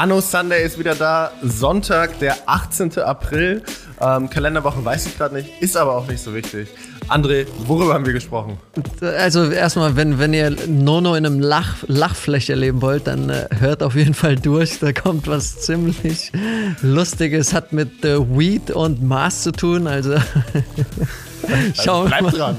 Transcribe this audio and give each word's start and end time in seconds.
Anno 0.00 0.22
Sunday 0.22 0.64
ist 0.64 0.78
wieder 0.78 0.94
da. 0.94 1.30
Sonntag, 1.42 2.18
der 2.20 2.34
18. 2.46 3.00
April. 3.00 3.62
Ähm, 4.00 4.30
Kalenderwoche 4.30 4.82
weiß 4.82 5.04
ich 5.04 5.18
gerade 5.18 5.34
nicht, 5.34 5.50
ist 5.60 5.76
aber 5.76 5.94
auch 5.94 6.06
nicht 6.06 6.22
so 6.22 6.34
wichtig. 6.34 6.68
André, 7.06 7.46
worüber 7.66 7.92
haben 7.92 8.06
wir 8.06 8.14
gesprochen? 8.14 8.56
Also 9.02 9.50
erstmal, 9.50 9.96
wenn, 9.96 10.18
wenn 10.18 10.32
ihr 10.32 10.56
Nono 10.66 11.16
in 11.16 11.26
einem 11.26 11.38
Lach, 11.38 11.84
Lachfläche 11.86 12.52
erleben 12.52 12.80
wollt, 12.80 13.08
dann 13.08 13.28
äh, 13.28 13.46
hört 13.58 13.82
auf 13.82 13.94
jeden 13.94 14.14
Fall 14.14 14.36
durch. 14.36 14.78
Da 14.78 14.94
kommt 14.94 15.26
was 15.26 15.60
ziemlich 15.60 16.32
Lustiges, 16.80 17.52
hat 17.52 17.74
mit 17.74 18.02
äh, 18.02 18.18
Weed 18.20 18.70
und 18.70 19.02
Mars 19.02 19.42
zu 19.42 19.52
tun. 19.52 19.86
Also 19.86 20.14
Schauen 21.74 22.12
also 22.12 22.28
bleib 22.28 22.34
dran. 22.34 22.56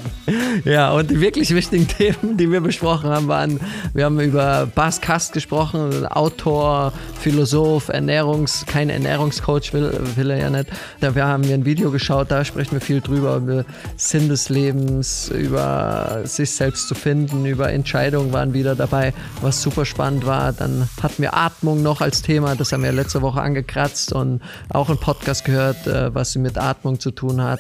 Ja, 0.65 0.91
und 0.91 1.09
die 1.09 1.19
wirklich 1.19 1.53
wichtigen 1.53 1.87
Themen, 1.97 2.37
die 2.37 2.51
wir 2.51 2.61
besprochen 2.61 3.09
haben, 3.09 3.27
waren, 3.27 3.59
wir 3.93 4.05
haben 4.05 4.19
über 4.19 4.67
Bas 4.73 5.01
Kast 5.01 5.33
gesprochen, 5.33 6.05
Autor, 6.05 6.93
Philosoph, 7.19 7.89
Ernährungs, 7.89 8.65
kein 8.67 8.89
Ernährungscoach 8.89 9.73
will, 9.73 9.99
will 10.15 10.29
er 10.29 10.37
ja 10.39 10.49
nicht. 10.49 10.67
Wir 10.99 11.25
haben 11.25 11.47
wir 11.47 11.53
ein 11.53 11.65
Video 11.65 11.91
geschaut, 11.91 12.31
da 12.31 12.45
sprechen 12.45 12.73
wir 12.73 12.81
viel 12.81 13.01
drüber, 13.01 13.37
über 13.37 13.65
Sinn 13.97 14.29
des 14.29 14.49
Lebens, 14.49 15.29
über 15.29 16.21
sich 16.23 16.51
selbst 16.51 16.87
zu 16.87 16.95
finden, 16.95 17.45
über 17.45 17.71
Entscheidungen 17.71 18.33
waren 18.33 18.53
wieder 18.53 18.75
dabei, 18.75 19.13
was 19.41 19.61
super 19.61 19.85
spannend 19.85 20.25
war. 20.25 20.53
Dann 20.53 20.89
hatten 21.01 21.21
wir 21.21 21.35
Atmung 21.35 21.81
noch 21.81 22.01
als 22.01 22.21
Thema, 22.21 22.55
das 22.55 22.71
haben 22.71 22.83
wir 22.83 22.91
letzte 22.91 23.21
Woche 23.21 23.41
angekratzt 23.41 24.13
und 24.13 24.41
auch 24.69 24.89
einen 24.89 24.99
Podcast 24.99 25.45
gehört, 25.45 25.87
äh, 25.87 26.13
was 26.13 26.35
mit 26.35 26.57
Atmung 26.57 26.99
zu 26.99 27.11
tun 27.11 27.41
hat. 27.41 27.59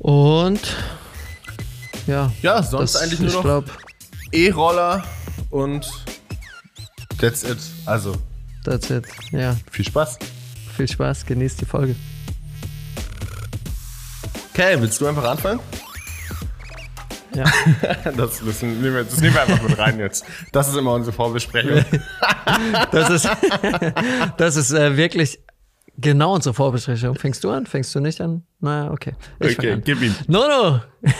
Und 0.00 0.60
ja. 2.06 2.32
Ja, 2.40 2.62
sonst 2.62 2.94
das, 2.94 3.02
eigentlich 3.02 3.20
nur 3.20 3.44
noch 3.44 3.64
E-Roller 4.32 5.04
und 5.50 5.86
that's 7.18 7.44
it. 7.44 7.58
Also. 7.84 8.16
That's 8.64 8.88
it, 8.90 9.04
ja. 9.30 9.56
Viel 9.70 9.84
Spaß. 9.84 10.18
Viel 10.76 10.88
Spaß, 10.88 11.26
genießt 11.26 11.60
die 11.60 11.66
Folge. 11.66 11.94
Okay, 14.52 14.76
willst 14.80 15.00
du 15.00 15.06
einfach 15.06 15.24
anfangen? 15.24 15.60
Ja. 17.34 17.44
das, 18.16 18.40
das, 18.44 18.62
nehmen 18.62 18.82
wir, 18.82 19.04
das 19.04 19.20
nehmen 19.20 19.34
wir 19.34 19.42
einfach 19.42 19.62
mit 19.62 19.78
rein 19.78 19.98
jetzt. 19.98 20.24
Das 20.52 20.68
ist 20.68 20.76
immer 20.76 20.94
unsere 20.94 21.14
Vorbesprechung. 21.14 21.84
das 22.90 23.10
ist, 23.10 23.28
das 24.38 24.56
ist 24.56 24.72
äh, 24.72 24.96
wirklich 24.96 25.40
genau 25.98 26.34
unsere 26.34 26.54
Vorbesprechung. 26.54 27.14
Fängst 27.16 27.44
du 27.44 27.50
an? 27.50 27.66
Fängst 27.66 27.94
du 27.94 28.00
nicht 28.00 28.20
an? 28.20 28.44
Naja, 28.62 28.90
okay. 28.90 29.14
Ich 29.38 29.58
okay, 29.58 29.80
gib 29.82 30.02
ihm. 30.02 30.14
No, 30.28 30.46
no. 30.46 30.80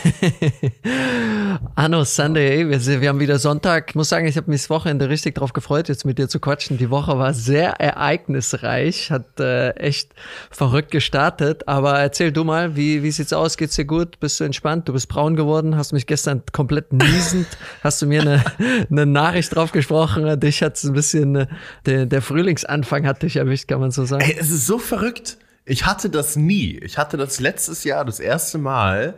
Anno 1.74 2.05
Sunday, 2.05 2.69
wir, 2.69 3.00
wir, 3.00 3.08
haben 3.08 3.19
wieder 3.19 3.38
Sonntag. 3.38 3.88
Ich 3.88 3.94
muss 3.94 4.10
sagen, 4.10 4.27
ich 4.27 4.36
habe 4.36 4.50
mich 4.50 4.60
das 4.60 4.69
Wochenende 4.69 5.08
richtig 5.08 5.36
drauf 5.36 5.55
gefreut, 5.55 5.88
jetzt 5.88 6.05
mit 6.05 6.18
dir 6.18 6.28
zu 6.28 6.38
quatschen. 6.38 6.77
Die 6.77 6.91
Woche 6.91 7.16
war 7.16 7.33
sehr 7.33 7.80
ereignisreich, 7.80 9.11
hat 9.11 9.41
äh, 9.41 9.70
echt 9.70 10.12
verrückt 10.50 10.91
gestartet. 10.91 11.66
Aber 11.66 11.98
erzähl 11.98 12.30
du 12.30 12.44
mal, 12.44 12.77
wie, 12.77 13.02
wie 13.02 13.11
sieht's 13.11 13.33
aus? 13.33 13.56
Geht's 13.56 13.77
dir 13.77 13.86
gut? 13.86 14.20
Bist 14.20 14.38
du 14.38 14.44
entspannt? 14.44 14.86
Du 14.86 14.92
bist 14.92 15.08
braun 15.08 15.34
geworden, 15.34 15.77
hast 15.77 15.94
mich 15.94 16.06
gestern 16.06 16.42
komplett 16.52 16.92
niesend, 16.92 17.46
hast 17.83 18.02
du 18.02 18.06
mir 18.06 18.20
eine, 18.20 18.44
eine 18.91 19.06
Nachricht 19.06 19.56
drauf 19.56 19.72
gesprochen. 19.72 20.38
Dich 20.41 20.62
hat's 20.62 20.84
ein 20.84 20.92
bisschen, 20.92 21.36
äh, 21.36 21.46
der, 21.86 22.05
der 22.05 22.20
Frühlingsanfang 22.20 23.06
hat 23.06 23.22
dich 23.22 23.36
erwischt, 23.36 23.66
kann 23.66 23.80
man 23.80 23.92
so 23.92 24.05
sagen. 24.05 24.24
Ey, 24.24 24.36
es 24.38 24.50
ist 24.50 24.66
so 24.66 24.78
verrückt. 24.78 25.38
Ich 25.71 25.87
hatte 25.87 26.11
das 26.11 26.35
nie. 26.35 26.81
Ich 26.83 26.99
hatte 26.99 27.17
das 27.17 27.39
letztes 27.39 27.85
Jahr 27.85 28.05
das 28.05 28.19
erste 28.19 28.59
Mal, 28.59 29.15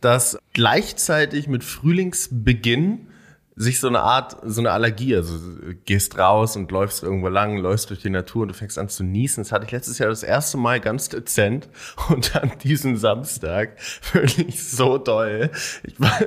dass 0.00 0.36
gleichzeitig 0.52 1.46
mit 1.46 1.62
Frühlingsbeginn 1.62 3.06
sich 3.54 3.78
so 3.78 3.86
eine 3.86 4.00
Art, 4.00 4.36
so 4.42 4.60
eine 4.60 4.72
Allergie, 4.72 5.14
also 5.14 5.38
gehst 5.84 6.18
raus 6.18 6.56
und 6.56 6.72
läufst 6.72 7.04
irgendwo 7.04 7.28
lang, 7.28 7.56
läufst 7.56 7.90
durch 7.90 8.00
die 8.00 8.10
Natur 8.10 8.42
und 8.42 8.48
du 8.48 8.54
fängst 8.54 8.80
an 8.80 8.88
zu 8.88 9.04
niesen. 9.04 9.44
Das 9.44 9.52
hatte 9.52 9.64
ich 9.64 9.70
letztes 9.70 9.98
Jahr 9.98 10.08
das 10.08 10.24
erste 10.24 10.56
Mal 10.56 10.80
ganz 10.80 11.08
dezent 11.08 11.68
und 12.08 12.34
an 12.34 12.50
diesem 12.64 12.96
Samstag 12.96 13.76
wirklich 14.12 14.60
so 14.60 14.98
doll. 14.98 15.50
War, 15.98 16.18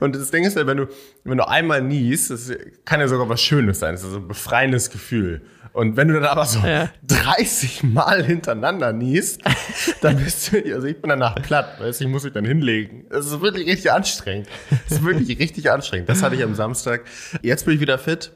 und 0.00 0.16
das 0.16 0.30
Ding 0.30 0.44
ist 0.44 0.56
ja, 0.56 0.66
wenn 0.66 0.78
du, 0.78 0.88
wenn 1.24 1.36
du 1.36 1.46
einmal 1.46 1.82
niest, 1.82 2.30
das 2.30 2.50
kann 2.86 3.00
ja 3.00 3.08
sogar 3.08 3.28
was 3.28 3.42
Schönes 3.42 3.80
sein, 3.80 3.92
das 3.92 4.04
ist 4.04 4.12
so 4.12 4.16
ein 4.16 4.28
befreiendes 4.28 4.88
Gefühl. 4.88 5.42
Und 5.72 5.96
wenn 5.96 6.08
du 6.08 6.14
dann 6.14 6.24
aber 6.24 6.44
so 6.44 6.60
ja. 6.66 6.90
30 7.06 7.82
Mal 7.84 8.24
hintereinander 8.24 8.92
niest, 8.92 9.40
dann 10.00 10.16
bist 10.16 10.52
du, 10.52 10.74
also 10.74 10.86
ich 10.86 11.00
bin 11.00 11.10
danach 11.10 11.36
platt, 11.36 11.80
weißt 11.80 12.00
du, 12.00 12.04
ich 12.04 12.10
muss 12.10 12.24
mich 12.24 12.32
dann 12.32 12.44
hinlegen. 12.44 13.06
Das 13.10 13.26
ist 13.26 13.40
wirklich 13.40 13.66
richtig 13.66 13.92
anstrengend. 13.92 14.48
Das 14.70 14.98
ist 14.98 15.04
wirklich 15.04 15.38
richtig 15.38 15.70
anstrengend. 15.70 16.08
Das 16.08 16.22
hatte 16.22 16.36
ich 16.36 16.42
am 16.42 16.54
Samstag. 16.54 17.02
Jetzt 17.42 17.64
bin 17.64 17.74
ich 17.74 17.80
wieder 17.80 17.98
fit, 17.98 18.32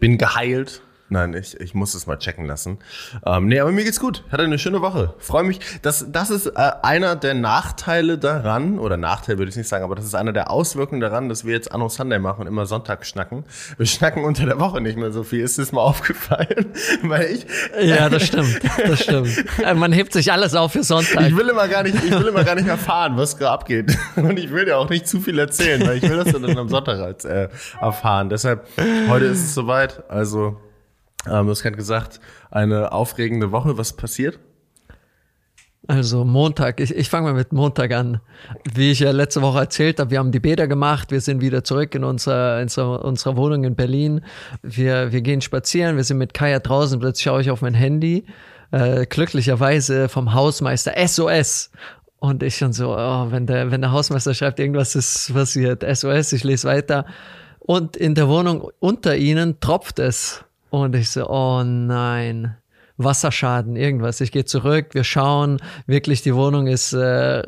bin 0.00 0.18
geheilt, 0.18 0.82
Nein, 1.08 1.34
ich, 1.34 1.60
ich 1.60 1.72
muss 1.72 1.94
es 1.94 2.08
mal 2.08 2.16
checken 2.18 2.46
lassen. 2.46 2.78
Ähm, 3.24 3.46
nee, 3.46 3.60
aber 3.60 3.70
mir 3.70 3.84
geht's 3.84 4.00
gut. 4.00 4.24
Hatte 4.32 4.42
eine 4.42 4.58
schöne 4.58 4.82
Woche. 4.82 5.14
Freue 5.18 5.44
mich. 5.44 5.60
Das, 5.82 6.06
das 6.10 6.30
ist 6.30 6.46
äh, 6.46 6.72
einer 6.82 7.14
der 7.14 7.34
Nachteile 7.34 8.18
daran, 8.18 8.80
oder 8.80 8.96
Nachteil 8.96 9.38
würde 9.38 9.48
ich 9.50 9.56
nicht 9.56 9.68
sagen, 9.68 9.84
aber 9.84 9.94
das 9.94 10.04
ist 10.04 10.16
einer 10.16 10.32
der 10.32 10.50
Auswirkungen 10.50 11.00
daran, 11.00 11.28
dass 11.28 11.44
wir 11.44 11.52
jetzt 11.52 11.70
Anno 11.70 11.88
Sunday 11.88 12.18
machen 12.18 12.40
und 12.40 12.46
immer 12.48 12.66
Sonntag 12.66 13.06
schnacken. 13.06 13.44
Wir 13.76 13.86
schnacken 13.86 14.24
unter 14.24 14.46
der 14.46 14.58
Woche 14.58 14.80
nicht 14.80 14.98
mehr 14.98 15.12
so 15.12 15.22
viel. 15.22 15.40
Ist 15.40 15.58
das 15.58 15.70
mal 15.70 15.80
aufgefallen? 15.82 16.72
Weil 17.02 17.26
ich. 17.26 17.46
Ja, 17.80 18.08
das 18.08 18.26
stimmt. 18.26 18.60
Das 18.76 19.04
stimmt. 19.04 19.44
Äh, 19.62 19.74
man 19.74 19.92
hebt 19.92 20.12
sich 20.12 20.32
alles 20.32 20.54
auf 20.56 20.72
für 20.72 20.82
Sonntag. 20.82 21.28
Ich 21.28 21.36
will 21.36 21.48
immer 21.48 21.68
gar 21.68 21.84
nicht, 21.84 21.94
ich 21.94 22.10
will 22.10 22.26
immer 22.26 22.42
gar 22.42 22.56
nicht 22.56 22.66
erfahren, 22.66 23.16
was 23.16 23.38
gerade 23.38 23.52
abgeht. 23.52 23.96
Und 24.16 24.38
ich 24.40 24.50
will 24.50 24.64
dir 24.64 24.76
auch 24.76 24.90
nicht 24.90 25.06
zu 25.06 25.20
viel 25.20 25.38
erzählen, 25.38 25.86
weil 25.86 25.98
ich 25.98 26.02
will 26.02 26.16
das 26.16 26.32
dann 26.32 26.58
am 26.58 26.68
Sonntag 26.68 26.98
als, 26.98 27.24
äh, 27.24 27.48
erfahren. 27.80 28.28
Deshalb, 28.28 28.66
heute 29.08 29.26
ist 29.26 29.44
es 29.44 29.54
soweit. 29.54 30.02
Also, 30.10 30.56
ähm, 31.26 31.46
du 31.46 31.50
hast 31.50 31.62
gerade 31.62 31.76
gesagt, 31.76 32.20
eine 32.50 32.92
aufregende 32.92 33.52
Woche. 33.52 33.78
Was 33.78 33.92
passiert? 33.92 34.38
Also 35.88 36.24
Montag, 36.24 36.80
ich, 36.80 36.94
ich 36.94 37.08
fange 37.08 37.28
mal 37.28 37.34
mit 37.34 37.52
Montag 37.52 37.92
an. 37.92 38.20
Wie 38.74 38.90
ich 38.90 39.00
ja 39.00 39.12
letzte 39.12 39.40
Woche 39.40 39.60
erzählt 39.60 40.00
habe, 40.00 40.10
wir 40.10 40.18
haben 40.18 40.32
die 40.32 40.40
Bäder 40.40 40.66
gemacht, 40.66 41.12
wir 41.12 41.20
sind 41.20 41.40
wieder 41.40 41.62
zurück 41.62 41.94
in 41.94 42.02
unserer, 42.02 42.60
in 42.60 42.64
unserer, 42.64 43.36
Wohnung 43.36 43.62
in 43.62 43.76
Berlin. 43.76 44.22
Wir, 44.62 45.12
wir 45.12 45.20
gehen 45.20 45.40
spazieren, 45.40 45.96
wir 45.96 46.02
sind 46.02 46.18
mit 46.18 46.34
Kaya 46.34 46.58
draußen, 46.58 46.98
plötzlich 46.98 47.22
schaue 47.22 47.40
ich 47.40 47.50
auf 47.50 47.62
mein 47.62 47.74
Handy, 47.74 48.24
äh, 48.72 49.06
glücklicherweise 49.06 50.08
vom 50.08 50.34
Hausmeister 50.34 50.92
SOS. 51.06 51.70
Und 52.18 52.42
ich 52.42 52.56
schon 52.56 52.72
so, 52.72 52.96
oh, 52.96 53.30
wenn, 53.30 53.46
der, 53.46 53.70
wenn 53.70 53.82
der 53.82 53.92
Hausmeister 53.92 54.34
schreibt, 54.34 54.58
irgendwas 54.58 54.96
ist 54.96 55.32
passiert, 55.32 55.84
SOS, 55.84 56.32
ich 56.32 56.42
lese 56.42 56.66
weiter. 56.66 57.06
Und 57.60 57.96
in 57.96 58.16
der 58.16 58.28
Wohnung 58.28 58.70
unter 58.80 59.16
ihnen 59.16 59.60
tropft 59.60 60.00
es. 60.00 60.45
Und 60.82 60.94
ich 60.94 61.10
so, 61.10 61.28
oh 61.28 61.62
nein. 61.64 62.56
Wasserschaden, 62.98 63.76
irgendwas. 63.76 64.20
Ich 64.22 64.32
gehe 64.32 64.46
zurück, 64.46 64.94
wir 64.94 65.04
schauen, 65.04 65.58
wirklich 65.86 66.22
die 66.22 66.34
Wohnung 66.34 66.66
ist 66.66 66.94
äh, 66.94 67.42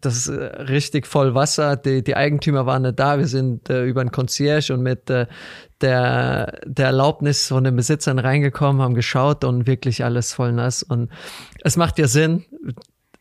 das 0.00 0.16
ist, 0.16 0.28
äh, 0.28 0.62
richtig 0.62 1.06
voll 1.06 1.34
Wasser. 1.34 1.76
Die, 1.76 2.04
die 2.04 2.14
Eigentümer 2.14 2.64
waren 2.66 2.82
nicht 2.82 2.98
da. 2.98 3.18
Wir 3.18 3.26
sind 3.26 3.68
äh, 3.70 3.84
über 3.84 4.02
ein 4.02 4.12
Concierge 4.12 4.72
und 4.72 4.82
mit 4.82 5.10
äh, 5.10 5.26
der, 5.80 6.60
der 6.64 6.86
Erlaubnis 6.86 7.48
von 7.48 7.64
den 7.64 7.74
Besitzern 7.74 8.20
reingekommen, 8.20 8.82
haben 8.82 8.94
geschaut 8.94 9.42
und 9.42 9.66
wirklich 9.66 10.04
alles 10.04 10.32
voll 10.32 10.52
nass. 10.52 10.84
Und 10.84 11.10
es 11.62 11.76
macht 11.76 11.98
ja 11.98 12.06
Sinn. 12.06 12.44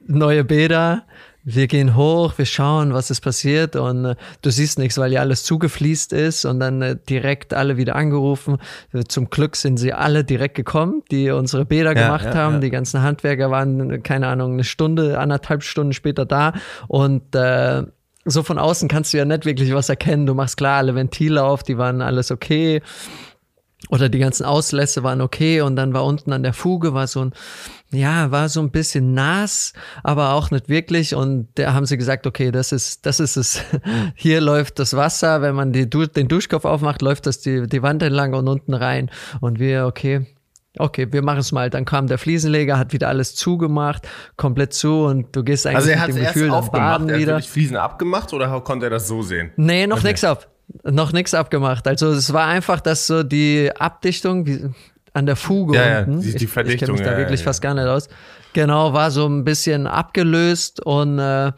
Neue 0.05 0.43
Bäder, 0.43 1.05
wir 1.45 1.67
gehen 1.67 1.95
hoch, 1.95 2.37
wir 2.37 2.45
schauen, 2.45 2.93
was 2.93 3.09
ist 3.09 3.21
passiert 3.21 3.75
und 3.75 4.05
äh, 4.05 4.15
du 4.41 4.49
siehst 4.49 4.79
nichts, 4.79 4.97
weil 4.97 5.11
ja 5.11 5.19
alles 5.19 5.43
zugefließt 5.43 6.13
ist 6.13 6.45
und 6.45 6.59
dann 6.59 6.81
äh, 6.81 6.95
direkt 7.09 7.53
alle 7.53 7.75
wieder 7.77 7.95
angerufen. 7.95 8.57
Zum 9.09 9.29
Glück 9.29 9.55
sind 9.55 9.77
sie 9.77 9.93
alle 9.93 10.23
direkt 10.23 10.55
gekommen, 10.55 11.03
die 11.11 11.29
unsere 11.31 11.65
Bäder 11.65 11.95
ja, 11.95 12.03
gemacht 12.05 12.25
ja, 12.25 12.35
haben. 12.35 12.55
Ja. 12.55 12.59
Die 12.61 12.69
ganzen 12.69 13.01
Handwerker 13.01 13.51
waren, 13.51 14.03
keine 14.03 14.27
Ahnung, 14.27 14.53
eine 14.53 14.63
Stunde, 14.63 15.19
anderthalb 15.19 15.63
Stunden 15.63 15.93
später 15.93 16.25
da 16.25 16.53
und 16.87 17.35
äh, 17.35 17.83
so 18.25 18.41
von 18.41 18.57
außen 18.57 18.87
kannst 18.87 19.11
du 19.11 19.17
ja 19.17 19.25
nicht 19.25 19.45
wirklich 19.45 19.73
was 19.73 19.89
erkennen. 19.89 20.25
Du 20.25 20.33
machst 20.33 20.55
klar 20.55 20.77
alle 20.77 20.95
Ventile 20.95 21.43
auf, 21.43 21.63
die 21.63 21.77
waren 21.77 22.01
alles 22.01 22.31
okay 22.31 22.81
oder 23.89 24.09
die 24.09 24.19
ganzen 24.19 24.45
Auslässe 24.45 25.03
waren 25.03 25.21
okay 25.21 25.61
und 25.61 25.75
dann 25.75 25.93
war 25.93 26.05
unten 26.05 26.31
an 26.31 26.43
der 26.43 26.53
Fuge 26.53 26.93
war 26.93 27.07
so 27.07 27.25
ein 27.25 27.33
ja, 27.93 28.31
war 28.31 28.49
so 28.49 28.59
ein 28.61 28.71
bisschen 28.71 29.13
nass, 29.13 29.73
aber 30.03 30.33
auch 30.33 30.51
nicht 30.51 30.69
wirklich 30.69 31.15
und 31.15 31.47
da 31.55 31.73
haben 31.73 31.85
sie 31.85 31.97
gesagt, 31.97 32.27
okay, 32.27 32.51
das 32.51 32.71
ist 32.71 33.05
das 33.05 33.19
ist 33.19 33.37
es. 33.37 33.61
Hier 34.15 34.41
läuft 34.41 34.79
das 34.79 34.95
Wasser, 34.95 35.41
wenn 35.41 35.55
man 35.55 35.71
die, 35.71 35.89
den 35.89 36.27
Duschkopf 36.27 36.65
aufmacht, 36.65 37.01
läuft 37.01 37.25
das 37.27 37.39
die 37.39 37.67
die 37.67 37.81
Wand 37.81 38.03
entlang 38.03 38.33
und 38.33 38.47
unten 38.47 38.73
rein 38.73 39.09
und 39.39 39.59
wir 39.59 39.85
okay, 39.85 40.25
Okay, 40.79 41.07
wir 41.11 41.21
machen 41.21 41.37
es 41.37 41.51
mal. 41.51 41.69
Dann 41.69 41.85
kam 41.85 42.07
der 42.07 42.17
Fliesenleger, 42.17 42.79
hat 42.79 42.93
wieder 42.93 43.07
alles 43.07 43.35
zugemacht, 43.35 44.07
komplett 44.37 44.73
zu 44.73 45.03
und 45.05 45.35
du 45.35 45.43
gehst 45.43 45.67
eigentlich 45.67 45.77
also 45.77 45.89
er 45.91 46.07
mit 46.07 46.15
dem 46.15 46.23
Gefühl, 46.23 46.49
dann 46.49 46.71
baden 46.71 47.09
er 47.09 47.19
wieder. 47.19 47.35
Hat 47.35 47.45
Fliesen 47.45 47.77
abgemacht 47.77 48.33
oder 48.33 48.59
konnte 48.61 48.87
er 48.87 48.89
das 48.89 49.07
so 49.07 49.21
sehen? 49.21 49.51
Nee, 49.55 49.85
noch 49.85 49.97
okay. 49.97 50.07
nichts 50.07 50.23
ab 50.23 50.47
noch 50.83 51.11
nichts 51.11 51.33
abgemacht. 51.33 51.87
Also 51.87 52.09
es 52.11 52.33
war 52.33 52.47
einfach, 52.47 52.79
dass 52.79 53.07
so 53.07 53.23
die 53.23 53.71
Abdichtung 53.77 54.45
wie, 54.45 54.69
an 55.13 55.25
der 55.25 55.35
Fuge 55.35 55.77
ja, 55.77 55.99
unten, 55.99 56.21
ja, 56.21 56.31
die, 56.31 56.35
die 56.35 56.47
Verdichtung, 56.47 56.65
ich, 56.67 56.73
ich 56.73 56.79
kenne 56.79 56.91
mich 56.93 57.01
da 57.01 57.17
wirklich 57.17 57.43
fast 57.43 57.61
gar 57.61 57.73
nicht 57.73 57.85
aus, 57.85 58.09
genau, 58.53 58.93
war 58.93 59.11
so 59.11 59.27
ein 59.27 59.43
bisschen 59.43 59.87
abgelöst 59.87 60.79
und 60.83 61.19
äh, 61.19 61.51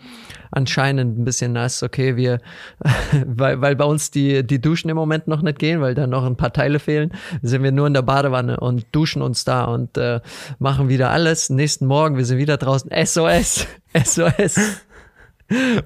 anscheinend 0.52 1.20
ein 1.20 1.26
bisschen 1.26 1.54
nass. 1.54 1.84
Okay, 1.84 2.16
wir, 2.16 2.40
weil, 3.26 3.62
weil 3.62 3.76
bei 3.76 3.86
uns 3.86 4.12
die, 4.12 4.46
die 4.46 4.60
Duschen 4.60 4.90
im 4.90 4.96
Moment 4.96 5.28
noch 5.28 5.42
nicht 5.42 5.60
gehen, 5.60 5.82
weil 5.82 5.94
da 5.94 6.08
noch 6.08 6.26
ein 6.26 6.38
paar 6.38 6.54
Teile 6.54 6.80
fehlen, 6.80 7.12
sind 7.42 7.64
wir 7.64 7.72
nur 7.72 7.88
in 7.88 7.94
der 7.94 8.02
Badewanne 8.02 8.60
und 8.60 8.86
duschen 8.92 9.22
uns 9.22 9.44
da 9.44 9.66
und 9.66 9.98
äh, 9.98 10.22
machen 10.60 10.90
wieder 10.90 11.12
alles. 11.12 11.50
Nächsten 11.50 11.86
Morgen, 11.86 12.18
wir 12.18 12.26
sind 12.26 12.38
wieder 12.38 12.58
draußen. 12.58 12.90
SOS, 13.06 13.68
SOS. 14.04 14.85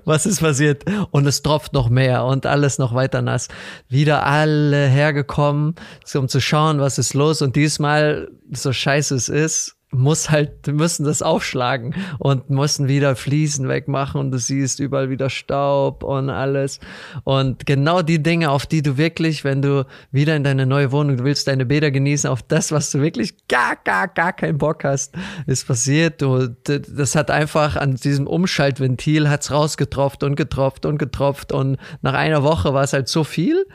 Was 0.06 0.26
ist 0.26 0.40
passiert? 0.40 0.86
Und 1.12 1.26
es 1.26 1.42
tropft 1.42 1.74
noch 1.74 1.90
mehr 1.90 2.26
und 2.26 2.46
alles 2.46 2.78
noch 2.78 2.94
weiter 2.94 3.22
nass. 3.22 3.48
Wieder 3.88 4.26
alle 4.26 4.88
hergekommen, 4.88 5.76
um 6.14 6.28
zu 6.28 6.40
schauen, 6.40 6.80
was 6.80 6.98
ist 6.98 7.14
los. 7.14 7.42
Und 7.42 7.56
diesmal, 7.56 8.30
so 8.52 8.72
scheiße 8.72 9.16
es 9.16 9.30
ist, 9.30 9.76
muss 9.92 10.30
halt, 10.30 10.68
müssen 10.68 11.04
das 11.04 11.24
aufschlagen 11.24 11.96
und 12.20 12.50
müssen 12.50 12.88
wieder 12.88 13.16
Fliesen 13.16 13.68
wegmachen 13.68 14.22
und 14.22 14.32
du 14.32 14.38
siehst 14.38 14.80
überall 14.80 15.10
wieder 15.10 15.32
Staub 15.32 16.04
und 16.04 16.30
alles. 16.30 16.80
Und 17.24 17.66
genau 17.66 18.04
die 18.04 18.22
Dinge, 18.22 18.52
auf 18.52 18.68
die 18.68 18.84
du 18.84 18.98
wirklich, 18.98 19.44
wenn 19.44 19.64
du 19.64 19.88
wieder 20.12 20.36
in 20.36 20.44
deine 20.44 20.68
neue 20.68 20.92
Wohnung, 20.92 21.18
du 21.18 21.24
willst 21.24 21.48
deine 21.48 21.66
Bäder 21.66 21.90
genießen, 21.90 22.30
auf 22.30 22.44
das, 22.44 22.72
was 22.72 22.92
du 22.92 23.02
wirklich 23.02 23.48
gar, 23.48 23.78
gar, 23.84 24.08
gar 24.08 24.34
keinen 24.34 24.60
Bock 24.60 24.84
hast, 24.84 25.16
ist 25.48 25.68
passiert. 25.68 26.22
Du, 26.22 26.48
das 26.48 27.16
hat 27.16 27.32
einfach 27.32 27.76
an 27.76 27.96
diesem 27.96 28.28
Umschaltventil 28.28 29.28
hat's 29.28 29.50
rausgetropft 29.50 30.24
und 30.24 30.36
getropft 30.36 30.86
und 30.86 31.00
getropft 31.00 31.52
und 31.52 31.78
nach 32.02 32.14
einer 32.14 32.44
Woche 32.44 32.76
war 32.76 32.84
es 32.84 32.94
halt 32.94 33.08
so 33.08 33.24
viel, 33.24 33.66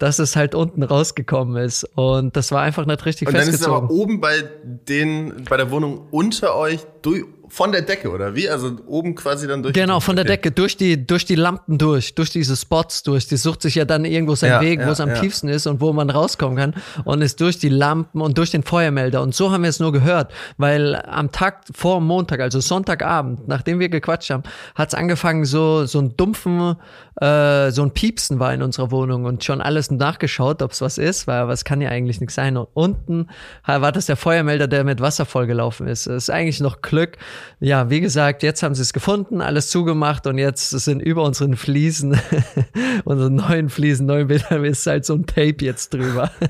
dass 0.00 0.18
es 0.18 0.34
halt 0.34 0.54
unten 0.54 0.82
rausgekommen 0.82 1.62
ist. 1.62 1.84
Und 1.94 2.34
das 2.34 2.50
war 2.52 2.62
einfach 2.62 2.86
nicht 2.86 3.04
richtig 3.04 3.28
Und 3.28 3.34
dann 3.34 3.44
festgezogen. 3.44 3.84
ist 3.84 3.84
es 3.84 3.90
aber 3.90 4.02
oben 4.02 4.20
bei 4.20 4.42
den, 4.62 5.44
bei 5.48 5.58
der 5.58 5.70
Wohnung 5.70 6.06
unter 6.10 6.56
euch 6.56 6.80
durch, 7.02 7.24
von 7.50 7.72
der 7.72 7.82
Decke, 7.82 8.10
oder 8.10 8.34
wie? 8.36 8.48
Also 8.48 8.76
oben 8.86 9.14
quasi 9.14 9.46
dann 9.46 9.62
durch. 9.62 9.74
Genau, 9.74 10.00
von 10.00 10.16
der 10.16 10.24
Okay. 10.24 10.34
Decke, 10.34 10.52
durch 10.52 10.76
die, 10.76 11.06
durch 11.06 11.24
die 11.24 11.34
Lampen 11.34 11.78
durch, 11.78 12.14
durch 12.14 12.30
diese 12.30 12.56
Spots 12.56 13.02
durch. 13.02 13.26
Die 13.26 13.36
sucht 13.36 13.62
sich 13.62 13.74
ja 13.74 13.84
dann 13.84 14.04
irgendwo 14.04 14.34
seinen 14.36 14.52
Ja, 14.52 14.60
Weg, 14.60 14.78
wo 14.80 14.84
ja, 14.84 14.92
es 14.92 15.00
am 15.00 15.08
ja. 15.10 15.14
tiefsten 15.16 15.48
ist 15.48 15.66
und 15.66 15.80
wo 15.80 15.92
man 15.92 16.10
rauskommen 16.10 16.56
kann. 16.56 16.74
Und 17.04 17.22
ist 17.22 17.40
durch 17.40 17.58
die 17.58 17.68
Lampen 17.68 18.20
und 18.20 18.38
durch 18.38 18.50
den 18.50 18.62
Feuermelder. 18.62 19.20
Und 19.20 19.34
so 19.34 19.50
haben 19.50 19.62
wir 19.62 19.70
es 19.70 19.80
nur 19.80 19.92
gehört, 19.92 20.32
weil 20.58 20.94
am 20.94 21.32
Tag 21.32 21.64
vor 21.74 22.00
Montag, 22.00 22.40
also 22.40 22.60
Sonntagabend, 22.60 23.48
nachdem 23.48 23.80
wir 23.80 23.88
gequatscht 23.88 24.30
haben, 24.30 24.44
hat 24.76 24.88
es 24.88 24.94
angefangen, 24.94 25.44
so, 25.44 25.86
so 25.86 25.98
ein 25.98 26.16
dumpfen, 26.16 26.76
äh, 27.20 27.70
so 27.70 27.82
ein 27.82 27.90
Piepsen 27.90 28.38
war 28.38 28.54
in 28.54 28.62
unserer 28.62 28.90
Wohnung 28.90 29.24
und 29.24 29.42
schon 29.42 29.60
alles 29.60 29.90
nachgeschaut, 29.90 30.62
ob 30.62 30.70
es 30.72 30.80
was 30.80 30.98
ist, 30.98 31.26
weil 31.26 31.48
was 31.48 31.64
kann 31.64 31.80
ja 31.80 31.90
eigentlich 31.90 32.20
nichts 32.20 32.36
sein. 32.36 32.56
Und 32.56 32.68
unten 32.74 33.26
war 33.66 33.92
das 33.92 34.06
der 34.06 34.16
Feuermelder, 34.16 34.68
der 34.68 34.84
mit 34.84 35.00
Wasser 35.00 35.26
vollgelaufen 35.26 35.88
ist. 35.88 36.06
Das 36.06 36.24
ist 36.24 36.30
eigentlich 36.30 36.60
noch 36.60 36.80
Glück. 36.80 37.18
Ja, 37.60 37.90
wie 37.90 38.00
gesagt, 38.00 38.42
jetzt 38.42 38.62
haben 38.62 38.74
sie 38.74 38.82
es 38.82 38.92
gefunden, 38.92 39.40
alles 39.40 39.68
zugemacht 39.68 40.26
und 40.26 40.38
jetzt 40.38 40.70
sind 40.70 41.00
über 41.00 41.22
unseren 41.24 41.56
Fliesen, 41.56 42.18
unseren 43.04 43.34
neuen 43.34 43.68
Fliesen, 43.68 44.06
neuen 44.06 44.28
Bildern, 44.28 44.64
ist 44.70 44.86
halt 44.86 45.04
so 45.04 45.14
ein 45.14 45.26
Tape 45.26 45.56
jetzt 45.60 45.92
drüber. 45.94 46.30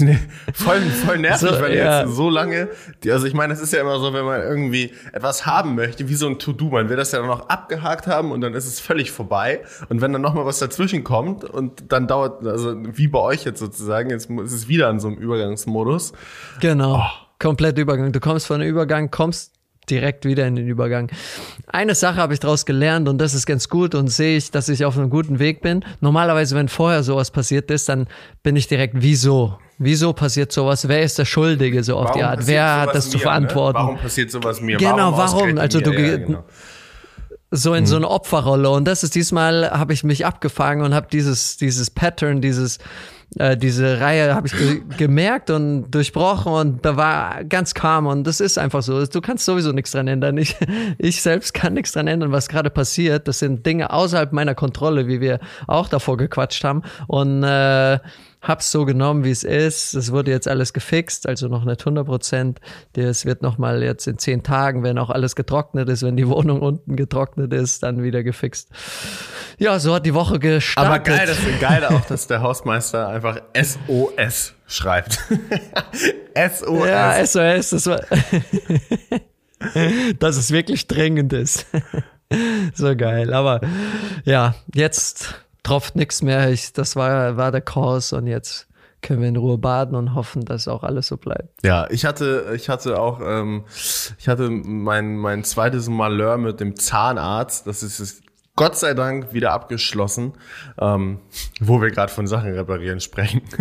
Ne, 0.00 0.18
voll, 0.54 0.80
voll 0.80 1.18
nervig, 1.18 1.48
So, 1.48 1.60
weil 1.60 1.76
ja. 1.76 2.02
jetzt 2.02 2.14
so 2.14 2.30
lange, 2.30 2.68
also 3.06 3.26
ich 3.26 3.34
meine, 3.34 3.52
es 3.52 3.60
ist 3.60 3.72
ja 3.72 3.80
immer 3.80 3.98
so, 3.98 4.12
wenn 4.12 4.24
man 4.24 4.40
irgendwie 4.42 4.92
etwas 5.12 5.46
haben 5.46 5.74
möchte, 5.74 6.08
wie 6.08 6.14
so 6.14 6.28
ein 6.28 6.38
To-Do, 6.38 6.70
man 6.70 6.88
will 6.88 6.96
das 6.96 7.12
ja 7.12 7.24
noch 7.24 7.48
abgehakt 7.48 8.06
haben 8.06 8.30
und 8.30 8.40
dann 8.40 8.54
ist 8.54 8.66
es 8.66 8.80
völlig 8.80 9.10
vorbei 9.10 9.62
und 9.88 10.00
wenn 10.00 10.12
dann 10.12 10.22
nochmal 10.22 10.44
was 10.46 10.58
dazwischen 10.58 11.04
kommt 11.04 11.44
und 11.44 11.90
dann 11.92 12.06
dauert, 12.06 12.46
also 12.46 12.76
wie 12.96 13.08
bei 13.08 13.18
euch 13.18 13.44
jetzt 13.44 13.58
sozusagen, 13.60 14.10
jetzt 14.10 14.30
ist 14.30 14.52
es 14.52 14.68
wieder 14.68 14.88
in 14.90 15.00
so 15.00 15.08
einem 15.08 15.16
Übergangsmodus. 15.16 16.12
Genau. 16.60 16.98
Oh. 16.98 17.28
Komplett 17.38 17.78
Übergang. 17.78 18.10
Du 18.10 18.18
kommst 18.18 18.46
von 18.46 18.60
dem 18.60 18.68
Übergang, 18.68 19.10
kommst 19.12 19.52
direkt 19.90 20.24
wieder 20.24 20.46
in 20.46 20.56
den 20.56 20.66
Übergang. 20.66 21.10
Eine 21.66 21.94
Sache 21.94 22.16
habe 22.16 22.34
ich 22.34 22.40
daraus 22.40 22.66
gelernt 22.66 23.08
und 23.08 23.18
das 23.18 23.34
ist 23.34 23.46
ganz 23.46 23.68
gut 23.68 23.94
und 23.94 24.08
sehe 24.08 24.36
ich, 24.36 24.50
dass 24.50 24.68
ich 24.68 24.84
auf 24.84 24.96
einem 24.96 25.10
guten 25.10 25.38
Weg 25.38 25.60
bin. 25.62 25.84
Normalerweise, 26.00 26.54
wenn 26.56 26.68
vorher 26.68 27.02
sowas 27.02 27.30
passiert 27.30 27.70
ist, 27.70 27.88
dann 27.88 28.06
bin 28.42 28.56
ich 28.56 28.66
direkt, 28.68 28.94
wieso? 28.98 29.58
Wieso 29.78 30.12
passiert 30.12 30.50
sowas? 30.50 30.88
Wer 30.88 31.02
ist 31.02 31.18
der 31.18 31.24
Schuldige 31.24 31.84
so 31.84 31.96
auf 31.96 32.10
die 32.10 32.22
Art? 32.22 32.46
Wer 32.46 32.80
hat 32.80 32.94
das 32.94 33.10
zu 33.10 33.18
mir, 33.18 33.22
verantworten? 33.22 33.78
Ne? 33.78 33.84
Warum 33.84 33.98
passiert 33.98 34.30
sowas 34.30 34.60
mir? 34.60 34.76
Genau, 34.76 35.12
warum? 35.12 35.14
ausgerechnet 35.20 35.58
Also 35.60 35.78
mir? 35.78 35.84
du 35.84 35.92
ja, 35.92 36.16
ge- 36.16 36.26
genau. 36.26 36.44
so 37.52 37.74
in 37.74 37.86
so 37.86 37.96
eine 37.96 38.08
Opferrolle 38.08 38.70
und 38.70 38.84
das 38.86 39.04
ist 39.04 39.14
diesmal 39.14 39.70
habe 39.70 39.92
ich 39.92 40.02
mich 40.04 40.26
abgefangen 40.26 40.84
und 40.84 40.94
habe 40.94 41.06
dieses 41.12 41.56
dieses 41.56 41.90
Pattern 41.90 42.40
dieses 42.40 42.78
äh, 43.36 43.56
diese 43.56 44.00
Reihe 44.00 44.34
habe 44.34 44.46
ich 44.46 44.56
ge 44.56 44.82
gemerkt 44.96 45.50
und 45.50 45.90
durchbrochen 45.90 46.52
und 46.52 46.84
da 46.84 46.96
war 46.96 47.44
ganz 47.44 47.74
calm 47.74 48.06
und 48.06 48.26
das 48.26 48.40
ist 48.40 48.58
einfach 48.58 48.82
so. 48.82 49.04
Du 49.04 49.20
kannst 49.20 49.44
sowieso 49.44 49.72
nichts 49.72 49.92
dran 49.92 50.08
ändern. 50.08 50.38
Ich 50.38 50.56
ich 50.98 51.20
selbst 51.20 51.52
kann 51.52 51.74
nichts 51.74 51.92
dran 51.92 52.06
ändern 52.06 52.32
was 52.32 52.48
gerade 52.48 52.70
passiert. 52.70 53.28
Das 53.28 53.38
sind 53.38 53.66
Dinge 53.66 53.92
außerhalb 53.92 54.32
meiner 54.32 54.54
Kontrolle 54.54 55.06
wie 55.08 55.20
wir 55.20 55.40
auch 55.66 55.88
davor 55.88 56.16
gequatscht 56.16 56.64
haben. 56.64 56.82
Und 57.06 57.42
äh, 57.42 57.98
hab's 58.48 58.70
so 58.70 58.84
genommen, 58.84 59.24
wie 59.24 59.30
es 59.30 59.44
ist. 59.44 59.94
Es 59.94 60.10
wurde 60.10 60.30
jetzt 60.30 60.48
alles 60.48 60.72
gefixt, 60.72 61.28
also 61.28 61.48
noch 61.48 61.64
nicht 61.64 61.80
100 61.80 62.06
Prozent. 62.06 62.60
Es 62.96 63.26
wird 63.26 63.42
noch 63.42 63.58
mal 63.58 63.82
jetzt 63.82 64.06
in 64.06 64.18
zehn 64.18 64.42
Tagen, 64.42 64.82
wenn 64.82 64.98
auch 64.98 65.10
alles 65.10 65.36
getrocknet 65.36 65.88
ist, 65.88 66.02
wenn 66.02 66.16
die 66.16 66.26
Wohnung 66.26 66.62
unten 66.62 66.96
getrocknet 66.96 67.52
ist, 67.52 67.82
dann 67.82 68.02
wieder 68.02 68.22
gefixt. 68.22 68.70
Ja, 69.58 69.78
so 69.78 69.94
hat 69.94 70.06
die 70.06 70.14
Woche 70.14 70.38
gestartet. 70.38 70.92
Aber 70.92 70.98
geil, 71.00 71.26
das 71.26 71.38
ist 71.38 71.60
geil 71.60 71.84
auch, 71.84 72.04
dass 72.06 72.26
der 72.26 72.40
Hausmeister 72.40 73.08
einfach 73.08 73.40
SOS 73.54 74.54
schreibt. 74.66 75.14
SOS. 76.34 76.86
Ja, 76.86 77.26
SOS, 77.26 77.70
das 77.70 77.86
war, 77.86 78.00
dass 80.18 80.36
es 80.36 80.50
wirklich 80.50 80.86
dringend 80.86 81.32
ist. 81.32 81.66
so 82.74 82.96
geil. 82.96 83.32
Aber 83.32 83.60
ja, 84.24 84.54
jetzt 84.74 85.34
tropft 85.68 85.96
nichts 85.96 86.22
mehr. 86.22 86.50
Ich, 86.50 86.72
das 86.72 86.96
war, 86.96 87.36
war 87.36 87.52
der 87.52 87.60
Kurs 87.60 88.12
und 88.12 88.26
jetzt 88.26 88.66
können 89.02 89.20
wir 89.20 89.28
in 89.28 89.36
Ruhe 89.36 89.58
baden 89.58 89.94
und 89.94 90.14
hoffen, 90.14 90.44
dass 90.44 90.66
auch 90.66 90.82
alles 90.82 91.06
so 91.06 91.16
bleibt. 91.16 91.64
Ja, 91.64 91.86
ich 91.90 92.04
hatte, 92.04 92.52
ich 92.56 92.68
hatte 92.68 92.98
auch, 92.98 93.20
ähm, 93.22 93.64
ich 94.18 94.28
hatte 94.28 94.50
mein, 94.50 95.16
mein 95.16 95.44
zweites 95.44 95.88
Malheur 95.88 96.36
mit 96.38 96.60
dem 96.60 96.74
Zahnarzt. 96.74 97.66
Das 97.66 97.82
ist 97.82 98.00
es 98.00 98.22
Gott 98.56 98.76
sei 98.76 98.92
Dank 98.94 99.32
wieder 99.32 99.52
abgeschlossen, 99.52 100.32
ähm, 100.80 101.20
wo 101.60 101.80
wir 101.80 101.92
gerade 101.92 102.12
von 102.12 102.26
Sachen 102.26 102.52
reparieren 102.52 103.00
sprechen. 103.00 103.42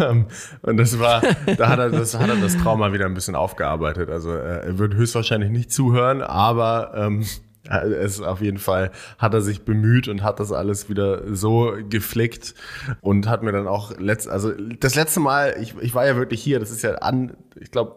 Ähm, 0.00 0.26
und 0.62 0.76
das 0.76 0.98
war, 0.98 1.20
da 1.58 1.68
hat 1.68 1.78
er 1.78 1.90
das, 1.90 2.18
hat 2.18 2.28
er 2.28 2.36
das 2.36 2.56
Trauma 2.56 2.92
wieder 2.92 3.04
ein 3.04 3.14
bisschen 3.14 3.34
aufgearbeitet. 3.34 4.08
Also 4.08 4.32
äh, 4.32 4.66
er 4.66 4.78
wird 4.78 4.94
höchstwahrscheinlich 4.94 5.50
nicht 5.50 5.72
zuhören, 5.72 6.22
aber 6.22 6.92
ähm, 6.94 7.26
es 7.68 8.14
ist 8.18 8.22
auf 8.22 8.40
jeden 8.40 8.58
Fall 8.58 8.90
hat 9.18 9.34
er 9.34 9.40
sich 9.40 9.64
bemüht 9.64 10.08
und 10.08 10.22
hat 10.22 10.40
das 10.40 10.52
alles 10.52 10.88
wieder 10.88 11.34
so 11.34 11.74
geflickt 11.88 12.54
und 13.00 13.28
hat 13.28 13.42
mir 13.42 13.52
dann 13.52 13.66
auch 13.68 13.96
letzt, 13.98 14.28
also 14.28 14.52
das 14.52 14.94
letzte 14.94 15.20
Mal, 15.20 15.56
ich, 15.60 15.76
ich 15.80 15.94
war 15.94 16.06
ja 16.06 16.16
wirklich 16.16 16.42
hier, 16.42 16.60
das 16.60 16.70
ist 16.70 16.82
ja 16.82 16.94
an, 16.96 17.36
ich 17.60 17.70
glaube 17.70 17.96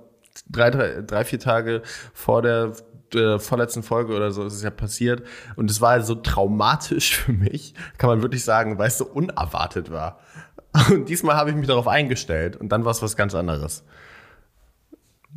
drei, 0.49 0.69
drei, 0.69 1.01
drei, 1.01 1.23
vier 1.25 1.39
Tage 1.39 1.81
vor 2.13 2.41
der, 2.41 2.73
der 3.13 3.39
vorletzten 3.39 3.83
Folge 3.83 4.15
oder 4.15 4.31
so 4.31 4.43
ist 4.45 4.53
es 4.53 4.63
ja 4.63 4.69
passiert 4.69 5.23
und 5.55 5.69
es 5.69 5.81
war 5.81 6.01
so 6.01 6.15
traumatisch 6.15 7.15
für 7.25 7.33
mich, 7.33 7.73
kann 7.97 8.09
man 8.09 8.21
wirklich 8.21 8.43
sagen, 8.43 8.77
weil 8.77 8.87
es 8.87 8.97
so 8.97 9.05
unerwartet 9.05 9.91
war. 9.91 10.19
Und 10.89 11.09
diesmal 11.09 11.35
habe 11.35 11.49
ich 11.49 11.55
mich 11.57 11.67
darauf 11.67 11.87
eingestellt 11.89 12.55
und 12.55 12.69
dann 12.69 12.85
war 12.85 12.91
es 12.91 13.01
was 13.01 13.17
ganz 13.17 13.35
anderes. 13.35 13.83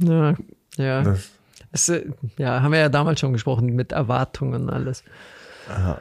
Ja, 0.01 0.35
ja. 0.77 1.03
Das- 1.03 1.31
Es, 1.75 1.89
äh, 1.89 2.05
ja, 2.39 2.63
haben 2.63 2.73
wir 2.73 2.79
ja 2.79 2.89
damals 2.89 3.19
schon 3.21 3.33
gesprochen 3.33 3.67
mit 3.75 3.91
Erwartungen 3.93 4.63
und 4.63 4.71
alles. 4.71 5.03
Ja. 5.69 5.99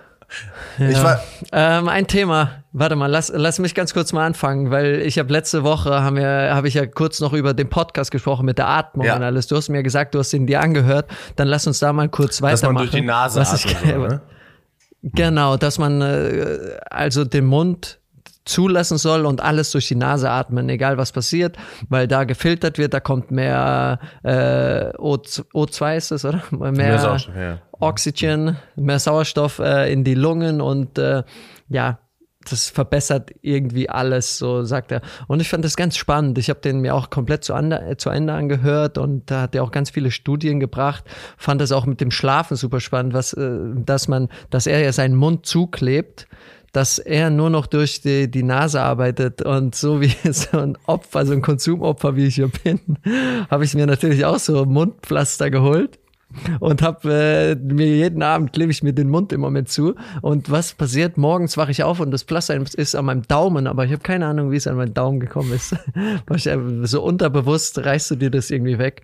Ich 0.79 1.03
war, 1.03 1.19
ähm, 1.51 1.87
ein 1.89 2.07
Thema, 2.07 2.63
warte 2.71 2.95
mal, 2.95 3.05
lass, 3.07 3.31
lass 3.35 3.59
mich 3.59 3.75
ganz 3.75 3.93
kurz 3.93 4.13
mal 4.13 4.25
anfangen, 4.25 4.71
weil 4.71 5.01
ich 5.01 5.19
habe 5.19 5.31
letzte 5.31 5.63
Woche, 5.63 6.01
haben 6.01 6.15
wir, 6.15 6.55
habe 6.55 6.67
ich 6.67 6.73
ja 6.73 6.85
kurz 6.87 7.19
noch 7.19 7.33
über 7.33 7.53
den 7.53 7.69
Podcast 7.69 8.09
gesprochen 8.09 8.45
mit 8.45 8.57
der 8.57 8.67
Atmung 8.67 9.05
Ja. 9.05 9.15
und 9.15 9.21
alles. 9.23 9.45
Du 9.47 9.55
hast 9.55 9.69
mir 9.69 9.83
gesagt, 9.83 10.15
du 10.15 10.19
hast 10.19 10.33
ihn 10.33 10.47
dir 10.47 10.61
angehört. 10.61 11.09
Dann 11.35 11.47
lass 11.47 11.67
uns 11.67 11.79
da 11.79 11.91
mal 11.93 12.09
kurz 12.09 12.37
dass 12.37 12.41
man 12.41 12.51
weitermachen. 12.75 12.77
durch 12.77 12.91
die 12.91 13.01
Nase 13.01 13.41
atmet, 13.41 13.59
so, 13.93 13.97
ne? 14.07 14.21
Genau, 15.03 15.57
dass 15.57 15.77
man 15.79 16.01
äh, 16.01 16.57
also 16.89 17.25
den 17.25 17.45
Mund 17.45 17.99
zulassen 18.45 18.97
soll 18.97 19.25
und 19.25 19.41
alles 19.41 19.71
durch 19.71 19.87
die 19.87 19.95
Nase 19.95 20.29
atmen, 20.29 20.69
egal 20.69 20.97
was 20.97 21.11
passiert, 21.11 21.57
weil 21.89 22.07
da 22.07 22.23
gefiltert 22.23 22.77
wird, 22.77 22.93
da 22.93 22.99
kommt 22.99 23.31
mehr 23.31 23.99
äh, 24.23 24.91
O2, 24.97 25.43
O2 25.53 25.97
ist 25.97 26.11
es, 26.11 26.25
oder? 26.25 26.43
Mehr, 26.51 26.71
Mehr 26.71 26.99
Sauerstoff, 26.99 27.35
ja. 27.35 27.59
Oxygen, 27.79 28.57
mehr 28.75 28.99
Sauerstoff 28.99 29.59
äh, 29.59 29.91
in 29.91 30.03
die 30.03 30.15
Lungen 30.15 30.61
und 30.61 30.97
äh, 30.97 31.23
ja, 31.69 31.99
das 32.49 32.69
verbessert 32.69 33.31
irgendwie 33.41 33.89
alles, 33.89 34.37
so 34.37 34.63
sagt 34.63 34.91
er. 34.91 35.01
Und 35.27 35.39
ich 35.39 35.49
fand 35.49 35.63
das 35.63 35.75
ganz 35.75 35.95
spannend. 35.95 36.37
Ich 36.37 36.49
habe 36.49 36.59
den 36.59 36.81
mir 36.81 36.95
auch 36.95 37.09
komplett 37.09 37.43
zu, 37.43 37.53
ande, 37.53 37.95
zu 37.97 38.09
Ende 38.09 38.33
angehört 38.33 38.97
und 38.97 39.31
da 39.31 39.43
hat 39.43 39.55
er 39.55 39.63
auch 39.63 39.71
ganz 39.71 39.89
viele 39.89 40.11
Studien 40.11 40.59
gebracht. 40.59 41.05
Fand 41.37 41.61
das 41.61 41.71
auch 41.71 41.85
mit 41.85 42.01
dem 42.01 42.11
Schlafen 42.11 42.57
super 42.57 42.79
spannend, 42.79 43.13
was, 43.13 43.33
äh, 43.33 43.59
dass 43.75 44.07
man, 44.07 44.29
dass 44.49 44.67
er 44.67 44.81
ja 44.81 44.91
seinen 44.91 45.15
Mund 45.15 45.45
zuklebt, 45.45 46.27
dass 46.73 46.99
er 46.99 47.29
nur 47.29 47.49
noch 47.49 47.67
durch 47.67 48.01
die, 48.01 48.29
die 48.29 48.43
Nase 48.43 48.81
arbeitet 48.81 49.41
und 49.41 49.75
so 49.75 50.01
wie 50.01 50.13
so 50.31 50.57
ein 50.57 50.77
Opfer, 50.85 51.25
so 51.25 51.33
ein 51.33 51.41
Konsumopfer, 51.41 52.17
wie 52.17 52.25
ich 52.25 52.35
hier 52.35 52.49
bin, 52.49 52.79
habe 53.49 53.63
ich 53.63 53.73
mir 53.75 53.85
natürlich 53.85 54.25
auch 54.25 54.39
so 54.39 54.65
Mundpflaster 54.65 55.49
geholt 55.49 55.99
und 56.59 56.81
habe 56.81 57.11
äh, 57.11 57.55
mir 57.55 57.87
jeden 57.87 58.23
Abend 58.23 58.53
klebe 58.53 58.71
ich 58.71 58.83
mir 58.83 58.93
den 58.93 59.09
Mund 59.09 59.33
im 59.33 59.41
Moment 59.41 59.69
zu. 59.69 59.95
Und 60.21 60.51
was 60.51 60.73
passiert? 60.73 61.17
Morgens 61.17 61.57
wache 61.57 61.71
ich 61.71 61.83
auf 61.83 61.99
und 61.99 62.11
das 62.11 62.23
Pflaster 62.23 62.59
ist 62.73 62.95
an 62.95 63.05
meinem 63.05 63.23
Daumen, 63.23 63.67
aber 63.67 63.85
ich 63.85 63.91
habe 63.91 64.03
keine 64.03 64.25
Ahnung, 64.27 64.51
wie 64.51 64.55
es 64.55 64.67
an 64.67 64.75
meinen 64.75 64.93
Daumen 64.93 65.19
gekommen 65.19 65.51
ist. 65.53 65.75
so 66.83 67.03
unterbewusst 67.03 67.83
reißt 67.83 68.11
du 68.11 68.15
dir 68.15 68.31
das 68.31 68.49
irgendwie 68.49 68.77
weg. 68.77 69.03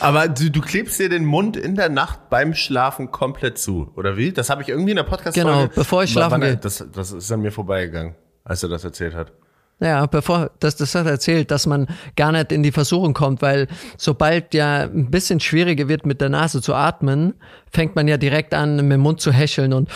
Aber 0.00 0.28
du, 0.28 0.50
du 0.50 0.60
klebst 0.60 0.98
dir 0.98 1.08
den 1.08 1.24
Mund 1.24 1.56
in 1.56 1.74
der 1.74 1.88
Nacht 1.88 2.30
beim 2.30 2.54
Schlafen 2.54 3.10
komplett 3.10 3.58
zu, 3.58 3.90
oder 3.96 4.16
wie? 4.16 4.32
Das 4.32 4.50
habe 4.50 4.62
ich 4.62 4.68
irgendwie 4.68 4.90
in 4.90 4.96
der 4.96 5.04
Podcast-Folge. 5.04 5.50
Genau, 5.50 5.68
bevor 5.74 6.04
ich 6.04 6.12
schlafen 6.12 6.40
gehe. 6.40 6.56
Das, 6.56 6.84
das 6.92 7.12
ist 7.12 7.30
an 7.32 7.40
mir 7.40 7.52
vorbeigegangen, 7.52 8.14
als 8.44 8.62
er 8.62 8.68
das 8.68 8.84
erzählt 8.84 9.14
hat. 9.14 9.32
Ja, 9.80 10.04
bevor, 10.04 10.50
das, 10.60 10.76
das 10.76 10.94
hat 10.94 11.06
er 11.06 11.12
erzählt, 11.12 11.50
dass 11.50 11.66
man 11.66 11.86
gar 12.14 12.32
nicht 12.32 12.52
in 12.52 12.62
die 12.62 12.70
Versuchung 12.70 13.14
kommt, 13.14 13.40
weil 13.40 13.66
sobald 13.96 14.52
ja 14.52 14.82
ein 14.82 15.10
bisschen 15.10 15.40
schwieriger 15.40 15.88
wird, 15.88 16.04
mit 16.04 16.20
der 16.20 16.28
Nase 16.28 16.60
zu 16.60 16.74
atmen, 16.74 17.34
fängt 17.72 17.96
man 17.96 18.06
ja 18.06 18.18
direkt 18.18 18.52
an, 18.52 18.76
mit 18.76 18.92
dem 18.92 19.00
Mund 19.00 19.22
zu 19.22 19.32
häscheln 19.32 19.72
und, 19.72 19.88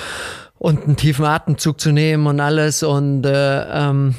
und 0.58 0.84
einen 0.84 0.96
tiefen 0.96 1.26
Atemzug 1.26 1.80
zu 1.80 1.92
nehmen 1.92 2.26
und 2.26 2.40
alles. 2.40 2.82
Und 2.82 3.26
äh, 3.26 3.64
ähm, 3.88 4.14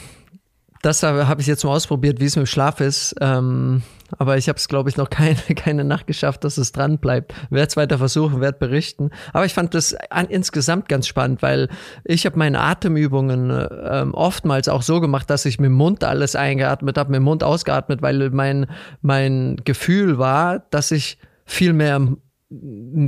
das 0.86 1.02
habe 1.02 1.42
ich 1.42 1.48
jetzt 1.48 1.64
mal 1.64 1.72
ausprobiert, 1.72 2.20
wie 2.20 2.26
es 2.26 2.36
mit 2.36 2.46
dem 2.46 2.48
Schlaf 2.48 2.80
ist. 2.80 3.16
Ähm, 3.20 3.82
aber 4.20 4.38
ich 4.38 4.48
habe 4.48 4.58
es, 4.58 4.68
glaube 4.68 4.88
ich, 4.88 4.98
noch 4.98 5.10
keine, 5.10 5.36
keine 5.56 5.84
Nacht 5.84 6.06
geschafft, 6.06 6.44
dass 6.44 6.60
es 6.60 6.72
dran 6.72 7.00
bleibt. 7.00 7.34
Werde 7.50 7.68
es 7.68 7.76
weiter 7.76 7.98
versuchen, 7.98 8.40
werde 8.40 8.60
berichten. 8.60 9.10
Aber 9.34 9.46
ich 9.46 9.54
fand 9.56 9.74
das 9.74 9.96
an, 10.12 10.28
insgesamt 10.28 10.88
ganz 10.88 11.08
spannend, 11.08 11.42
weil 11.42 11.70
ich 12.04 12.28
habe 12.28 12.38
meine 12.38 12.60
Atemübungen 12.60 13.68
ähm, 13.84 14.14
oftmals 14.14 14.70
auch 14.70 14.84
so 14.84 15.02
gemacht, 15.02 15.28
dass 15.32 15.46
ich 15.46 15.60
mit 15.60 15.70
dem 15.70 15.74
Mund 15.74 16.04
alles 16.04 16.36
eingeatmet 16.36 17.00
habe, 17.00 17.10
mit 17.10 17.18
dem 17.18 17.24
Mund 17.24 17.44
ausgeatmet, 17.44 18.04
weil 18.04 18.30
mein, 18.30 18.68
mein 19.02 19.58
Gefühl 19.66 20.20
war, 20.20 20.60
dass 20.70 20.92
ich 20.92 21.18
viel 21.46 21.74
mehr 21.74 22.00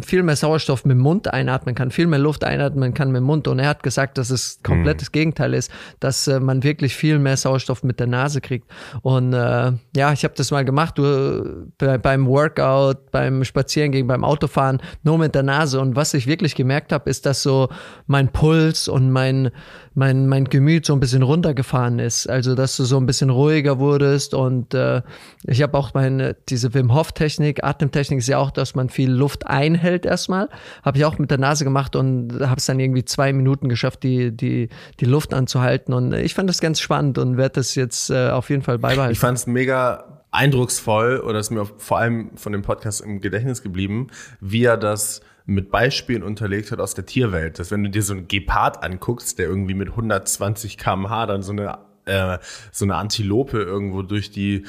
viel 0.04 0.24
mehr 0.24 0.36
Sauerstoff 0.36 0.86
mit 0.86 0.96
dem 0.96 1.02
Mund 1.02 1.34
einatmen 1.34 1.76
kann, 1.76 1.92
viel 1.92 2.08
mehr 2.08 2.20
Luft 2.20 2.44
einatmen 2.44 2.94
kann 2.94 3.12
mit 3.12 3.22
dem 3.22 3.26
Mund. 3.26 3.48
Und 3.48 3.60
er 3.60 3.68
hat 3.68 3.84
gesagt, 3.84 4.18
dass 4.18 4.30
es 4.30 4.60
komplett 4.64 5.02
das 5.02 5.10
mhm. 5.10 5.14
Gegenteil 5.14 5.54
ist, 5.54 5.72
dass 6.00 6.28
äh, 6.28 6.40
man 6.40 6.64
wirklich 6.64 6.96
viel 6.96 7.20
mehr 7.20 7.38
Sauerstoff 7.38 7.84
mit 7.84 8.00
der 8.00 8.08
Nase 8.08 8.42
kriegt. 8.42 8.70
Und 9.02 9.34
äh, 9.34 9.72
ja, 9.96 10.14
ich 10.14 10.24
habe 10.24 10.34
das 10.36 10.52
mal 10.52 10.66
gemacht, 10.66 10.98
du, 10.98 11.72
bei, 11.78 11.98
beim 11.98 12.28
Workout, 12.28 13.12
beim 13.12 13.44
Spazierengehen, 13.44 14.08
beim 14.08 14.24
Autofahren, 14.24 14.82
nur 15.04 15.18
mit 15.18 15.36
der 15.36 15.44
Nase. 15.44 15.80
Und 15.80 15.96
was 15.96 16.14
ich 16.14 16.28
wirklich 16.28 16.56
gemerkt 16.56 16.92
habe, 16.92 17.10
ist, 17.10 17.26
dass 17.26 17.44
so 17.44 17.70
mein 18.06 18.32
Puls 18.32 18.88
und 18.88 19.12
mein 19.12 19.52
mein, 19.98 20.28
mein 20.28 20.46
Gemüt 20.46 20.86
so 20.86 20.94
ein 20.94 21.00
bisschen 21.00 21.24
runtergefahren 21.24 21.98
ist. 21.98 22.30
Also, 22.30 22.54
dass 22.54 22.78
du 22.78 22.84
so 22.84 22.98
ein 22.98 23.08
bisschen 23.08 23.32
ruhiger 23.32 23.80
wurdest. 23.80 24.36
Und 24.36 24.76
äh, 24.76 25.02
ich 25.44 25.64
habe 25.64 25.76
auch 25.76 25.96
meine, 25.96 26.36
diese 26.50 26.76
Wim 26.76 26.94
Hof-Technik, 26.94 27.64
Atemtechnik 27.64 28.20
ist 28.20 28.28
ja 28.28 28.38
auch, 28.38 28.52
dass 28.52 28.76
man 28.76 28.90
viel 28.90 29.10
Luft 29.10 29.48
einhält 29.48 30.06
erstmal. 30.06 30.50
Habe 30.84 31.00
ich 31.00 31.06
auch 31.06 31.18
mit 31.18 31.32
der 31.32 31.40
Nase 31.40 31.64
gemacht 31.64 31.96
und 31.96 32.40
habe 32.42 32.58
es 32.58 32.66
dann 32.68 32.80
irgendwie 32.80 33.06
zwei 33.06 33.34
Minuten 33.34 33.70
geschafft, 33.70 34.04
die, 34.04 34.32
die, 34.32 34.70
die 35.00 35.06
Luft 35.06 35.34
anzuhalten. 35.34 35.94
Und 35.94 36.14
ich 36.14 36.36
fand 36.36 36.48
das 36.48 36.62
ganz 36.62 36.80
spannend 36.80 37.18
und 37.18 37.38
werde 37.38 37.56
das 37.56 37.74
jetzt 37.74 38.12
äh, 38.12 38.30
auf 38.30 38.52
jeden 38.52 38.62
Fall 38.62 38.78
beibehalten. 38.78 39.14
Ich 39.14 39.20
fand 39.20 39.40
es 39.40 39.48
mega 39.48 40.24
eindrucksvoll 40.30 41.22
oder 41.22 41.40
ist 41.40 41.50
mir 41.50 41.66
vor 41.66 41.98
allem 41.98 42.38
von 42.38 42.52
dem 42.52 42.62
Podcast 42.62 43.02
im 43.02 43.20
Gedächtnis 43.20 43.64
geblieben, 43.64 44.10
wie 44.42 44.64
er 44.64 44.78
das 44.78 45.22
mit 45.48 45.72
Beispielen 45.72 46.24
unterlegt 46.24 46.72
hat 46.72 46.80
aus 46.80 46.94
der 46.94 47.06
Tierwelt. 47.06 47.58
Dass 47.58 47.72
wenn 47.72 47.82
du 47.82 47.90
dir 47.90 48.04
so 48.04 48.14
einen 48.14 48.28
Gepard 48.28 48.84
anguckst, 48.84 49.40
der 49.40 49.48
irgendwie 49.48 49.74
mit 49.74 49.90
120 49.90 50.78
kmh 50.78 51.26
dann 51.26 51.42
so 51.42 51.54
eine 51.54 51.80
äh, 52.06 52.38
so 52.72 52.86
eine 52.86 52.96
Antilope 52.96 53.58
irgendwo 53.58 54.02
durch 54.02 54.30
die 54.30 54.66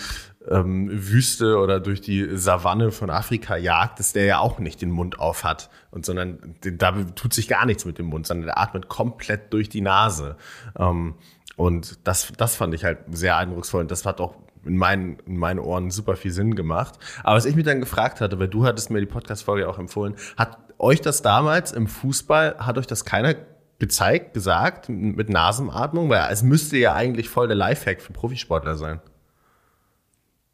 ähm, 0.49 0.89
Wüste 0.91 1.59
oder 1.59 1.81
durch 1.81 2.01
die 2.01 2.37
Savanne 2.37 2.91
von 2.91 3.11
Afrika 3.11 3.57
jagt, 3.57 3.99
dass 3.99 4.13
der 4.13 4.25
ja 4.25 4.39
auch 4.39 4.59
nicht 4.61 4.81
den 4.81 4.91
Mund 4.91 5.19
auf 5.19 5.45
hat 5.45 5.69
und 5.91 6.07
sondern 6.07 6.57
da 6.63 6.93
tut 7.15 7.35
sich 7.35 7.49
gar 7.49 7.67
nichts 7.67 7.85
mit 7.85 7.99
dem 7.99 8.07
Mund, 8.07 8.27
sondern 8.27 8.47
der 8.47 8.59
atmet 8.59 8.89
komplett 8.89 9.53
durch 9.53 9.69
die 9.69 9.81
Nase. 9.81 10.37
Ähm, 10.79 11.15
und 11.57 11.99
das, 12.07 12.33
das 12.37 12.55
fand 12.55 12.73
ich 12.73 12.85
halt 12.85 12.99
sehr 13.11 13.37
eindrucksvoll 13.37 13.81
und 13.81 13.91
das 13.91 14.07
hat 14.07 14.21
auch 14.21 14.37
in 14.65 14.77
meinen, 14.77 15.19
in 15.27 15.37
meinen 15.37 15.59
Ohren 15.59 15.91
super 15.91 16.17
viel 16.17 16.31
Sinn 16.31 16.55
gemacht. 16.55 16.99
Aber 17.23 17.37
was 17.37 17.45
ich 17.45 17.57
mich 17.57 17.65
dann 17.65 17.81
gefragt 17.81 18.21
hatte, 18.21 18.39
weil 18.39 18.49
du 18.49 18.65
hattest 18.65 18.91
mir 18.91 19.01
die 19.01 19.07
Podcast-Folge 19.07 19.69
auch 19.69 19.79
empfohlen, 19.79 20.15
hat 20.37 20.59
euch 20.79 21.01
das 21.01 21.23
damals 21.23 21.73
im 21.73 21.87
Fußball, 21.87 22.57
hat 22.59 22.79
euch 22.79 22.87
das 22.87 23.05
keiner 23.05 23.35
gezeigt, 23.79 24.35
gesagt, 24.35 24.89
mit 24.89 25.29
Nasenatmung? 25.29 26.09
Weil 26.09 26.33
es 26.33 26.43
müsste 26.43 26.77
ja 26.77 26.95
eigentlich 26.95 27.29
voll 27.29 27.49
der 27.49 27.57
Lifehack 27.57 28.01
für 28.01 28.13
Profisportler 28.13 28.77
sein. 28.77 29.01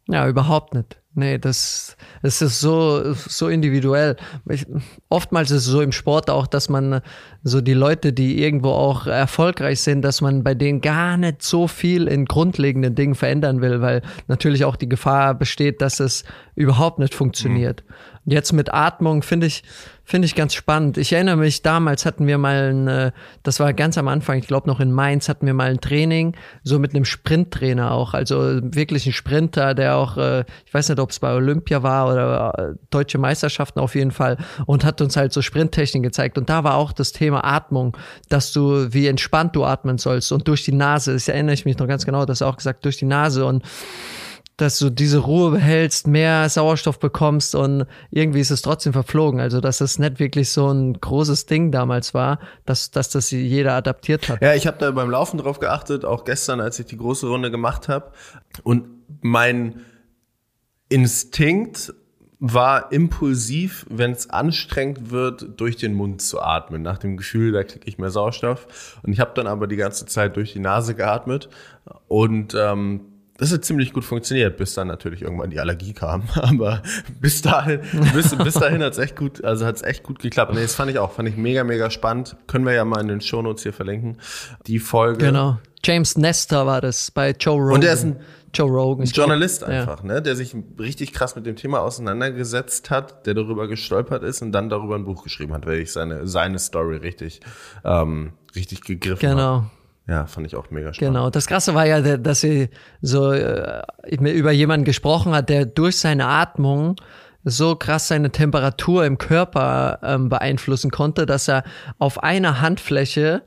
Ja, 0.08 0.28
überhaupt 0.28 0.74
nicht. 0.74 1.00
Nee, 1.16 1.38
das, 1.38 1.96
das 2.22 2.42
ist 2.42 2.60
so, 2.60 3.12
so 3.14 3.48
individuell. 3.48 4.16
Ich, 4.48 4.66
oftmals 5.08 5.52
ist 5.52 5.58
es 5.58 5.66
so 5.66 5.80
im 5.80 5.92
Sport 5.92 6.28
auch, 6.28 6.48
dass 6.48 6.68
man 6.68 7.02
so 7.44 7.60
die 7.60 7.72
Leute, 7.72 8.12
die 8.12 8.42
irgendwo 8.42 8.70
auch 8.70 9.06
erfolgreich 9.06 9.80
sind, 9.80 10.02
dass 10.02 10.20
man 10.20 10.42
bei 10.42 10.54
denen 10.54 10.80
gar 10.80 11.16
nicht 11.16 11.42
so 11.42 11.68
viel 11.68 12.08
in 12.08 12.24
grundlegenden 12.24 12.96
Dingen 12.96 13.14
verändern 13.14 13.60
will, 13.60 13.80
weil 13.80 14.02
natürlich 14.26 14.64
auch 14.64 14.74
die 14.74 14.88
Gefahr 14.88 15.34
besteht, 15.34 15.82
dass 15.82 16.00
es 16.00 16.24
überhaupt 16.54 16.98
nicht 16.98 17.14
funktioniert. 17.14 17.84
Mhm. 17.86 17.94
Jetzt 18.26 18.52
mit 18.52 18.72
Atmung 18.72 19.22
finde 19.22 19.46
ich, 19.46 19.64
finde 20.02 20.24
ich 20.24 20.34
ganz 20.34 20.54
spannend. 20.54 20.96
Ich 20.96 21.12
erinnere 21.12 21.36
mich, 21.36 21.60
damals 21.60 22.06
hatten 22.06 22.26
wir 22.26 22.38
mal 22.38 22.70
ein, 22.70 22.88
äh, 22.88 23.12
das 23.42 23.60
war 23.60 23.74
ganz 23.74 23.98
am 23.98 24.08
Anfang, 24.08 24.38
ich 24.38 24.46
glaube 24.46 24.66
noch 24.66 24.80
in 24.80 24.92
Mainz, 24.92 25.28
hatten 25.28 25.44
wir 25.44 25.52
mal 25.52 25.68
ein 25.68 25.80
Training, 25.80 26.34
so 26.62 26.78
mit 26.78 26.94
einem 26.94 27.04
Sprinttrainer 27.04 27.90
auch. 27.90 28.14
Also 28.14 28.60
wirklich 28.62 29.04
ein 29.04 29.12
Sprinter, 29.12 29.74
der 29.74 29.96
auch, 29.96 30.16
äh, 30.16 30.44
ich 30.64 30.72
weiß 30.72 30.88
nicht, 30.88 30.98
ob 31.00 31.10
es 31.10 31.20
bei 31.20 31.34
Olympia 31.34 31.82
war 31.82 32.10
oder 32.10 32.54
äh, 32.56 32.74
deutsche 32.88 33.18
Meisterschaften 33.18 33.78
auf 33.78 33.94
jeden 33.94 34.10
Fall 34.10 34.38
und 34.64 34.84
hat 34.84 35.02
uns 35.02 35.18
halt 35.18 35.34
so 35.34 35.42
Sprinttechnik 35.42 36.02
gezeigt. 36.02 36.38
Und 36.38 36.48
da 36.48 36.64
war 36.64 36.76
auch 36.76 36.92
das 36.92 37.12
Thema 37.12 37.44
Atmung, 37.44 37.94
dass 38.30 38.52
du, 38.52 38.92
wie 38.94 39.06
entspannt 39.06 39.54
du 39.54 39.64
atmen 39.64 39.98
sollst 39.98 40.32
und 40.32 40.48
durch 40.48 40.64
die 40.64 40.72
Nase. 40.72 41.12
Das 41.12 41.28
erinnere 41.28 41.54
ich 41.54 41.66
mich 41.66 41.76
noch 41.76 41.88
ganz 41.88 42.06
genau, 42.06 42.24
das 42.24 42.40
auch 42.40 42.56
gesagt, 42.56 42.86
durch 42.86 42.96
die 42.96 43.04
Nase 43.04 43.44
und 43.44 43.62
dass 44.56 44.78
du 44.78 44.90
diese 44.90 45.18
Ruhe 45.18 45.50
behältst, 45.50 46.06
mehr 46.06 46.48
Sauerstoff 46.48 47.00
bekommst 47.00 47.54
und 47.54 47.86
irgendwie 48.10 48.40
ist 48.40 48.50
es 48.50 48.62
trotzdem 48.62 48.92
verflogen. 48.92 49.40
Also, 49.40 49.60
dass 49.60 49.80
es 49.80 49.98
nicht 49.98 50.20
wirklich 50.20 50.50
so 50.50 50.68
ein 50.68 50.94
großes 50.94 51.46
Ding 51.46 51.72
damals 51.72 52.14
war, 52.14 52.38
dass, 52.64 52.90
dass 52.90 53.10
das 53.10 53.30
jeder 53.30 53.72
adaptiert 53.72 54.28
hat. 54.28 54.40
Ja, 54.40 54.54
ich 54.54 54.66
habe 54.66 54.78
da 54.78 54.90
beim 54.92 55.10
Laufen 55.10 55.38
drauf 55.38 55.58
geachtet, 55.58 56.04
auch 56.04 56.24
gestern, 56.24 56.60
als 56.60 56.78
ich 56.78 56.86
die 56.86 56.96
große 56.96 57.26
Runde 57.26 57.50
gemacht 57.50 57.88
habe. 57.88 58.12
Und 58.62 58.84
mein 59.22 59.80
Instinkt 60.88 61.92
war 62.38 62.92
impulsiv, 62.92 63.86
wenn 63.88 64.12
es 64.12 64.28
anstrengend 64.28 65.10
wird, 65.10 65.58
durch 65.58 65.76
den 65.76 65.94
Mund 65.94 66.20
zu 66.20 66.40
atmen. 66.40 66.82
Nach 66.82 66.98
dem 66.98 67.16
Gefühl, 67.16 67.52
da 67.52 67.64
kriege 67.64 67.86
ich 67.86 67.98
mehr 67.98 68.10
Sauerstoff. 68.10 69.00
Und 69.02 69.12
ich 69.12 69.18
habe 69.18 69.32
dann 69.34 69.46
aber 69.46 69.66
die 69.66 69.76
ganze 69.76 70.06
Zeit 70.06 70.36
durch 70.36 70.52
die 70.52 70.60
Nase 70.60 70.94
geatmet. 70.94 71.48
Und 72.06 72.54
ähm, 72.54 73.13
das 73.36 73.52
hat 73.52 73.64
ziemlich 73.64 73.92
gut 73.92 74.04
funktioniert, 74.04 74.56
bis 74.56 74.74
dann 74.74 74.86
natürlich 74.86 75.22
irgendwann 75.22 75.50
die 75.50 75.58
Allergie 75.58 75.92
kam. 75.92 76.24
Aber 76.34 76.82
bis 77.20 77.42
dahin, 77.42 77.80
bis, 78.14 78.34
bis 78.36 78.54
dahin 78.54 78.82
hat's 78.82 78.98
echt 78.98 79.16
gut, 79.16 79.42
also 79.42 79.66
hat's 79.66 79.82
echt 79.82 80.04
gut 80.04 80.20
geklappt. 80.20 80.54
Nee, 80.54 80.62
das 80.62 80.74
fand 80.74 80.90
ich 80.90 80.98
auch, 80.98 81.12
fand 81.12 81.28
ich 81.28 81.36
mega, 81.36 81.64
mega 81.64 81.90
spannend. 81.90 82.36
Können 82.46 82.64
wir 82.64 82.74
ja 82.74 82.84
mal 82.84 83.00
in 83.00 83.08
den 83.08 83.20
Shownotes 83.20 83.64
hier 83.64 83.72
verlinken. 83.72 84.18
Die 84.66 84.78
Folge. 84.78 85.18
Genau. 85.26 85.58
James 85.84 86.16
Nestor 86.16 86.66
war 86.66 86.80
das 86.80 87.10
bei 87.10 87.32
Joe 87.32 87.56
Rogan. 87.56 87.74
Und 87.74 87.84
er 87.84 87.92
ist 87.92 88.04
ein 88.04 88.20
Joe 88.54 88.70
Rogan. 88.70 89.04
Journalist 89.06 89.58
glaub, 89.58 89.70
einfach, 89.70 90.00
ja. 90.00 90.06
ne, 90.06 90.22
der 90.22 90.36
sich 90.36 90.54
richtig 90.78 91.12
krass 91.12 91.34
mit 91.34 91.44
dem 91.44 91.56
Thema 91.56 91.80
auseinandergesetzt 91.80 92.90
hat, 92.90 93.26
der 93.26 93.34
darüber 93.34 93.66
gestolpert 93.68 94.22
ist 94.22 94.42
und 94.42 94.52
dann 94.52 94.68
darüber 94.68 94.94
ein 94.94 95.04
Buch 95.04 95.24
geschrieben 95.24 95.52
hat, 95.52 95.66
weil 95.66 95.80
ich 95.80 95.92
seine 95.92 96.26
seine 96.26 96.58
Story 96.58 96.96
richtig 96.96 97.40
ähm, 97.84 98.32
richtig 98.54 98.82
gegriffen 98.82 99.28
genau. 99.28 99.42
habe. 99.42 99.60
Genau. 99.62 99.70
Ja, 100.06 100.26
fand 100.26 100.46
ich 100.46 100.54
auch 100.54 100.70
mega 100.70 100.92
spannend. 100.92 101.14
Genau, 101.14 101.30
das 101.30 101.46
Krasse 101.46 101.74
war 101.74 101.86
ja, 101.86 102.00
dass 102.18 102.40
sie 102.40 102.68
so 103.00 103.32
äh, 103.32 103.82
über 104.10 104.52
jemanden 104.52 104.84
gesprochen 104.84 105.32
hat, 105.32 105.48
der 105.48 105.64
durch 105.64 105.98
seine 105.98 106.26
Atmung 106.26 106.96
so 107.44 107.76
krass 107.76 108.08
seine 108.08 108.30
Temperatur 108.30 109.04
im 109.04 109.18
Körper 109.18 109.98
ähm, 110.02 110.28
beeinflussen 110.28 110.90
konnte, 110.90 111.26
dass 111.26 111.48
er 111.48 111.64
auf 111.98 112.22
einer 112.22 112.60
Handfläche 112.60 113.42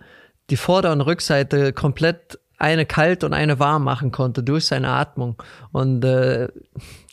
die 0.50 0.58
Vorder- 0.58 0.92
und 0.92 1.02
Rückseite 1.02 1.74
komplett 1.74 2.40
eine 2.60 2.86
kalt 2.86 3.24
und 3.24 3.34
eine 3.34 3.60
warm 3.60 3.84
machen 3.84 4.12
konnte 4.12 4.44
durch 4.44 4.66
seine 4.66 4.90
Atmung. 4.90 5.42
Und 5.72 6.04
äh, 6.04 6.48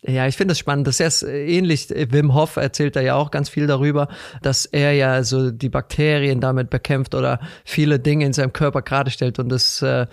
ja, 0.06 0.26
ich 0.26 0.36
finde 0.36 0.52
es 0.52 0.58
spannend. 0.58 0.86
Das 0.86 1.00
ist 1.00 1.22
ähnlich. 1.22 1.88
Wim 1.88 2.34
Hof 2.34 2.56
erzählt 2.56 2.94
da 2.94 3.00
ja 3.00 3.14
auch 3.14 3.30
ganz 3.30 3.48
viel 3.48 3.66
darüber, 3.66 4.08
dass 4.42 4.66
er 4.66 4.92
ja 4.92 5.22
so 5.24 5.50
die 5.50 5.70
Bakterien 5.70 6.40
damit 6.40 6.68
bekämpft 6.68 7.14
oder 7.14 7.40
viele 7.64 7.98
Dinge 7.98 8.26
in 8.26 8.34
seinem 8.34 8.52
Körper 8.52 8.82
gerade 8.82 9.10
stellt. 9.10 9.38
Und 9.38 9.48
das 9.48 9.80
äh, 9.80 10.06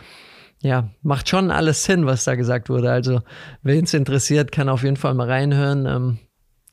ja, 0.61 0.89
macht 1.01 1.27
schon 1.27 1.51
alles 1.51 1.83
Sinn, 1.83 2.05
was 2.05 2.23
da 2.23 2.35
gesagt 2.35 2.69
wurde. 2.69 2.89
Also, 2.89 3.21
wen 3.63 3.83
es 3.83 3.93
interessiert, 3.93 4.51
kann 4.51 4.69
auf 4.69 4.83
jeden 4.83 4.95
Fall 4.95 5.13
mal 5.13 5.27
reinhören. 5.27 5.85
Ähm, 5.85 6.19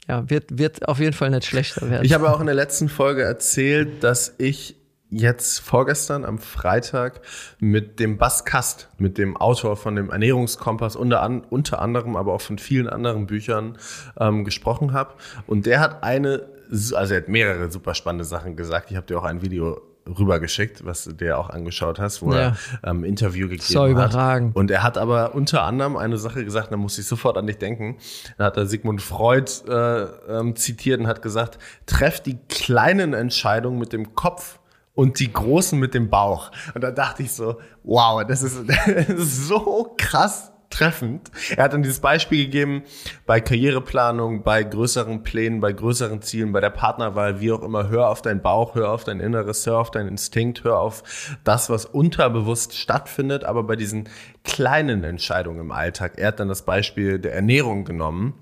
ja, 0.07 0.29
wird, 0.31 0.59
wird 0.59 0.87
auf 0.89 1.01
jeden 1.01 1.13
Fall 1.13 1.31
nicht 1.31 1.47
schlechter 1.47 1.91
werden. 1.91 2.05
Ich 2.05 2.13
habe 2.13 2.33
auch 2.33 2.41
in 2.41 2.47
der 2.47 2.55
letzten 2.55 2.89
Folge 2.89 3.23
erzählt, 3.23 4.05
dass 4.05 4.35
ich 4.39 4.77
jetzt 5.11 5.61
vorgestern 5.61 6.25
am 6.25 6.39
Freitag 6.39 7.21
mit 7.59 7.99
dem 7.99 8.19
Bas 8.19 8.45
Kast, 8.45 8.89
mit 8.99 9.19
dem 9.19 9.37
Autor 9.37 9.77
von 9.77 9.97
dem 9.97 10.11
Ernährungskompass, 10.11 10.97
unter, 10.97 11.23
an, 11.23 11.43
unter 11.49 11.81
anderem, 11.81 12.17
aber 12.17 12.35
auch 12.35 12.41
von 12.41 12.59
vielen 12.59 12.89
anderen 12.89 13.27
Büchern 13.27 13.79
ähm, 14.19 14.45
gesprochen 14.45 14.93
habe. 14.93 15.15
Und 15.47 15.67
der 15.67 15.81
hat 15.81 16.03
eine 16.03 16.47
also 16.71 17.15
er 17.15 17.23
hat 17.23 17.29
mehrere 17.29 17.71
super 17.71 17.95
spannende 17.95 18.27
Sachen 18.27 18.55
gesagt. 18.55 18.91
Ich 18.91 18.97
habe 18.99 19.07
dir 19.07 19.19
auch 19.19 19.25
ein 19.25 19.41
Video 19.41 19.81
rübergeschickt, 20.09 20.85
was 20.85 21.05
du 21.05 21.13
dir 21.13 21.39
auch 21.39 21.51
angeschaut 21.51 21.99
hast, 21.99 22.23
wo 22.23 22.33
ja. 22.33 22.57
er 22.83 22.91
ähm, 22.91 23.05
Interview 23.05 23.49
gegeben 23.49 23.73
so 23.73 23.83
hat. 23.83 23.91
überragend. 23.91 24.57
Und 24.57 24.71
er 24.71 24.83
hat 24.83 24.97
aber 24.97 25.35
unter 25.35 25.63
anderem 25.63 25.97
eine 25.97 26.17
Sache 26.19 26.45
gesagt, 26.45 26.73
da 26.73 26.77
muss 26.77 26.99
ich 26.99 27.07
sofort 27.07 27.37
an 27.37 27.47
dich 27.47 27.59
denken. 27.59 27.99
Da 28.39 28.47
hat 28.47 28.57
er 28.57 28.67
Sigmund 28.67 29.03
Freud 29.03 29.51
äh, 29.69 30.05
ähm, 30.29 30.57
zitiert 30.57 31.01
und 31.01 31.07
hat 31.07 31.23
gesagt, 31.23 31.59
treff 31.87 32.21
die 32.21 32.39
kleinen 32.49 33.13
Entscheidungen 33.13 33.79
mit 33.79 33.93
dem 33.93 34.15
Kopf 34.15 34.58
und 34.99 35.21
die 35.21 35.33
großen 35.33 35.79
mit 35.79 35.95
dem 35.95 36.11
Bauch. 36.11 36.51
Und 36.75 36.83
da 36.83 36.91
dachte 36.91 37.23
ich 37.23 37.31
so, 37.31 37.61
wow, 37.85 38.25
das 38.27 38.43
ist, 38.43 38.65
das 38.69 39.09
ist 39.09 39.47
so 39.47 39.95
krass 39.97 40.51
treffend. 40.71 41.31
Er 41.57 41.63
hat 41.63 41.73
dann 41.73 41.85
dieses 41.85 42.01
Beispiel 42.01 42.47
gegeben 42.47 42.83
bei 43.25 43.41
Karriereplanung, 43.41 44.43
bei 44.43 44.65
größeren 44.65 45.23
Plänen, 45.23 45.61
bei 45.61 45.73
größeren 45.73 46.21
Zielen, 46.21 46.51
bei 46.51 46.61
der 46.61 46.71
Partnerwahl, 46.71 47.41
wie 47.41 47.53
auch 47.53 47.63
immer. 47.63 47.89
Hör 47.89 48.11
auf 48.11 48.23
deinen 48.23 48.43
Bauch, 48.43 48.75
hör 48.75 48.91
auf 48.91 49.05
dein 49.05 49.21
Inneres, 49.21 49.65
hör 49.67 49.79
auf 49.79 49.93
deinen 49.93 50.09
Instinkt, 50.09 50.65
hör 50.65 50.81
auf 50.81 51.37
das, 51.45 51.71
was 51.71 51.85
unterbewusst 51.85 52.77
stattfindet. 52.77 53.45
Aber 53.45 53.63
bei 53.63 53.77
diesen 53.77 54.09
kleinen 54.43 55.05
Entscheidungen 55.05 55.61
im 55.61 55.71
Alltag, 55.71 56.15
er 56.17 56.29
hat 56.29 56.41
dann 56.41 56.49
das 56.49 56.63
Beispiel 56.63 57.21
der 57.21 57.37
Ernährung 57.37 57.85
genommen 57.85 58.35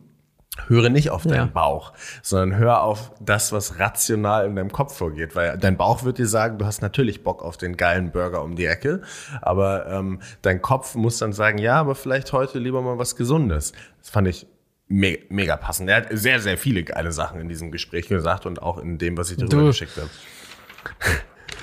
höre 0.69 0.89
nicht 0.89 1.11
auf 1.11 1.23
deinen 1.23 1.35
ja. 1.35 1.47
Bauch, 1.47 1.93
sondern 2.23 2.59
hör 2.59 2.83
auf 2.83 3.13
das, 3.21 3.53
was 3.53 3.79
rational 3.79 4.47
in 4.47 4.57
deinem 4.57 4.73
Kopf 4.73 4.97
vorgeht. 4.97 5.35
Weil 5.37 5.57
dein 5.59 5.77
Bauch 5.77 6.05
wird 6.05 6.19
dir 6.19 6.27
sagen, 6.27 6.59
du 6.59 6.67
hast 6.67 6.83
natürlich 6.83 7.23
Bock 7.23 7.43
auf 7.43 7.57
den 7.57 7.77
geilen 7.77 8.11
Burger 8.11 8.43
um 8.43 8.57
die 8.57 8.67
Ecke, 8.67 9.03
aber 9.43 9.87
ähm, 9.87 10.21
dein 10.43 10.63
Kopf 10.63 10.95
muss 10.95 11.19
dann 11.19 11.33
sagen, 11.33 11.59
ja, 11.59 11.77
aber 11.77 11.95
vielleicht 11.95 12.33
heute 12.33 12.59
lieber 12.59 12.83
mal 12.83 12.99
was 12.99 13.17
Gesundes. 13.17 13.73
Das 14.01 14.11
fand 14.11 14.29
ich 14.29 14.47
me 14.89 15.19
mega 15.29 15.57
passend. 15.57 15.89
Er 15.91 15.97
hat 15.97 16.07
sehr, 16.11 16.41
sehr 16.41 16.59
viele 16.59 16.85
geile 16.85 17.13
Sachen 17.13 17.41
in 17.41 17.49
diesem 17.49 17.71
Gespräch 17.71 18.09
gesagt 18.09 18.47
und 18.47 18.63
auch 18.63 18.79
in 18.79 18.99
dem, 18.99 19.17
was 19.17 19.31
ich 19.31 19.37
darüber 19.37 19.57
du. 19.57 19.67
geschickt 19.67 19.97
habe. 19.97 20.11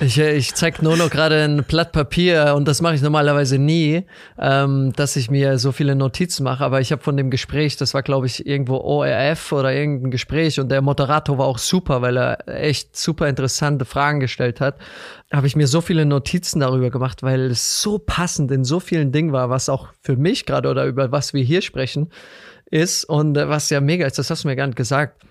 Ich, 0.04 0.18
ich 0.20 0.54
zeig 0.54 0.82
nur 0.82 0.98
noch 0.98 1.10
gerade 1.10 1.42
ein 1.46 1.64
Blatt 1.64 1.94
Papier 1.94 2.56
und 2.58 2.68
das 2.68 2.82
mache 2.82 2.96
ich 2.96 3.02
normalerweise 3.02 3.58
nie, 3.58 4.06
ähm, 4.38 4.92
dass 4.98 5.16
ich 5.16 5.32
mir 5.32 5.58
so 5.58 5.72
viele 5.72 5.96
Notizen 5.96 6.44
mache. 6.44 6.66
Aber 6.66 6.82
ich 6.82 6.92
habe 6.92 7.02
von 7.02 7.16
dem 7.16 7.30
Gespräch, 7.30 7.78
das 7.78 7.94
war 7.94 8.04
glaube 8.04 8.26
ich 8.26 8.46
irgendwo 8.46 8.76
ORF 8.76 9.54
oder 9.54 9.72
irgendein 9.74 10.12
Gespräch 10.12 10.60
und 10.60 10.68
der 10.70 10.82
Moderator 10.82 11.38
war 11.38 11.46
auch 11.46 11.58
super, 11.58 12.02
weil 12.02 12.18
er 12.18 12.46
echt 12.50 12.98
super 12.98 13.30
interessante 13.30 13.86
Fragen 13.86 14.20
gestellt 14.20 14.60
hat. 14.60 14.78
Habe 15.32 15.48
ich 15.48 15.56
mir 15.56 15.68
so 15.68 15.80
viele 15.80 16.06
Notizen 16.06 16.60
darüber 16.60 16.90
gemacht, 16.90 17.24
weil 17.24 17.52
es 17.52 17.82
so 17.82 17.98
passend 17.98 18.52
in 18.52 18.66
so 18.66 18.82
vielen 18.82 19.14
Dingen 19.14 19.32
war, 19.32 19.50
was 19.50 19.70
auch 19.70 19.88
für 20.02 20.18
mich 20.18 20.46
gerade 20.46 20.68
oder 20.70 20.86
über 20.86 21.14
was 21.14 21.34
wir 21.34 21.44
hier 21.44 21.62
sprechen 21.62 22.10
ist 22.70 23.06
und 23.06 23.38
äh, 23.38 23.48
was 23.48 23.70
ja 23.70 23.80
mega 23.80 24.06
ist. 24.06 24.20
Das 24.20 24.30
hast 24.30 24.44
du 24.44 24.50
mir 24.50 24.58
gar 24.58 24.68
nicht 24.68 24.76
gesagt 24.76 25.24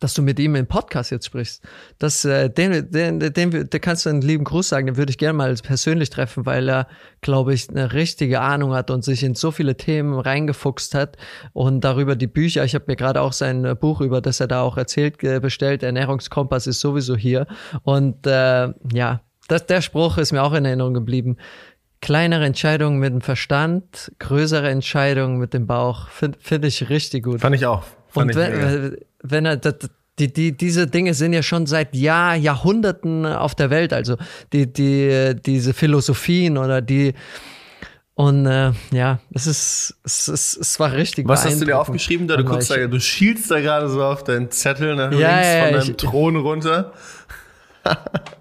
dass 0.00 0.14
du 0.14 0.22
mit 0.22 0.38
ihm 0.38 0.54
im 0.54 0.66
Podcast 0.66 1.10
jetzt 1.10 1.26
sprichst. 1.26 1.62
Das, 1.98 2.24
äh, 2.24 2.50
den, 2.50 2.90
den, 2.90 3.20
den, 3.20 3.50
den, 3.50 3.80
kannst 3.80 4.06
du 4.06 4.10
einen 4.10 4.20
lieben 4.20 4.44
Gruß 4.44 4.68
sagen, 4.68 4.86
den 4.86 4.96
würde 4.96 5.10
ich 5.10 5.18
gerne 5.18 5.34
mal 5.34 5.54
persönlich 5.54 6.10
treffen, 6.10 6.46
weil 6.46 6.68
er, 6.68 6.88
glaube 7.20 7.54
ich, 7.54 7.70
eine 7.70 7.92
richtige 7.92 8.40
Ahnung 8.40 8.74
hat 8.74 8.90
und 8.90 9.04
sich 9.04 9.22
in 9.22 9.34
so 9.34 9.50
viele 9.50 9.76
Themen 9.76 10.18
reingefuchst 10.18 10.94
hat 10.94 11.16
und 11.52 11.82
darüber 11.82 12.16
die 12.16 12.26
Bücher. 12.26 12.64
Ich 12.64 12.74
habe 12.74 12.84
mir 12.88 12.96
gerade 12.96 13.20
auch 13.20 13.32
sein 13.32 13.64
äh, 13.64 13.74
Buch, 13.74 14.00
über 14.00 14.20
das 14.20 14.40
er 14.40 14.48
da 14.48 14.62
auch 14.62 14.76
erzählt, 14.76 15.18
bestellt. 15.18 15.82
Ernährungskompass 15.82 16.66
ist 16.66 16.80
sowieso 16.80 17.16
hier. 17.16 17.46
Und 17.82 18.26
äh, 18.26 18.68
ja, 18.92 19.20
das, 19.48 19.66
der 19.66 19.80
Spruch 19.80 20.18
ist 20.18 20.32
mir 20.32 20.42
auch 20.42 20.52
in 20.52 20.64
Erinnerung 20.64 20.94
geblieben 20.94 21.36
kleinere 22.04 22.44
Entscheidungen 22.44 22.98
mit 22.98 23.14
dem 23.14 23.22
Verstand, 23.22 24.12
größere 24.18 24.68
Entscheidungen 24.68 25.38
mit 25.38 25.54
dem 25.54 25.66
Bauch. 25.66 26.08
Finde 26.08 26.38
find 26.38 26.66
ich 26.66 26.90
richtig 26.90 27.24
gut. 27.24 27.40
Fand 27.40 27.56
ich 27.56 27.64
auch. 27.64 27.82
Fand 28.14 28.34
und 28.34 28.40
wenn, 28.40 28.96
wenn 29.22 29.46
er, 29.46 29.60
die, 30.18 30.32
die, 30.32 30.56
diese 30.56 30.86
Dinge 30.86 31.14
sind 31.14 31.32
ja 31.32 31.42
schon 31.42 31.66
seit 31.66 31.94
Jahr, 31.94 32.36
Jahrhunderten 32.36 33.26
auf 33.26 33.54
der 33.54 33.70
Welt. 33.70 33.92
Also 33.92 34.16
die, 34.52 34.72
die, 34.72 35.34
diese 35.44 35.74
Philosophien 35.74 36.56
oder 36.56 36.80
die, 36.80 37.14
und 38.16 38.46
äh, 38.46 38.70
ja, 38.92 39.18
es 39.32 39.48
ist, 39.48 39.96
es 40.04 40.28
ist, 40.28 40.56
es 40.56 40.78
war 40.78 40.92
richtig. 40.92 41.26
Was 41.26 41.44
hast 41.44 41.60
du 41.60 41.64
dir 41.64 41.80
aufgeschrieben 41.80 42.28
da? 42.28 42.36
Du 42.36 42.44
guckst 42.44 42.70
da, 42.70 42.86
du 42.86 43.00
schielst 43.00 43.50
da 43.50 43.58
gerade 43.60 43.88
so 43.88 44.04
auf 44.04 44.22
deinen 44.22 44.52
Zettel 44.52 44.94
nach 44.94 45.10
ja, 45.10 45.40
links 45.40 45.48
ja, 45.48 45.64
von 45.64 45.72
deinem 45.72 45.90
ich, 45.90 45.96
Thron 45.96 46.36
runter 46.36 46.92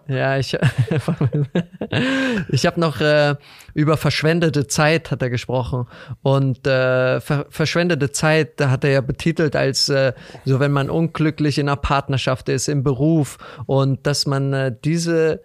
ja, 0.08 0.38
ich, 0.38 0.58
ich 2.50 2.66
habe 2.66 2.80
noch 2.80 3.02
äh, 3.02 3.36
über 3.74 3.98
verschwendete 3.98 4.68
Zeit 4.68 5.12
hat 5.12 5.22
er 5.22 5.30
gesprochen. 5.30 5.88
Und 6.22 6.66
äh, 6.68 7.20
ver 7.22 7.46
verschwendete 7.50 8.12
Zeit, 8.12 8.60
da 8.60 8.70
hat 8.70 8.84
er 8.84 8.92
ja 8.92 9.02
betitelt 9.02 9.56
als 9.56 9.90
äh, 9.90 10.14
so, 10.46 10.60
wenn 10.60 10.72
man 10.72 10.90
unglücklich 10.90 11.58
in 11.58 11.70
einer 11.70 11.78
Partnerschaft 11.78 12.50
ist, 12.50 12.68
im 12.68 12.84
Beruf. 12.84 13.38
Und 13.66 14.06
dass 14.08 14.26
man 14.26 14.54
äh, 14.54 14.76
diese 14.84 15.42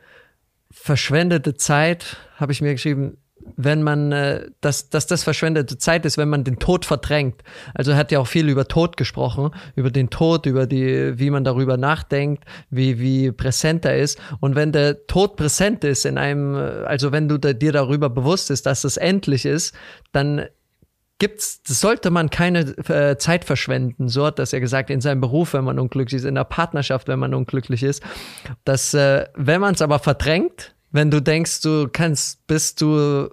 verschwendete 0.71 1.55
Zeit, 1.55 2.17
habe 2.37 2.53
ich 2.53 2.61
mir 2.61 2.73
geschrieben, 2.73 3.19
wenn 3.57 3.83
man, 3.83 4.13
äh, 4.13 4.47
dass, 4.61 4.91
dass 4.91 5.07
das 5.07 5.23
verschwendete 5.23 5.79
Zeit 5.79 6.05
ist, 6.05 6.19
wenn 6.19 6.29
man 6.29 6.45
den 6.45 6.59
Tod 6.59 6.85
verdrängt. 6.85 7.43
Also 7.75 7.93
er 7.93 7.97
hat 7.97 8.13
ja 8.13 8.21
auch 8.21 8.27
viel 8.27 8.49
über 8.49 8.67
Tod 8.69 8.97
gesprochen, 8.97 9.51
über 9.77 9.91
den 9.91 10.11
Tod, 10.11 10.47
über 10.47 10.67
die, 10.67 11.19
wie 11.19 11.31
man 11.31 11.45
darüber 11.45 11.77
nachdenkt, 11.77 12.45
wie, 12.71 12.99
wie 12.99 13.33
präsent 13.33 13.85
er 13.85 13.97
ist. 13.97 14.21
Und 14.41 14.55
wenn 14.55 14.73
der 14.73 15.07
Tod 15.07 15.37
präsent 15.37 15.85
ist 15.85 16.07
in 16.07 16.19
einem, 16.19 16.55
also 16.55 17.13
wenn 17.13 17.29
du 17.29 17.39
da, 17.39 17.53
dir 17.53 17.73
darüber 17.73 18.11
bewusst 18.11 18.51
ist, 18.51 18.67
dass 18.67 18.85
es 18.85 18.97
endlich 18.97 19.45
ist, 19.45 19.75
dann 20.13 20.47
gibt's, 21.19 21.61
sollte 21.67 22.11
man 22.11 22.31
keine 22.31 22.61
äh, 22.89 23.17
Zeit 23.19 23.45
verschwenden. 23.45 24.09
So 24.09 24.27
hat 24.27 24.39
das 24.39 24.53
ja 24.53 24.61
gesagt, 24.61 24.91
in 24.91 25.01
seinem 25.01 25.21
Beruf, 25.21 25.53
wenn 25.53 25.65
man 25.65 25.79
unglücklich 25.79 26.21
ist, 26.21 26.25
in 26.25 26.37
der 26.37 26.45
Partnerschaft, 26.45 27.09
wenn 27.09 27.19
man 27.19 27.35
unglücklich 27.35 27.83
ist. 27.83 28.03
Dass, 28.65 28.95
äh, 28.95 29.27
wenn 29.35 29.61
man 29.61 29.75
es 29.75 29.83
aber 29.83 29.99
verdrängt, 29.99 30.75
wenn 30.91 31.11
du 31.11 31.21
denkst, 31.21 31.61
du 31.63 31.89
kannst, 31.93 32.47
bist 32.47 32.81
du 32.81 33.29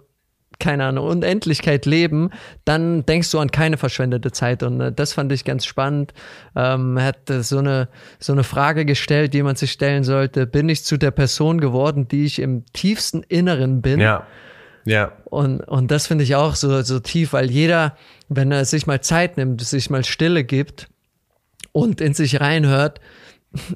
keine 0.59 0.85
Ahnung, 0.85 1.07
Unendlichkeit 1.07 1.85
leben, 1.85 2.31
dann 2.63 3.05
denkst 3.05 3.31
du 3.31 3.39
an 3.39 3.51
keine 3.51 3.77
verschwendete 3.77 4.31
Zeit. 4.31 4.63
Und 4.63 4.81
äh, 4.81 4.91
das 4.91 5.13
fand 5.13 5.31
ich 5.31 5.45
ganz 5.45 5.65
spannend. 5.65 6.13
Ähm, 6.55 6.97
er 6.97 7.05
hat 7.05 7.29
äh, 7.29 7.43
so, 7.43 7.59
eine, 7.59 7.89
so 8.19 8.33
eine 8.33 8.43
Frage 8.43 8.85
gestellt, 8.85 9.33
die 9.33 9.43
man 9.43 9.55
sich 9.55 9.71
stellen 9.71 10.03
sollte. 10.03 10.47
Bin 10.47 10.69
ich 10.69 10.83
zu 10.83 10.97
der 10.97 11.11
Person 11.11 11.59
geworden, 11.59 12.07
die 12.07 12.25
ich 12.25 12.39
im 12.39 12.63
tiefsten 12.73 13.23
Inneren 13.23 13.81
bin? 13.81 13.99
Ja. 13.99 14.25
Ja. 14.85 15.13
Und, 15.25 15.61
und 15.61 15.89
das 15.89 16.07
finde 16.07 16.23
ich 16.23 16.35
auch 16.35 16.55
so, 16.55 16.81
so 16.83 16.99
tief, 16.99 17.33
weil 17.33 17.49
jeder, 17.49 17.97
wenn 18.29 18.51
er 18.51 18.65
sich 18.65 18.85
mal 18.85 19.01
Zeit 19.01 19.35
nimmt, 19.35 19.61
sich 19.61 19.89
mal 19.89 20.05
Stille 20.05 20.43
gibt 20.43 20.87
und 21.71 22.01
in 22.01 22.13
sich 22.13 22.39
reinhört, 22.39 23.01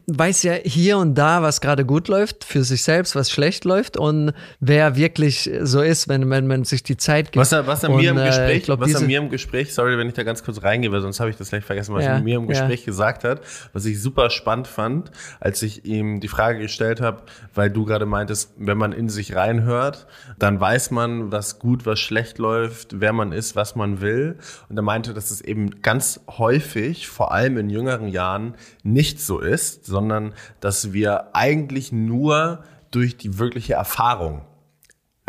weiß 0.07 0.43
ja 0.43 0.53
hier 0.53 0.97
und 0.97 1.15
da, 1.15 1.41
was 1.41 1.61
gerade 1.61 1.85
gut 1.85 2.07
läuft 2.07 2.43
für 2.43 2.63
sich 2.63 2.83
selbst, 2.83 3.15
was 3.15 3.31
schlecht 3.31 3.65
läuft 3.65 3.97
und 3.97 4.33
wer 4.59 4.95
wirklich 4.95 5.49
so 5.61 5.81
ist, 5.81 6.07
wenn, 6.07 6.29
wenn 6.29 6.47
man 6.47 6.63
sich 6.63 6.83
die 6.83 6.97
Zeit 6.97 7.31
gibt. 7.31 7.37
Was 7.37 7.51
er, 7.51 7.67
was 7.67 7.83
und, 7.83 7.95
mir 7.95 8.11
im 8.11 8.17
äh, 8.17 8.27
Gespräch, 8.27 8.63
glaub, 8.63 8.79
was 8.79 8.93
er 8.93 9.01
mir 9.01 9.19
im 9.19 9.29
Gespräch, 9.29 9.73
sorry, 9.73 9.97
wenn 9.97 10.07
ich 10.07 10.13
da 10.13 10.23
ganz 10.23 10.43
kurz 10.43 10.61
reingehe, 10.63 10.91
weil 10.91 11.01
sonst 11.01 11.19
habe 11.19 11.29
ich 11.29 11.37
das 11.37 11.49
gleich 11.49 11.63
vergessen, 11.63 11.93
was 11.93 12.03
ja, 12.03 12.15
er 12.15 12.21
mir 12.21 12.37
im 12.37 12.47
Gespräch 12.47 12.81
ja. 12.81 12.85
gesagt 12.85 13.23
hat, 13.23 13.41
was 13.73 13.85
ich 13.85 14.01
super 14.01 14.29
spannend 14.29 14.67
fand, 14.67 15.11
als 15.39 15.61
ich 15.61 15.85
ihm 15.85 16.19
die 16.19 16.27
Frage 16.27 16.59
gestellt 16.59 17.01
habe, 17.01 17.23
weil 17.55 17.69
du 17.69 17.85
gerade 17.85 18.05
meintest, 18.05 18.51
wenn 18.57 18.77
man 18.77 18.91
in 18.91 19.09
sich 19.09 19.35
reinhört, 19.35 20.07
dann 20.37 20.59
weiß 20.59 20.91
man, 20.91 21.31
was 21.31 21.59
gut, 21.59 21.85
was 21.85 21.99
schlecht 21.99 22.37
läuft, 22.37 22.99
wer 22.99 23.13
man 23.13 23.31
ist, 23.31 23.55
was 23.55 23.75
man 23.75 24.01
will. 24.01 24.37
Und 24.69 24.77
er 24.77 24.83
meinte, 24.83 25.13
dass 25.13 25.31
es 25.31 25.41
eben 25.41 25.81
ganz 25.81 26.21
häufig, 26.27 27.07
vor 27.07 27.31
allem 27.31 27.57
in 27.57 27.69
jüngeren 27.69 28.07
Jahren, 28.07 28.55
nicht 28.83 29.21
so 29.21 29.39
ist 29.39 29.68
ist, 29.69 29.85
sondern 29.85 30.33
dass 30.59 30.93
wir 30.93 31.35
eigentlich 31.35 31.91
nur 31.91 32.63
durch 32.91 33.17
die 33.17 33.37
wirkliche 33.37 33.73
Erfahrung 33.73 34.41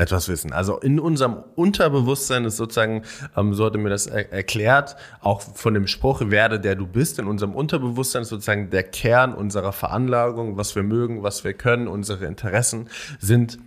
etwas 0.01 0.29
wissen. 0.29 0.53
Also 0.53 0.79
in 0.79 0.99
unserem 0.99 1.45
Unterbewusstsein 1.57 2.47
ist 2.47 2.57
sozusagen, 2.57 3.03
ähm, 3.37 3.53
so 3.53 3.67
hatte 3.67 3.77
mir 3.77 3.91
das 3.91 4.07
er 4.07 4.33
erklärt, 4.33 4.97
auch 5.21 5.43
von 5.43 5.75
dem 5.75 5.87
Spruch, 5.87 6.23
werde 6.25 6.59
der 6.59 6.75
du 6.75 6.87
bist, 6.87 7.19
in 7.19 7.27
unserem 7.27 7.55
Unterbewusstsein 7.55 8.23
ist 8.23 8.31
sozusagen 8.31 8.71
der 8.71 8.85
Kern 8.85 9.35
unserer 9.35 9.73
Veranlagung, 9.73 10.57
was 10.57 10.75
wir 10.75 10.83
mögen, 10.83 11.23
was 11.23 11.45
wir 11.45 11.53
können, 11.53 11.87
unsere 11.87 12.25
Interessen 12.25 12.89
sind 13.21 13.59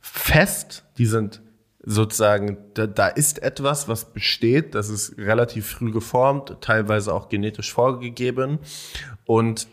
fest, 0.00 0.84
die 0.98 1.06
sind 1.06 1.40
sozusagen, 1.82 2.58
da, 2.74 2.86
da 2.86 3.06
ist 3.06 3.42
etwas, 3.42 3.88
was 3.88 4.12
besteht, 4.12 4.74
das 4.74 4.88
ist 4.88 5.16
relativ 5.18 5.66
früh 5.66 5.92
geformt, 5.92 6.56
teilweise 6.60 7.14
auch 7.14 7.28
genetisch 7.28 7.72
vorgegeben 7.72 8.58
und 9.24 9.68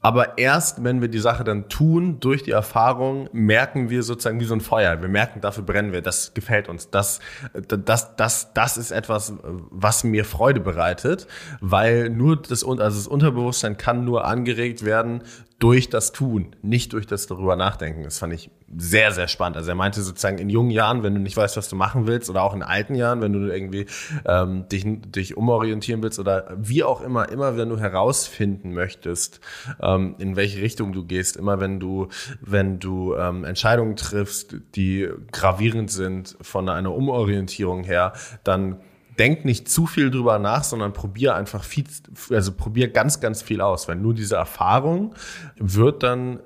aber 0.00 0.38
erst, 0.38 0.84
wenn 0.84 1.00
wir 1.00 1.08
die 1.08 1.18
Sache 1.18 1.44
dann 1.44 1.68
tun, 1.68 2.20
durch 2.20 2.42
die 2.42 2.50
Erfahrung, 2.50 3.28
merken 3.32 3.90
wir 3.90 4.02
sozusagen 4.02 4.40
wie 4.40 4.44
so 4.44 4.54
ein 4.54 4.60
Feuer. 4.60 5.00
Wir 5.00 5.08
merken, 5.08 5.40
dafür 5.40 5.64
brennen 5.64 5.92
wir. 5.92 6.02
Das 6.02 6.34
gefällt 6.34 6.68
uns. 6.68 6.90
Das, 6.90 7.20
das, 7.52 8.16
das, 8.16 8.52
das 8.54 8.76
ist 8.76 8.90
etwas, 8.90 9.34
was 9.42 10.04
mir 10.04 10.24
Freude 10.24 10.60
bereitet, 10.60 11.26
weil 11.60 12.10
nur 12.10 12.36
das, 12.36 12.64
also 12.64 12.78
das 12.78 13.06
Unterbewusstsein 13.06 13.76
kann 13.76 14.04
nur 14.04 14.24
angeregt 14.24 14.84
werden 14.84 15.22
durch 15.60 15.90
das 15.90 16.12
Tun, 16.12 16.56
nicht 16.62 16.94
durch 16.94 17.06
das 17.06 17.26
darüber 17.26 17.54
nachdenken. 17.54 18.02
Das 18.02 18.18
fand 18.18 18.32
ich 18.32 18.50
sehr, 18.74 19.12
sehr 19.12 19.28
spannend. 19.28 19.58
Also 19.58 19.68
er 19.68 19.74
meinte 19.74 20.00
sozusagen 20.00 20.38
in 20.38 20.48
jungen 20.48 20.70
Jahren, 20.70 21.02
wenn 21.02 21.14
du 21.14 21.20
nicht 21.20 21.36
weißt, 21.36 21.58
was 21.58 21.68
du 21.68 21.76
machen 21.76 22.06
willst, 22.06 22.30
oder 22.30 22.42
auch 22.42 22.54
in 22.54 22.62
alten 22.62 22.94
Jahren, 22.94 23.20
wenn 23.20 23.34
du 23.34 23.40
irgendwie 23.40 23.84
ähm, 24.24 24.66
dich, 24.70 24.84
dich 24.86 25.36
umorientieren 25.36 26.02
willst 26.02 26.18
oder 26.18 26.56
wie 26.56 26.82
auch 26.82 27.02
immer, 27.02 27.28
immer 27.28 27.58
wenn 27.58 27.68
du 27.68 27.78
herausfinden 27.78 28.72
möchtest, 28.72 29.40
ähm, 29.82 30.14
in 30.18 30.34
welche 30.34 30.62
Richtung 30.62 30.94
du 30.94 31.04
gehst, 31.04 31.36
immer 31.36 31.60
wenn 31.60 31.78
du, 31.78 32.08
wenn 32.40 32.78
du 32.78 33.14
ähm, 33.16 33.44
Entscheidungen 33.44 33.96
triffst, 33.96 34.56
die 34.76 35.10
gravierend 35.30 35.90
sind 35.90 36.38
von 36.40 36.70
einer 36.70 36.94
Umorientierung 36.94 37.84
her, 37.84 38.14
dann 38.44 38.80
denk 39.20 39.44
nicht 39.44 39.68
zu 39.68 39.86
viel 39.86 40.10
drüber 40.10 40.38
nach, 40.38 40.64
sondern 40.64 40.94
probier 40.94 41.34
einfach 41.36 41.62
viel, 41.62 41.84
also 42.30 42.52
probier 42.52 42.88
ganz, 42.88 43.20
ganz 43.20 43.42
viel 43.42 43.60
aus. 43.60 43.86
Weil 43.86 43.96
nur 43.96 44.14
diese 44.14 44.36
Erfahrung 44.36 45.14
wird 45.56 46.02
dann 46.02 46.40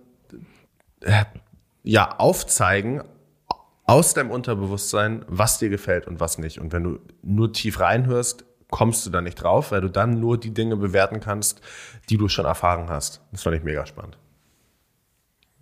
äh, 1.00 1.24
ja 1.84 2.16
aufzeigen 2.18 3.04
aus 3.87 4.14
deinem 4.14 4.32
Unterbewusstsein, 4.32 5.24
was 5.28 5.58
dir 5.58 5.68
gefällt 5.68 6.08
und 6.08 6.18
was 6.18 6.38
nicht. 6.38 6.58
Und 6.58 6.72
wenn 6.72 6.82
du 6.82 6.98
nur 7.22 7.52
tief 7.52 7.78
reinhörst, 7.78 8.44
kommst 8.70 9.06
du 9.06 9.10
da 9.10 9.20
nicht 9.20 9.37
drauf, 9.37 9.70
weil 9.70 9.80
du 9.80 9.88
dann 9.88 10.18
nur 10.18 10.37
die 10.37 10.52
Dinge 10.52 10.76
bewerten 10.76 11.20
kannst, 11.20 11.60
die 12.10 12.16
du 12.16 12.28
schon 12.28 12.44
erfahren 12.44 12.88
hast. 12.88 13.20
Das 13.30 13.44
fand 13.44 13.54
ich 13.54 13.62
mega 13.62 13.87
spannend. 13.87 14.18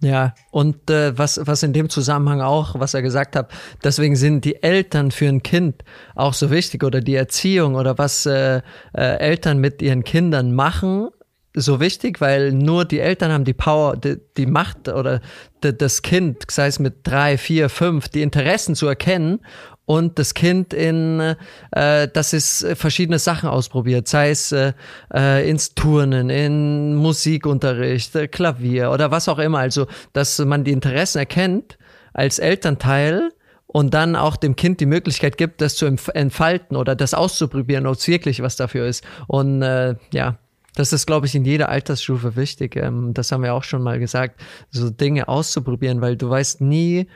Ja, 0.02 0.34
und 0.50 0.90
äh, 0.90 1.16
was, 1.16 1.40
was 1.44 1.62
in 1.62 1.72
dem 1.72 1.88
Zusammenhang 1.88 2.40
auch, 2.40 2.74
was 2.80 2.92
er 2.92 3.02
gesagt 3.02 3.36
hat, 3.36 3.52
deswegen 3.84 4.16
sind 4.16 4.44
die 4.44 4.60
Eltern 4.60 5.12
für 5.12 5.28
ein 5.28 5.44
Kind 5.44 5.84
auch 6.16 6.34
so 6.34 6.50
wichtig 6.50 6.82
oder 6.82 7.00
die 7.00 7.14
Erziehung 7.14 7.76
oder 7.76 7.98
was 7.98 8.26
äh, 8.26 8.62
äh, 8.94 9.18
Eltern 9.18 9.58
mit 9.58 9.80
ihren 9.80 10.02
Kindern 10.02 10.54
machen, 10.56 11.10
so 11.54 11.78
wichtig, 11.78 12.20
weil 12.20 12.50
nur 12.50 12.84
die 12.84 12.98
Eltern 12.98 13.30
haben 13.30 13.44
die 13.44 13.52
Power, 13.52 13.96
die, 13.96 14.16
die 14.36 14.46
Macht 14.46 14.88
oder 14.88 15.20
das 15.60 16.02
Kind, 16.02 16.50
sei 16.50 16.66
es 16.66 16.80
mit 16.80 17.06
drei, 17.06 17.38
vier, 17.38 17.68
fünf, 17.68 18.08
die 18.08 18.22
Interessen 18.22 18.74
zu 18.74 18.88
erkennen 18.88 19.40
und 19.84 20.18
das 20.18 20.34
Kind 20.34 20.72
in, 20.72 21.34
äh, 21.72 22.08
dass 22.08 22.32
es 22.32 22.64
verschiedene 22.74 23.18
Sachen 23.18 23.48
ausprobiert, 23.48 24.08
sei 24.08 24.30
es 24.30 24.52
äh, 24.52 24.72
äh, 25.12 25.48
ins 25.48 25.74
Turnen, 25.74 26.30
in 26.30 26.94
Musikunterricht, 26.94 28.14
äh, 28.14 28.28
Klavier 28.28 28.90
oder 28.90 29.10
was 29.10 29.28
auch 29.28 29.38
immer. 29.38 29.58
Also, 29.58 29.86
dass 30.12 30.38
man 30.38 30.64
die 30.64 30.72
Interessen 30.72 31.18
erkennt 31.18 31.78
als 32.12 32.38
Elternteil 32.38 33.30
und 33.66 33.94
dann 33.94 34.16
auch 34.16 34.36
dem 34.36 34.54
Kind 34.54 34.80
die 34.80 34.86
Möglichkeit 34.86 35.36
gibt, 35.36 35.60
das 35.60 35.74
zu 35.74 35.86
entfalten 35.86 36.76
oder 36.76 36.94
das 36.94 37.14
auszuprobieren, 37.14 37.86
ob 37.86 37.96
es 37.96 38.06
wirklich 38.06 38.42
was 38.42 38.56
dafür 38.56 38.86
ist. 38.86 39.02
Und 39.26 39.62
äh, 39.62 39.96
ja, 40.12 40.38
das 40.74 40.92
ist, 40.92 41.06
glaube 41.06 41.26
ich, 41.26 41.34
in 41.34 41.44
jeder 41.44 41.68
Altersstufe 41.68 42.36
wichtig. 42.36 42.76
Ähm, 42.76 43.14
das 43.14 43.32
haben 43.32 43.42
wir 43.42 43.54
auch 43.54 43.64
schon 43.64 43.82
mal 43.82 43.98
gesagt, 43.98 44.40
so 44.70 44.90
Dinge 44.90 45.28
auszuprobieren, 45.28 46.00
weil 46.00 46.16
du 46.16 46.30
weißt 46.30 46.60
nie, 46.60 47.08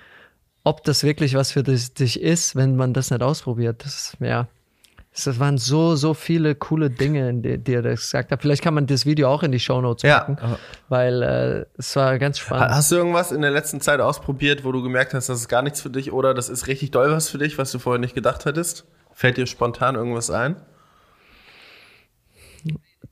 ob 0.67 0.83
das 0.83 1.05
wirklich 1.05 1.35
was 1.35 1.53
für 1.53 1.63
dich 1.63 2.21
ist, 2.21 2.57
wenn 2.57 2.75
man 2.75 2.93
das 2.93 3.13
nicht 3.13 3.23
ausprobiert. 3.23 3.85
Das, 3.85 4.17
ja, 4.19 4.49
das 5.13 5.39
waren 5.39 5.59
so, 5.59 5.95
so 5.95 6.13
viele 6.13 6.57
coole 6.57 6.91
Dinge, 6.91 7.33
die, 7.35 7.57
die 7.57 7.75
er 7.75 7.83
das 7.83 8.01
gesagt 8.01 8.33
hat. 8.33 8.43
Vielleicht 8.43 8.65
kann 8.65 8.75
man 8.75 8.89
das 8.89 9.07
Video 9.07 9.29
auch 9.29 9.45
in 9.45 9.53
die 9.53 9.61
Show 9.61 9.81
Notes 9.81 10.03
packen, 10.03 10.37
ja. 10.43 10.59
weil 10.89 11.23
äh, 11.23 11.67
es 11.79 11.95
war 11.95 12.19
ganz 12.19 12.41
spannend. 12.41 12.73
Hast 12.73 12.91
du 12.91 12.97
irgendwas 12.97 13.31
in 13.31 13.43
der 13.43 13.53
letzten 13.53 13.81
Zeit 13.81 14.01
ausprobiert, 14.01 14.65
wo 14.65 14.73
du 14.73 14.83
gemerkt 14.83 15.15
hast, 15.15 15.29
das 15.29 15.39
ist 15.39 15.49
gar 15.49 15.63
nichts 15.63 15.81
für 15.81 15.91
dich 15.91 16.13
oder 16.13 16.35
das 16.35 16.49
ist 16.49 16.67
richtig 16.67 16.91
doll 16.91 17.13
was 17.13 17.29
für 17.29 17.39
dich, 17.39 17.59
was 17.59 17.71
du 17.71 17.79
vorher 17.79 18.01
nicht 18.01 18.17
gedacht 18.17 18.45
hättest? 18.45 18.87
Fällt 19.13 19.37
dir 19.37 19.47
spontan 19.47 19.95
irgendwas 19.95 20.33
ein? 20.33 20.57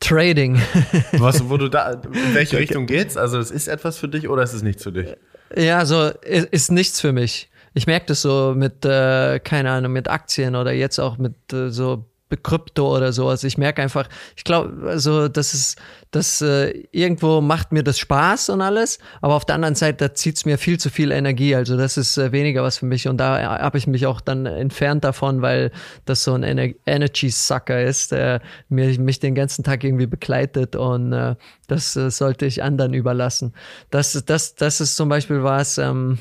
Trading. 0.00 0.60
was, 1.12 1.48
wo 1.48 1.56
du 1.56 1.68
da, 1.68 1.92
in 1.92 2.34
welche 2.34 2.58
Richtung 2.58 2.86
geht's? 2.86 3.16
Also, 3.16 3.38
es 3.38 3.50
ist 3.50 3.68
etwas 3.68 3.98
für 3.98 4.08
dich 4.08 4.28
oder 4.28 4.42
ist 4.42 4.52
es 4.52 4.62
nichts 4.62 4.82
für 4.82 4.92
dich? 4.92 5.14
Ja, 5.56 5.84
so 5.86 6.08
ist, 6.22 6.48
ist 6.48 6.70
nichts 6.70 7.00
für 7.00 7.12
mich. 7.12 7.50
Ich 7.74 7.86
merke 7.86 8.06
das 8.06 8.22
so 8.22 8.54
mit, 8.56 8.84
äh, 8.84 9.40
keine 9.40 9.70
Ahnung, 9.70 9.92
mit 9.92 10.08
Aktien 10.08 10.56
oder 10.56 10.72
jetzt 10.72 10.98
auch 10.98 11.18
mit 11.18 11.34
äh, 11.52 11.70
so 11.70 12.04
Krypto 12.36 12.94
oder 12.94 13.12
sowas. 13.12 13.44
Ich 13.44 13.58
merke 13.58 13.82
einfach, 13.82 14.08
ich 14.36 14.44
glaube, 14.44 14.88
also 14.88 15.28
das 15.28 15.54
ist, 15.54 15.78
das 16.10 16.40
äh, 16.42 16.84
irgendwo 16.92 17.40
macht 17.40 17.72
mir 17.72 17.82
das 17.82 17.98
Spaß 17.98 18.50
und 18.50 18.60
alles, 18.60 18.98
aber 19.20 19.34
auf 19.34 19.44
der 19.44 19.54
anderen 19.56 19.74
Seite 19.74 20.08
da 20.08 20.14
zieht 20.14 20.36
es 20.36 20.44
mir 20.44 20.58
viel 20.58 20.78
zu 20.78 20.90
viel 20.90 21.10
Energie. 21.10 21.54
Also 21.54 21.76
das 21.76 21.96
ist 21.96 22.18
äh, 22.18 22.32
weniger 22.32 22.62
was 22.62 22.78
für 22.78 22.86
mich 22.86 23.08
und 23.08 23.18
da 23.18 23.60
habe 23.60 23.78
ich 23.78 23.86
mich 23.86 24.06
auch 24.06 24.20
dann 24.20 24.46
entfernt 24.46 25.04
davon, 25.04 25.42
weil 25.42 25.70
das 26.04 26.24
so 26.24 26.34
ein 26.34 26.42
Ener 26.42 26.74
Energy 26.86 27.30
Sucker 27.30 27.82
ist, 27.82 28.12
der 28.12 28.40
mir, 28.68 28.98
mich 28.98 29.20
den 29.20 29.34
ganzen 29.34 29.64
Tag 29.64 29.84
irgendwie 29.84 30.06
begleitet 30.06 30.76
und 30.76 31.12
äh, 31.12 31.36
das 31.66 31.96
äh, 31.96 32.10
sollte 32.10 32.46
ich 32.46 32.62
anderen 32.62 32.94
überlassen. 32.94 33.54
Das, 33.90 34.22
das, 34.26 34.54
das 34.54 34.80
ist 34.80 34.96
zum 34.96 35.08
Beispiel 35.08 35.42
was. 35.42 35.78
Ähm, 35.78 36.18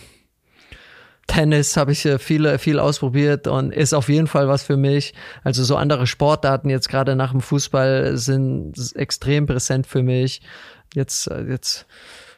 Tennis 1.27 1.77
habe 1.77 1.93
ich 1.93 2.07
viel, 2.19 2.57
viel 2.57 2.79
ausprobiert 2.79 3.47
und 3.47 3.71
ist 3.71 3.93
auf 3.93 4.09
jeden 4.09 4.27
Fall 4.27 4.47
was 4.47 4.63
für 4.63 4.77
mich. 4.77 5.13
Also 5.43 5.63
so 5.63 5.75
andere 5.77 6.05
Sportarten 6.05 6.69
jetzt 6.69 6.89
gerade 6.89 7.15
nach 7.15 7.31
dem 7.31 7.41
Fußball 7.41 8.17
sind 8.17 8.75
extrem 8.95 9.45
präsent 9.45 9.87
für 9.87 10.03
mich. 10.03 10.41
Jetzt, 10.93 11.27
jetzt 11.27 11.85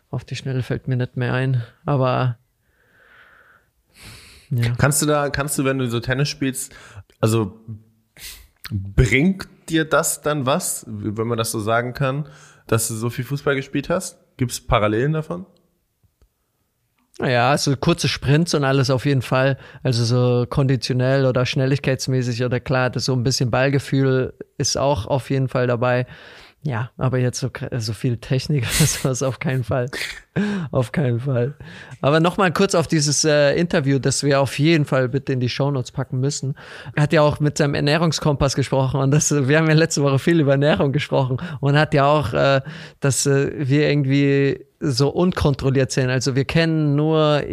auf 0.10 0.24
die 0.24 0.36
Schnelle 0.36 0.64
fällt 0.64 0.88
mir 0.88 0.96
nicht 0.96 1.18
mehr 1.18 1.34
ein, 1.34 1.64
aber 1.86 2.38
ja. 4.50 4.74
Kannst 4.78 5.02
du 5.02 5.06
da, 5.06 5.30
kannst 5.30 5.58
du, 5.58 5.66
wenn 5.66 5.80
du 5.80 5.90
so 5.90 6.00
Tennis 6.00 6.30
spielst, 6.30 6.74
also 7.20 7.60
bringt 8.72 9.48
dir 9.70 9.86
das 9.86 10.22
dann 10.22 10.46
was, 10.46 10.86
wenn 10.88 11.28
man 11.28 11.38
das 11.38 11.52
so 11.52 11.60
sagen 11.60 11.94
kann, 11.94 12.30
dass 12.68 12.88
du 12.88 12.94
so 12.94 13.10
viel 13.10 13.26
Fußball 13.26 13.56
gespielt 13.56 13.90
hast? 13.90 14.18
Gibt 14.38 14.52
es 14.52 14.62
Parallelen 14.62 15.14
davon? 15.14 15.46
Ja, 17.22 17.52
also 17.52 17.78
kurze 17.78 18.10
Sprints 18.10 18.54
und 18.54 18.66
alles 18.66 18.90
auf 18.90 19.06
jeden 19.06 19.22
Fall. 19.22 19.58
Also 19.84 20.04
so 20.04 20.46
konditionell 20.50 21.26
oder 21.26 21.46
schnelligkeitsmäßig 21.46 22.44
oder 22.44 22.60
klar, 22.60 22.90
das 22.90 23.06
so 23.06 23.14
ein 23.14 23.24
bisschen 23.24 23.52
Ballgefühl 23.52 24.34
ist 24.58 24.78
auch 24.78 25.08
auf 25.08 25.30
jeden 25.30 25.48
Fall 25.48 25.68
dabei. 25.68 26.08
Ja, 26.62 26.90
aber 26.98 27.20
jetzt 27.20 27.40
so, 27.40 27.52
so 27.78 27.94
viel 27.94 28.18
Technik 28.18 28.64
oder 28.78 28.88
sowas 28.88 29.22
auf 29.24 29.40
keinen 29.40 29.64
Fall. 29.64 29.88
auf 30.72 30.92
keinen 30.92 31.20
Fall. 31.20 31.54
Aber 32.02 32.20
nochmal 32.20 32.52
kurz 32.52 32.74
auf 32.74 32.88
dieses 32.88 33.24
äh, 33.24 33.54
Interview, 33.56 34.00
das 34.00 34.24
wir 34.24 34.42
auf 34.42 34.58
jeden 34.58 34.84
Fall 34.84 35.08
bitte 35.08 35.32
in 35.32 35.40
die 35.40 35.48
Shownotes 35.48 35.92
packen 35.92 36.20
müssen. 36.20 36.56
Er 36.96 37.04
hat 37.04 37.14
ja 37.14 37.22
auch 37.22 37.40
mit 37.40 37.60
seinem 37.60 37.76
Ernährungskompass 37.76 38.56
gesprochen 38.56 39.00
und 39.00 39.12
das, 39.12 39.32
wir 39.32 39.58
haben 39.58 39.68
ja 39.70 39.76
letzte 39.76 40.02
Woche 40.02 40.18
viel 40.18 40.40
über 40.40 40.54
Ernährung 40.54 40.92
gesprochen 40.92 41.38
und 41.62 41.78
hat 41.78 41.94
ja 41.94 42.06
auch, 42.08 42.34
äh, 42.34 42.62
dass 43.00 43.28
äh, 43.28 43.52
wir 43.56 43.88
irgendwie 43.88 44.66
so 44.86 45.10
unkontrolliert 45.10 45.92
sind. 45.92 46.10
Also 46.10 46.36
wir 46.36 46.46
kennen 46.46 46.96
nur 46.96 47.44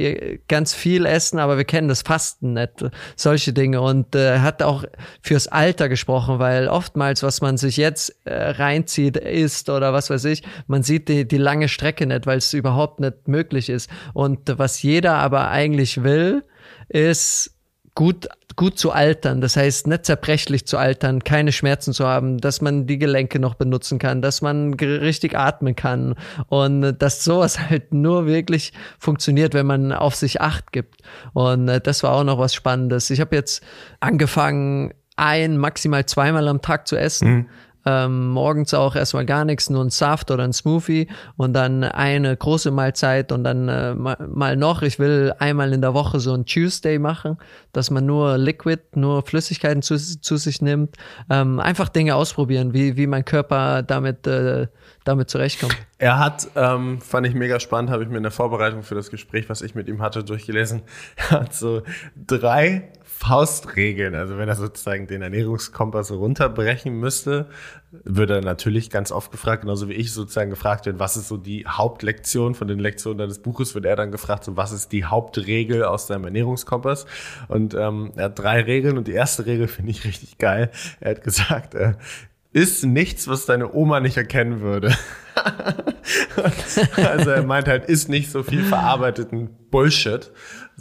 ganz 0.49 0.75
viel 0.75 1.07
Essen, 1.07 1.39
aber 1.39 1.57
wir 1.57 1.65
kennen 1.65 1.89
das 1.89 2.03
Fasten 2.03 2.55
nicht. 2.55 2.85
Solche 3.17 3.53
Dinge. 3.53 3.81
Und 3.81 4.15
äh, 4.15 4.39
hat 4.41 4.63
auch 4.63 4.85
fürs 5.23 5.49
Alter 5.49 5.89
gesprochen, 5.89 6.39
weil 6.39 6.69
oftmals, 6.69 7.23
was 7.23 7.41
man 7.41 7.57
sich 7.57 7.77
jetzt 7.77 8.15
äh, 8.25 8.35
reinzieht, 8.35 9.17
ist 9.17 9.71
oder 9.71 9.93
was 9.93 10.11
weiß 10.11 10.25
ich, 10.27 10.43
man 10.67 10.83
sieht 10.83 11.09
die, 11.09 11.27
die 11.27 11.39
lange 11.39 11.69
Strecke 11.69 12.07
nicht, 12.07 12.27
weil 12.27 12.39
es 12.39 12.53
überhaupt 12.53 13.01
nicht 13.01 13.29
möglich 13.29 13.69
ist. 13.69 13.91
Und 14.13 14.59
was 14.59 14.83
jeder 14.83 15.15
aber 15.15 15.49
eigentlich 15.51 16.03
will, 16.03 16.45
ist 16.89 17.57
gut, 17.95 18.29
gut 18.57 18.79
zu 18.79 18.93
altern. 18.93 19.41
Das 19.41 19.57
heißt, 19.57 19.87
nicht 19.87 20.07
zerbrechlich 20.07 20.67
zu 20.67 20.79
altern, 20.79 21.25
keine 21.25 21.53
Schmerzen 21.53 21.93
zu 21.93 22.07
haben, 22.07 22.39
dass 22.39 22.61
man 22.61 22.87
die 22.87 22.99
Gelenke 22.99 23.39
noch 23.39 23.55
benutzen 23.55 23.99
kann, 23.99 24.23
dass 24.23 24.43
man 24.43 24.75
richtig 24.75 25.37
atmen 25.37 25.77
kann 25.77 26.15
und 26.49 26.97
dass 26.99 27.25
sowas 27.25 27.59
halt 27.71 27.93
nur 27.93 28.27
wirklich 28.27 28.73
funktioniert, 28.99 29.55
wenn 29.55 29.67
man 29.67 29.93
auf 29.93 30.15
sich 30.15 30.41
Acht 30.41 30.73
gibt. 30.73 31.03
Und 31.33 31.69
äh, 31.69 31.81
das 31.81 32.03
war 32.03 32.13
auch 32.13 32.25
noch 32.25 32.39
was 32.39 32.55
Spannendes. 32.55 33.11
Ich 33.11 33.21
habe 33.21 33.37
jetzt 33.37 33.63
angefangen, 34.01 34.93
ein, 35.17 35.59
maximal 35.59 36.07
zweimal 36.07 36.49
am 36.49 36.63
Tag 36.63 36.89
zu 36.89 36.97
essen. 36.97 37.29
Mhm. 37.29 37.47
Ähm, 37.85 38.29
morgens 38.29 38.75
auch 38.75 38.95
erstmal 38.95 39.27
gar 39.27 39.45
nichts, 39.45 39.69
nur 39.69 39.85
ein 39.85 39.91
Saft 39.91 40.31
oder 40.31 40.45
ein 40.45 40.53
Smoothie 40.53 41.09
und 41.37 41.53
dann 41.53 41.83
eine 41.83 42.37
große 42.37 42.71
Mahlzeit 42.71 43.33
und 43.33 43.45
dann 43.45 43.69
äh, 43.69 43.95
mal 43.95 44.57
noch. 44.57 44.83
Ich 44.83 44.99
will 44.99 45.35
einmal 45.39 45.73
in 45.73 45.81
der 45.81 45.95
Woche 45.95 46.21
so 46.21 46.33
ein 46.35 46.47
Tuesday 46.47 46.99
machen, 46.99 47.39
dass 47.73 47.91
man 47.91 48.07
nur 48.07 48.39
Liquid, 48.39 48.83
nur 48.95 49.23
Flüssigkeiten 49.23 49.83
zu, 49.83 49.97
zu 49.97 50.37
sich 50.37 50.63
nimmt. 50.63 50.97
Ähm, 51.29 51.59
einfach 51.59 51.89
Dinge 51.89 52.15
ausprobieren, 52.15 52.73
wie, 52.73 52.97
wie 52.97 53.07
mein 53.07 53.25
Körper 53.25 53.83
damit, 53.83 54.27
äh, 54.27 54.69
damit 55.05 55.31
zurechtkommt. 55.31 55.77
Er 55.99 56.19
hat, 56.19 56.49
ähm, 56.57 57.01
fand 57.01 57.27
ich 57.27 57.35
mega 57.35 57.61
spannend, 57.61 57.91
habe 57.91 58.03
ich 58.03 58.09
mir 58.09 58.17
in 58.17 58.23
der 58.23 58.33
Vorbereitung 58.33 58.83
für 58.83 58.95
das 58.95 59.11
Gespräch, 59.11 59.49
was 59.49 59.63
ich 59.63 59.75
mit 59.75 59.89
ihm 59.89 60.03
hatte, 60.03 60.25
durchgelesen. 60.25 60.83
Er 61.17 61.41
hat 61.41 61.55
so 61.55 61.83
drei 62.17 62.91
Faustregeln. 63.23 64.17
Also 64.17 64.37
wenn 64.37 64.49
er 64.49 64.57
sozusagen 64.57 65.07
den 65.07 65.23
Ernährungskompass 65.23 66.11
runterbrechen 66.11 66.99
müsste, 66.99 67.47
würde 67.93 68.35
er 68.35 68.41
natürlich 68.41 68.91
ganz 68.91 69.13
oft 69.13 69.31
gefragt, 69.31 69.63
genauso 69.63 69.89
wie 69.89 69.93
ich 69.93 70.13
sozusagen 70.13 70.51
gefragt 70.51 70.87
werden, 70.87 70.99
was 70.99 71.17
ist 71.17 71.29
so 71.29 71.37
die 71.37 71.65
Hauptlektion 71.65 72.57
von 72.57 72.67
den 72.67 72.81
Lektionen 72.81 73.19
deines 73.19 73.39
Buches, 73.39 73.77
wird 73.77 73.85
er 73.85 73.95
dann 73.95 74.11
gefragt, 74.11 74.43
so 74.43 74.57
was 74.57 74.73
ist 74.73 74.91
die 74.91 75.05
Hauptregel 75.05 75.85
aus 75.85 76.09
seinem 76.09 76.25
Ernährungskompass? 76.25 77.07
Und 77.47 77.75
ähm, 77.75 78.11
er 78.17 78.25
hat 78.25 78.39
drei 78.41 78.63
Regeln 78.63 78.99
und 78.99 79.07
die 79.07 79.13
erste 79.13 79.47
Regel 79.47 79.69
finde 79.69 79.93
ich 79.93 80.05
richtig 80.05 80.39
geil. 80.39 80.73
Er 80.99 81.13
hat 81.13 81.23
gesagt, 81.23 81.77
äh, 81.77 81.95
ist 82.53 82.85
nichts, 82.85 83.29
was 83.29 83.47
deine 83.47 83.73
Oma 83.73 84.01
nicht 84.01 84.17
erkennen 84.17 84.61
würde. 84.61 84.95
also 86.97 87.31
er 87.31 87.45
meint 87.45 87.69
halt, 87.69 87.87
ist 87.87 88.09
nicht 88.09 88.31
so 88.31 88.43
viel 88.43 88.63
verarbeiteten 88.65 89.49
Bullshit, 89.71 90.31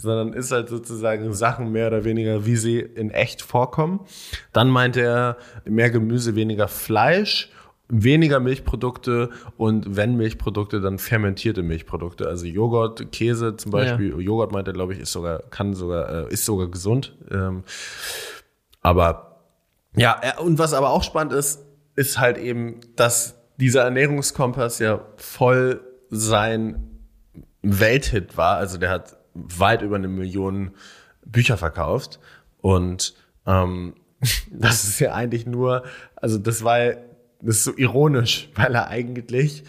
sondern 0.01 0.33
ist 0.33 0.51
halt 0.51 0.69
sozusagen 0.69 1.33
Sachen 1.33 1.71
mehr 1.71 1.87
oder 1.87 2.03
weniger, 2.03 2.45
wie 2.45 2.55
sie 2.55 2.79
in 2.79 3.11
echt 3.11 3.41
vorkommen. 3.41 4.01
Dann 4.53 4.69
meint 4.69 4.97
er, 4.97 5.37
mehr 5.65 5.89
Gemüse, 5.89 6.35
weniger 6.35 6.67
Fleisch 6.67 7.49
weniger 7.91 8.39
Milchprodukte 8.39 9.29
und 9.57 9.97
wenn 9.97 10.15
Milchprodukte, 10.15 10.79
dann 10.79 10.97
fermentierte 10.97 11.61
Milchprodukte. 11.61 12.27
Also 12.27 12.45
Joghurt, 12.45 13.11
Käse 13.11 13.57
zum 13.57 13.71
Beispiel. 13.71 14.11
Ja. 14.11 14.17
Joghurt 14.17 14.53
meint 14.53 14.67
er, 14.67 14.73
glaube 14.73 14.93
ich, 14.93 14.99
ist 14.99 15.11
sogar, 15.11 15.43
kann 15.49 15.73
sogar, 15.73 16.09
äh, 16.09 16.33
ist 16.33 16.45
sogar 16.45 16.67
gesund. 16.67 17.15
Ähm, 17.29 17.63
aber 18.81 19.41
ja, 19.95 20.39
und 20.39 20.57
was 20.57 20.73
aber 20.73 20.91
auch 20.91 21.03
spannend 21.03 21.33
ist, 21.33 21.65
ist 21.95 22.17
halt 22.17 22.37
eben, 22.37 22.79
dass 22.95 23.35
dieser 23.57 23.83
Ernährungskompass 23.83 24.79
ja 24.79 25.01
voll 25.17 25.81
sein 26.09 27.01
Welthit 27.61 28.37
war. 28.37 28.55
Also 28.55 28.77
der 28.77 28.89
hat 28.89 29.17
weit 29.33 29.81
über 29.81 29.95
eine 29.95 30.07
Million 30.07 30.71
Bücher 31.25 31.57
verkauft. 31.57 32.19
Und 32.61 33.13
ähm, 33.45 33.95
das 34.51 34.83
ist 34.83 34.99
ja 34.99 35.13
eigentlich 35.13 35.45
nur, 35.45 35.83
also 36.15 36.37
das 36.37 36.63
war, 36.63 36.79
das 37.41 37.57
ist 37.57 37.63
so 37.63 37.75
ironisch, 37.75 38.49
weil 38.55 38.75
er 38.75 38.87
eigentlich 38.87 39.63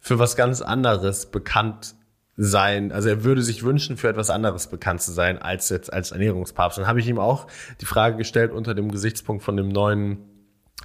für 0.00 0.18
was 0.18 0.36
ganz 0.36 0.62
anderes 0.62 1.26
bekannt 1.26 1.94
sein, 2.40 2.92
also 2.92 3.08
er 3.08 3.24
würde 3.24 3.42
sich 3.42 3.64
wünschen, 3.64 3.96
für 3.96 4.08
etwas 4.08 4.30
anderes 4.30 4.68
bekannt 4.68 5.02
zu 5.02 5.10
sein, 5.10 5.42
als 5.42 5.68
jetzt 5.70 5.92
als 5.92 6.12
Ernährungspapst. 6.12 6.78
Dann 6.78 6.86
habe 6.86 7.00
ich 7.00 7.08
ihm 7.08 7.18
auch 7.18 7.48
die 7.80 7.84
Frage 7.84 8.16
gestellt 8.16 8.52
unter 8.52 8.74
dem 8.74 8.92
Gesichtspunkt 8.92 9.42
von 9.42 9.56
dem 9.56 9.68
neuen, 9.68 10.18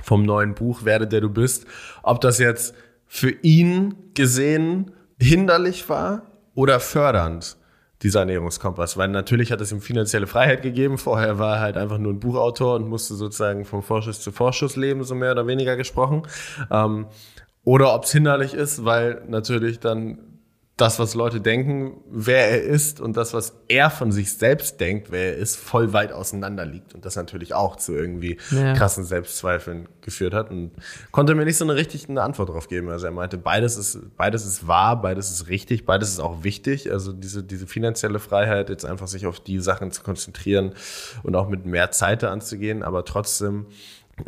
vom 0.02 0.26
neuen 0.26 0.56
Buch, 0.56 0.84
Werde 0.84 1.08
der 1.08 1.22
du 1.22 1.30
bist, 1.30 1.68
ob 2.02 2.22
das 2.22 2.40
jetzt 2.40 2.74
für 3.06 3.30
ihn 3.30 3.94
gesehen 4.16 4.92
hinderlich 5.20 5.88
war 5.90 6.24
oder 6.56 6.80
fördernd, 6.80 7.56
dieser 8.04 8.22
Ernährungskompass. 8.22 8.98
Weil 8.98 9.08
natürlich 9.08 9.52
hat 9.52 9.62
es 9.62 9.72
ihm 9.72 9.82
finanzielle 9.82 10.28
Freiheit 10.28 10.62
gegeben. 10.62 10.98
Vorher 10.98 11.40
war 11.40 11.56
er 11.56 11.62
halt 11.62 11.78
einfach 11.78 11.98
nur 11.98 12.14
ein 12.14 12.20
Buchautor 12.20 12.76
und 12.76 12.88
musste 12.88 13.16
sozusagen 13.16 13.66
vom 13.66 13.82
Vorschuss 13.82 14.20
zu 14.20 14.32
Vorschuss 14.32 14.76
leben, 14.76 15.04
so 15.04 15.16
mehr 15.16 15.32
oder 15.32 15.48
weniger 15.48 15.76
gesprochen. 15.76 16.24
Ähm, 16.70 17.08
oder 17.64 17.96
ob 17.96 18.04
es 18.04 18.12
hinderlich 18.12 18.54
ist, 18.54 18.84
weil 18.84 19.24
natürlich 19.28 19.80
dann 19.80 20.33
das, 20.76 20.98
was 20.98 21.14
Leute 21.14 21.40
denken, 21.40 22.02
wer 22.10 22.50
er 22.50 22.64
ist 22.64 23.00
und 23.00 23.16
das, 23.16 23.36
was 23.36 23.54
er 23.68 23.92
von 23.92 24.12
sich 24.12 24.34
selbst 24.34 24.80
denkt, 24.82 25.12
wer 25.12 25.34
er 25.34 25.38
ist, 25.38 25.56
voll 25.56 25.94
weit 25.94 26.12
auseinander 26.12 26.66
liegt 26.66 26.96
und 26.96 27.06
das 27.06 27.16
natürlich 27.16 27.54
auch 27.54 27.76
zu 27.76 27.94
irgendwie 27.94 28.38
ja. 28.50 28.74
krassen 28.74 29.04
Selbstzweifeln 29.04 29.88
geführt 30.02 30.34
hat 30.34 30.50
und 30.50 30.72
konnte 31.12 31.36
mir 31.36 31.46
nicht 31.46 31.58
so 31.58 31.66
eine 31.66 31.76
richtige 31.76 32.20
Antwort 32.20 32.50
darauf 32.50 32.68
geben. 32.68 32.90
Also 32.90 33.06
er 33.06 33.12
meinte, 33.12 33.38
beides 33.38 33.78
ist, 33.78 34.00
beides 34.18 34.48
ist 34.48 34.68
wahr, 34.68 35.00
beides 35.00 35.30
ist 35.30 35.48
richtig, 35.48 35.86
beides 35.86 36.10
ist 36.10 36.20
auch 36.20 36.44
wichtig. 36.44 36.92
Also 36.92 37.14
diese, 37.14 37.44
diese 37.44 37.68
finanzielle 37.68 38.18
Freiheit, 38.18 38.70
jetzt 38.70 38.84
einfach 38.84 39.08
sich 39.08 39.28
auf 39.28 39.40
die 39.40 39.60
Sachen 39.60 39.92
zu 39.92 40.02
konzentrieren 40.02 40.74
und 41.22 41.36
auch 41.36 41.50
mit 41.50 41.68
mehr 41.68 41.92
Zeit 41.92 42.24
anzugehen, 42.24 42.82
aber 42.82 43.06
trotzdem 43.06 43.68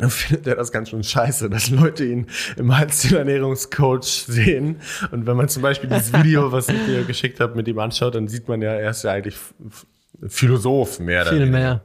findet 0.08 0.46
er 0.46 0.56
das 0.56 0.72
ganz 0.72 0.90
schön 0.90 1.02
scheiße, 1.02 1.48
dass 1.48 1.70
Leute 1.70 2.04
ihn 2.04 2.26
im 2.56 2.76
Halszielernährungscoach 2.76 4.02
sehen. 4.02 4.80
Und 5.10 5.26
wenn 5.26 5.36
man 5.36 5.48
zum 5.48 5.62
Beispiel 5.62 5.88
dieses 5.88 6.12
Video, 6.12 6.50
was 6.52 6.68
ich 6.68 6.84
dir 6.86 7.04
geschickt 7.04 7.40
habe, 7.40 7.54
mit 7.54 7.68
ihm 7.68 7.78
anschaut, 7.78 8.14
dann 8.14 8.28
sieht 8.28 8.48
man 8.48 8.62
ja, 8.62 8.72
er 8.72 8.90
ist 8.90 9.04
ja 9.04 9.12
eigentlich 9.12 9.36
Philosoph 10.26 10.98
mehr. 10.98 11.26
Viel 11.26 11.46
mehr. 11.46 11.82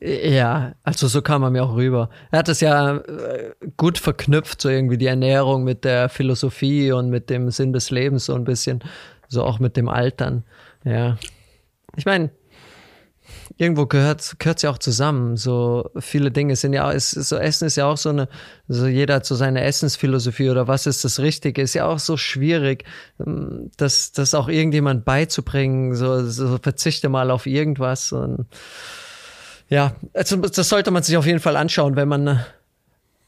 Ja, 0.00 0.74
also 0.82 1.06
so 1.06 1.22
kam 1.22 1.44
er 1.44 1.50
mir 1.50 1.62
auch 1.62 1.76
rüber. 1.76 2.10
Er 2.32 2.40
hat 2.40 2.48
es 2.48 2.60
ja 2.60 2.96
äh, 2.96 3.52
gut 3.76 3.98
verknüpft, 3.98 4.60
so 4.60 4.68
irgendwie 4.68 4.98
die 4.98 5.06
Ernährung 5.06 5.62
mit 5.62 5.84
der 5.84 6.08
Philosophie 6.08 6.90
und 6.90 7.08
mit 7.10 7.30
dem 7.30 7.50
Sinn 7.50 7.72
des 7.72 7.90
Lebens 7.90 8.24
so 8.24 8.34
ein 8.34 8.42
bisschen, 8.42 8.82
so 9.28 9.44
auch 9.44 9.60
mit 9.60 9.76
dem 9.76 9.88
Altern. 9.88 10.42
Ja. 10.82 11.18
Ich 11.96 12.04
meine, 12.04 12.30
irgendwo 13.56 13.86
gehört 13.86 14.20
es 14.20 14.62
ja 14.62 14.70
auch 14.70 14.78
zusammen. 14.78 15.36
So 15.36 15.90
viele 15.98 16.30
Dinge 16.30 16.56
sind 16.56 16.72
ja, 16.72 16.90
ist, 16.90 17.10
so 17.10 17.36
Essen 17.36 17.66
ist 17.66 17.76
ja 17.76 17.86
auch 17.86 17.96
so 17.96 18.10
eine, 18.10 18.28
so 18.68 18.86
jeder 18.86 19.16
hat 19.16 19.26
so 19.26 19.34
seine 19.34 19.62
Essensphilosophie 19.62 20.50
oder 20.50 20.68
was 20.68 20.86
ist 20.86 21.04
das 21.04 21.18
Richtige, 21.20 21.62
ist 21.62 21.74
ja 21.74 21.86
auch 21.86 21.98
so 21.98 22.16
schwierig, 22.16 22.84
ähm, 23.20 23.70
das, 23.76 24.12
das 24.12 24.34
auch 24.34 24.48
irgendjemand 24.48 25.04
beizubringen, 25.04 25.94
so, 25.94 26.28
so 26.28 26.58
verzichte 26.58 27.08
mal 27.08 27.30
auf 27.30 27.46
irgendwas 27.46 28.12
und 28.12 28.46
ja, 29.68 29.94
also 30.12 30.36
das 30.36 30.68
sollte 30.68 30.90
man 30.90 31.02
sich 31.02 31.16
auf 31.16 31.24
jeden 31.24 31.40
Fall 31.40 31.56
anschauen, 31.56 31.96
wenn 31.96 32.08
man 32.08 32.44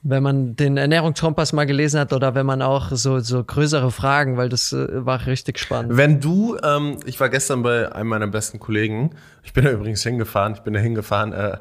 wenn 0.05 0.23
man 0.23 0.55
den 0.55 0.77
Ernährungskompass 0.77 1.55
mal 1.55 1.65
gelesen 1.65 1.99
hat 1.99 2.13
oder 2.13 2.35
wenn 2.35 2.45
man 2.45 2.61
auch 2.61 2.93
so, 2.93 3.21
so 3.21 3.43
größere 3.43 3.91
Fragen, 3.91 4.37
weil 4.37 4.51
das 4.51 4.73
äh, 4.73 5.05
war 5.05 5.27
richtig 5.27 5.59
spannend. 5.59 5.97
Wenn 5.97 6.21
du, 6.21 6.59
ähm, 6.63 6.99
ich 7.07 7.19
war 7.19 7.31
gestern 7.31 7.63
bei 7.63 7.91
einem 7.91 8.11
meiner 8.11 8.27
besten 8.27 8.61
Kollegen, 8.61 9.11
ich 9.43 9.55
bin 9.55 9.65
da 9.65 9.71
übrigens 9.71 10.03
hingefahren, 10.03 10.53
ich 10.55 10.61
bin 10.61 10.75
da 10.75 10.81
hingefahren 10.81 11.33
äh, 11.33 11.57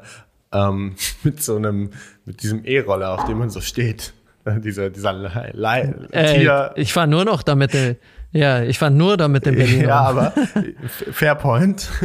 ähm, 0.52 0.94
mit 1.22 1.42
so 1.42 1.56
einem, 1.56 1.90
mit 2.26 2.42
diesem 2.42 2.64
E-Roller, 2.64 3.12
auf 3.14 3.24
dem 3.24 3.38
man 3.38 3.50
so 3.50 3.60
steht. 3.60 4.12
dieser, 4.58 4.90
dieser 4.90 5.14
Le 5.14 5.50
Le 5.54 6.08
äh, 6.12 6.38
Tier. 6.38 6.72
Ich 6.76 6.92
fahre 6.92 7.08
nur 7.08 7.24
noch 7.24 7.42
damit. 7.42 7.74
Äh, 7.74 7.96
ja, 8.34 8.64
ich 8.64 8.80
fand 8.80 8.96
nur 8.96 9.16
damit 9.16 9.46
in 9.46 9.54
Berlin. 9.54 9.82
Ja, 9.82 10.00
aber 10.00 10.32
Fairpoint. 11.12 11.88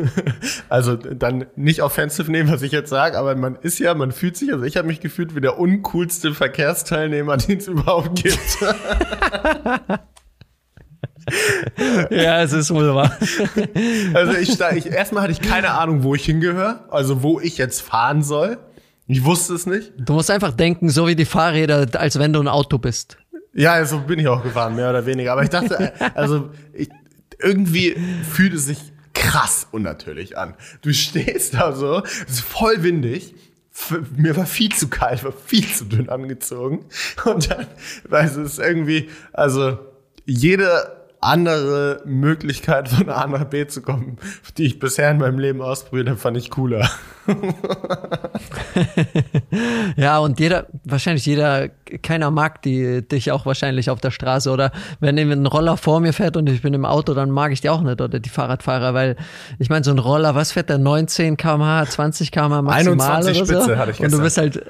Also 0.69 0.95
dann 0.95 1.47
nicht 1.55 1.81
offensive 1.81 2.31
nehmen, 2.31 2.51
was 2.51 2.61
ich 2.61 2.71
jetzt 2.71 2.89
sage, 2.89 3.17
aber 3.17 3.35
man 3.35 3.55
ist 3.55 3.79
ja, 3.79 3.95
man 3.95 4.11
fühlt 4.11 4.37
sich, 4.37 4.53
also 4.53 4.63
ich 4.63 4.77
habe 4.77 4.87
mich 4.87 4.99
gefühlt 4.99 5.35
wie 5.35 5.41
der 5.41 5.57
uncoolste 5.57 6.33
Verkehrsteilnehmer, 6.35 7.37
den 7.37 7.57
es 7.57 7.67
überhaupt 7.67 8.21
gibt. 8.21 8.39
ja, 12.11 12.43
es 12.43 12.53
ist 12.53 12.71
wohl 12.71 12.93
wahr. 12.93 13.17
Also 14.13 14.33
ich, 14.33 14.59
ich 14.75 14.85
erstmal 14.91 15.23
hatte 15.23 15.33
ich 15.33 15.41
keine 15.41 15.71
Ahnung, 15.71 16.03
wo 16.03 16.13
ich 16.13 16.25
hingehöre, 16.25 16.85
also 16.91 17.23
wo 17.23 17.39
ich 17.39 17.57
jetzt 17.57 17.81
fahren 17.81 18.21
soll. 18.21 18.59
Ich 19.07 19.25
wusste 19.25 19.55
es 19.55 19.65
nicht. 19.65 19.93
Du 19.97 20.13
musst 20.13 20.29
einfach 20.29 20.51
denken, 20.51 20.89
so 20.89 21.07
wie 21.07 21.15
die 21.15 21.25
Fahrräder, 21.25 21.87
als 21.93 22.19
wenn 22.19 22.31
du 22.31 22.39
ein 22.39 22.47
Auto 22.47 22.77
bist. 22.77 23.17
Ja, 23.53 23.83
so 23.85 23.99
bin 23.99 24.19
ich 24.19 24.27
auch 24.27 24.43
gefahren, 24.43 24.75
mehr 24.75 24.89
oder 24.89 25.05
weniger. 25.05 25.31
Aber 25.31 25.43
ich 25.43 25.49
dachte, 25.49 25.93
also 26.15 26.49
ich, 26.73 26.89
irgendwie 27.39 27.95
fühlt 28.29 28.53
es 28.53 28.65
sich 28.65 28.93
krass 29.13 29.67
unnatürlich 29.71 30.37
an. 30.37 30.55
Du 30.81 30.93
stehst 30.93 31.55
da 31.55 31.73
so, 31.73 32.03
es 32.03 32.35
ist 32.35 32.41
voll 32.41 32.83
windig. 32.83 33.35
Mir 34.15 34.35
war 34.35 34.45
viel 34.45 34.71
zu 34.71 34.89
kalt, 34.89 35.23
war 35.23 35.31
viel 35.31 35.65
zu 35.65 35.85
dünn 35.85 36.09
angezogen. 36.09 36.85
Und 37.25 37.49
dann, 37.49 37.67
du, 38.09 38.25
es 38.25 38.35
ist 38.35 38.59
irgendwie, 38.59 39.09
also 39.31 39.79
jede 40.25 40.98
andere 41.21 42.01
Möglichkeit 42.05 42.87
von 42.89 43.09
A 43.09 43.27
nach 43.27 43.43
B 43.45 43.67
zu 43.67 43.81
kommen, 43.81 44.17
die 44.57 44.65
ich 44.65 44.79
bisher 44.79 45.11
in 45.11 45.17
meinem 45.17 45.39
Leben 45.39 45.61
ausprobiert 45.61 46.07
habe, 46.07 46.17
fand 46.17 46.37
ich 46.37 46.49
cooler. 46.49 46.89
ja, 49.97 50.19
und 50.19 50.39
jeder, 50.39 50.67
wahrscheinlich 50.83 51.25
jeder, 51.25 51.67
keiner 52.01 52.31
mag 52.31 52.61
die, 52.61 53.07
dich 53.07 53.31
auch 53.31 53.45
wahrscheinlich 53.45 53.89
auf 53.89 53.99
der 53.99 54.11
Straße 54.11 54.49
oder 54.49 54.71
wenn 54.99 55.19
ein 55.19 55.45
Roller 55.45 55.77
vor 55.77 55.99
mir 55.99 56.13
fährt 56.13 56.37
und 56.37 56.49
ich 56.49 56.61
bin 56.61 56.73
im 56.73 56.85
Auto, 56.85 57.13
dann 57.13 57.29
mag 57.29 57.51
ich 57.51 57.61
die 57.61 57.69
auch 57.69 57.81
nicht 57.81 58.01
oder 58.01 58.19
die 58.19 58.29
Fahrradfahrer, 58.29 58.93
weil 58.93 59.15
ich 59.59 59.69
meine, 59.69 59.83
so 59.83 59.91
ein 59.91 59.99
Roller, 59.99 60.35
was 60.35 60.53
fährt 60.53 60.69
der 60.69 60.77
19 60.77 61.37
km/h, 61.37 61.85
20 61.87 62.31
km/h 62.31 62.61
maximal 62.61 63.17
21 63.17 63.41
oder 63.43 63.61
so? 63.61 63.75
hatte 63.75 63.91
ich 63.91 63.97
gestern. 63.97 64.05
Und 64.05 64.19
du 64.19 64.23
bist 64.23 64.37
halt 64.37 64.63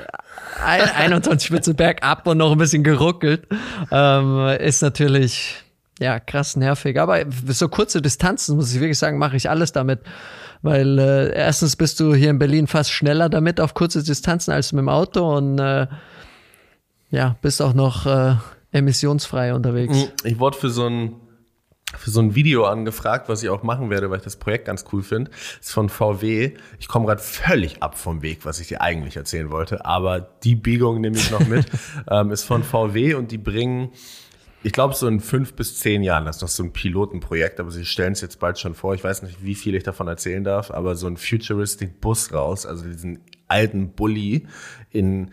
21 0.66 1.48
Spitze 1.48 1.74
bergab 1.74 2.28
und 2.28 2.38
noch 2.38 2.52
ein 2.52 2.58
bisschen 2.58 2.84
geruckelt, 2.84 3.48
ähm, 3.92 4.48
ist 4.60 4.82
natürlich 4.82 5.64
ja, 6.00 6.20
krass 6.20 6.56
nervig. 6.56 7.00
Aber 7.00 7.24
so 7.48 7.68
kurze 7.68 8.02
Distanzen, 8.02 8.56
muss 8.56 8.74
ich 8.74 8.80
wirklich 8.80 8.98
sagen, 8.98 9.18
mache 9.18 9.36
ich 9.36 9.50
alles 9.50 9.72
damit. 9.72 10.00
Weil 10.62 11.00
äh, 11.00 11.34
erstens 11.34 11.76
bist 11.76 12.00
du 12.00 12.14
hier 12.14 12.30
in 12.30 12.40
Berlin 12.40 12.68
fast 12.68 12.92
schneller 12.92 13.30
damit 13.30 13.62
auf 13.62 13.74
kurze 13.74 14.04
Distanzen 14.04 14.52
als 14.52 14.74
mit 14.74 14.82
dem 14.82 14.90
Auto 14.90 15.38
und 15.38 15.60
äh, 15.60 15.88
ja, 17.12 17.38
bist 17.42 17.62
auch 17.62 17.74
noch 17.74 18.06
äh, 18.06 18.36
emissionsfrei 18.72 19.54
unterwegs. 19.54 19.96
Mhm. 19.96 20.08
Ich 20.24 20.40
wurde 20.40 20.58
für 20.58 20.70
so 20.70 20.86
ein 20.86 21.16
für 21.98 22.12
so 22.12 22.20
ein 22.20 22.36
Video 22.36 22.66
angefragt, 22.66 23.30
was 23.30 23.42
ich 23.42 23.50
auch 23.50 23.64
machen 23.64 23.90
werde, 23.90 24.12
weil 24.12 24.18
ich 24.18 24.24
das 24.24 24.36
Projekt 24.36 24.66
ganz 24.66 24.86
cool 24.94 25.02
finde. 25.02 25.32
Ist 25.60 25.72
von 25.72 25.90
VW. 25.90 26.54
Ich 26.78 26.88
komme 26.88 27.08
gerade 27.08 27.22
völlig 27.22 27.82
ab 27.82 27.98
vom 27.98 28.22
Weg, 28.22 28.46
was 28.46 28.60
ich 28.60 28.68
dir 28.68 28.82
eigentlich 28.82 29.18
erzählen 29.18 29.50
wollte, 29.50 29.86
aber 29.86 30.22
die 30.22 30.56
Biegung 30.56 31.02
nehme 31.02 31.18
ich 31.18 31.32
noch 31.32 31.48
mit. 31.48 31.66
ähm, 32.12 32.30
ist 32.32 32.44
von 32.44 32.64
VW 32.64 33.16
und 33.16 33.32
die 33.32 33.40
bringen 33.40 33.90
ich 34.64 34.74
glaube, 34.74 34.94
so 34.94 35.08
in 35.08 35.20
fünf 35.20 35.54
bis 35.54 35.80
zehn 35.80 36.04
Jahren, 36.04 36.26
das 36.26 36.38
ist 36.38 36.42
noch 36.42 36.50
so 36.50 36.64
ein 36.64 36.74
Pilotenprojekt, 36.74 37.60
aber 37.60 37.72
sie 37.72 37.86
stellen 37.86 38.14
es 38.14 38.22
jetzt 38.22 38.40
bald 38.40 38.60
schon 38.60 38.76
vor. 38.76 38.94
Ich 38.94 39.04
weiß 39.04 39.24
nicht, 39.24 39.44
wie 39.44 39.56
viel 39.56 39.76
ich 39.76 39.84
davon 39.84 40.08
erzählen 40.08 40.44
darf, 40.44 40.72
aber 40.72 40.96
so 40.96 41.08
ein 41.08 41.18
Futuristic 41.18 42.02
Bus 42.02 42.34
raus, 42.34 42.66
also 42.66 42.86
diesen 42.86 43.22
alten 43.48 43.94
Bully 43.94 44.48
in 44.92 45.32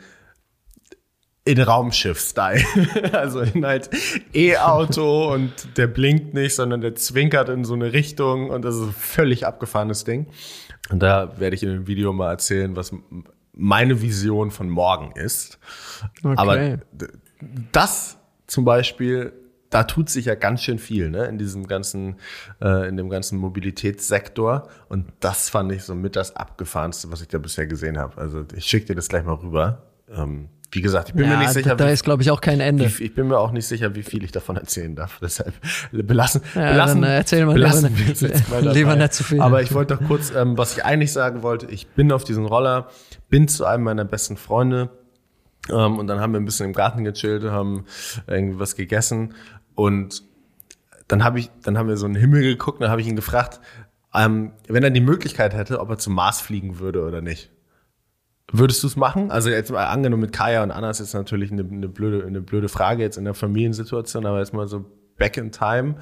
in 1.45 1.61
Raumschiff-Style. 1.61 2.61
also 3.13 3.41
in 3.41 3.65
halt 3.65 3.89
E-Auto 4.35 5.33
und 5.33 5.79
der 5.79 5.87
blinkt 5.87 6.35
nicht, 6.35 6.57
sondern 6.57 6.81
der 6.81 6.97
zwinkert 6.97 7.49
in 7.49 7.65
so 7.65 7.75
eine 7.75 7.93
Richtung 7.93 8.51
und 8.51 8.65
das 8.65 8.75
ist 8.75 8.83
ein 8.83 8.93
völlig 8.93 9.47
abgefahrenes 9.47 10.03
Ding. 10.03 10.27
Und 10.91 11.01
da 11.01 11.39
werde 11.39 11.55
ich 11.55 11.63
in 11.63 11.71
dem 11.71 11.87
Video 11.87 12.13
mal 12.13 12.31
erzählen, 12.31 12.75
was 12.75 12.93
meine 13.53 14.03
Vision 14.03 14.51
von 14.51 14.69
morgen 14.69 15.13
ist. 15.13 15.59
Okay. 16.25 16.35
Aber 16.37 16.79
das 17.71 18.19
zum 18.47 18.65
Beispiel, 18.65 19.33
da 19.71 19.85
tut 19.85 20.09
sich 20.09 20.27
ja 20.27 20.35
ganz 20.35 20.63
schön 20.63 20.79
viel, 20.79 21.11
ne, 21.11 21.27
in 21.27 21.39
diesem 21.39 21.67
ganzen, 21.67 22.17
äh, 22.63 22.89
in 22.89 22.97
dem 22.97 23.11
ganzen 23.11 23.39
Mobilitätssektor. 23.39 24.69
Und 24.89 25.07
das 25.21 25.51
fand 25.51 25.73
ich 25.73 25.83
so 25.83 25.95
mit 25.95 26.17
das 26.17 26.37
abgefahrenste, 26.37 27.11
was 27.11 27.21
ich 27.21 27.29
da 27.29 27.39
bisher 27.39 27.67
gesehen 27.67 27.99
habe. 27.99 28.19
Also 28.19 28.45
ich 28.55 28.65
schicke 28.65 28.87
dir 28.87 28.95
das 28.95 29.09
gleich 29.09 29.25
mal 29.25 29.35
rüber. 29.35 29.83
Ähm, 30.09 30.49
wie 30.73 30.81
gesagt, 30.81 31.09
ich 31.09 31.15
bin 31.15 31.25
ja, 31.25 31.31
mir 31.31 31.39
nicht 31.39 31.53
sicher. 31.53 31.75
Da 31.77 31.89
ist, 31.89 32.05
glaube 32.05 32.23
ich, 32.23 32.31
auch 32.31 32.41
kein 32.41 32.61
Ende. 32.61 32.85
Wie, 32.99 33.05
ich 33.05 33.15
bin 33.15 33.29
mir 33.29 33.39
auch 33.39 33.53
nicht 33.53 33.67
sicher, 33.67 33.95
wie 33.95 34.03
viel 34.03 34.25
ich 34.25 34.33
davon 34.33 34.57
erzählen 34.57 34.95
darf. 34.95 35.19
Deshalb 35.23 35.55
belassen, 35.93 36.43
ja, 36.55 36.73
belassen, 36.73 37.03
dann 37.03 37.11
erzähl 37.11 37.47
mal 37.47 37.55
belassen 37.55 37.95
lieber, 37.95 38.07
wir 38.07 38.13
es 38.13 38.21
jetzt 38.21 38.51
mal 38.51 38.63
dabei. 38.63 38.75
lieber 38.75 38.97
nicht 38.97 39.15
zu 39.15 39.25
viel. 39.25 39.41
Aber 39.41 39.63
ich 39.63 39.73
wollte 39.73 39.97
doch 39.97 40.07
kurz, 40.07 40.33
ähm, 40.35 40.59
was 40.59 40.77
ich 40.77 40.85
eigentlich 40.85 41.13
sagen 41.13 41.43
wollte, 41.43 41.67
ich 41.67 41.87
bin 41.89 42.13
auf 42.13 42.25
diesen 42.25 42.47
Roller, 42.47 42.89
bin 43.29 43.49
zu 43.49 43.65
einem 43.65 43.85
meiner 43.85 44.05
besten 44.05 44.37
Freunde 44.37 44.91
ähm, 45.71 45.99
und 45.99 46.07
dann 46.07 46.21
haben 46.21 46.33
wir 46.33 46.41
ein 46.41 46.45
bisschen 46.45 46.67
im 46.67 46.73
Garten 46.73 47.05
gechillt, 47.05 47.45
haben 47.45 47.85
irgendwie 48.27 48.59
was 48.59 48.77
gegessen 48.77 49.35
und 49.75 50.23
dann 51.09 51.23
habe 51.23 51.39
ich, 51.39 51.51
dann 51.63 51.79
haben 51.79 51.89
wir 51.89 51.97
so 51.97 52.07
in 52.07 52.15
den 52.15 52.21
Himmel 52.21 52.43
geguckt, 52.43 52.81
dann 52.83 52.91
habe 52.91 53.01
ich 53.01 53.07
ihn 53.07 53.17
gefragt, 53.17 53.61
ähm, 54.15 54.53
wenn 54.67 54.83
er 54.83 54.91
die 54.91 55.01
Möglichkeit 55.01 55.55
hätte, 55.55 55.81
ob 55.81 55.91
er 55.91 55.99
zum 55.99 56.15
Mars 56.15 56.41
fliegen 56.41 56.79
würde 56.79 57.05
oder 57.05 57.21
nicht. 57.21 57.51
Würdest 58.53 58.83
du 58.83 58.87
es 58.87 58.97
machen? 58.97 59.31
Also 59.31 59.51
jetzt 59.51 59.73
mal 59.73 59.87
angenommen 59.87 60.23
mit 60.23 60.33
Kaya 60.33 60.63
und 60.63 60.71
Anna 60.71 60.91
ist 60.91 61.01
jetzt 61.01 61.15
natürlich 61.15 61.51
eine, 61.51 61.63
eine, 61.63 61.89
blöde, 61.89 62.25
eine 62.25 62.41
blöde 62.41 62.69
Frage 62.69 63.03
jetzt 63.03 63.19
in 63.19 63.25
der 63.25 63.35
Familiensituation, 63.35 64.25
aber 64.25 64.39
jetzt 64.39 64.55
mal 64.55 64.69
so 64.69 64.85
back 65.17 65.37
in 65.37 65.51
time, 65.51 65.97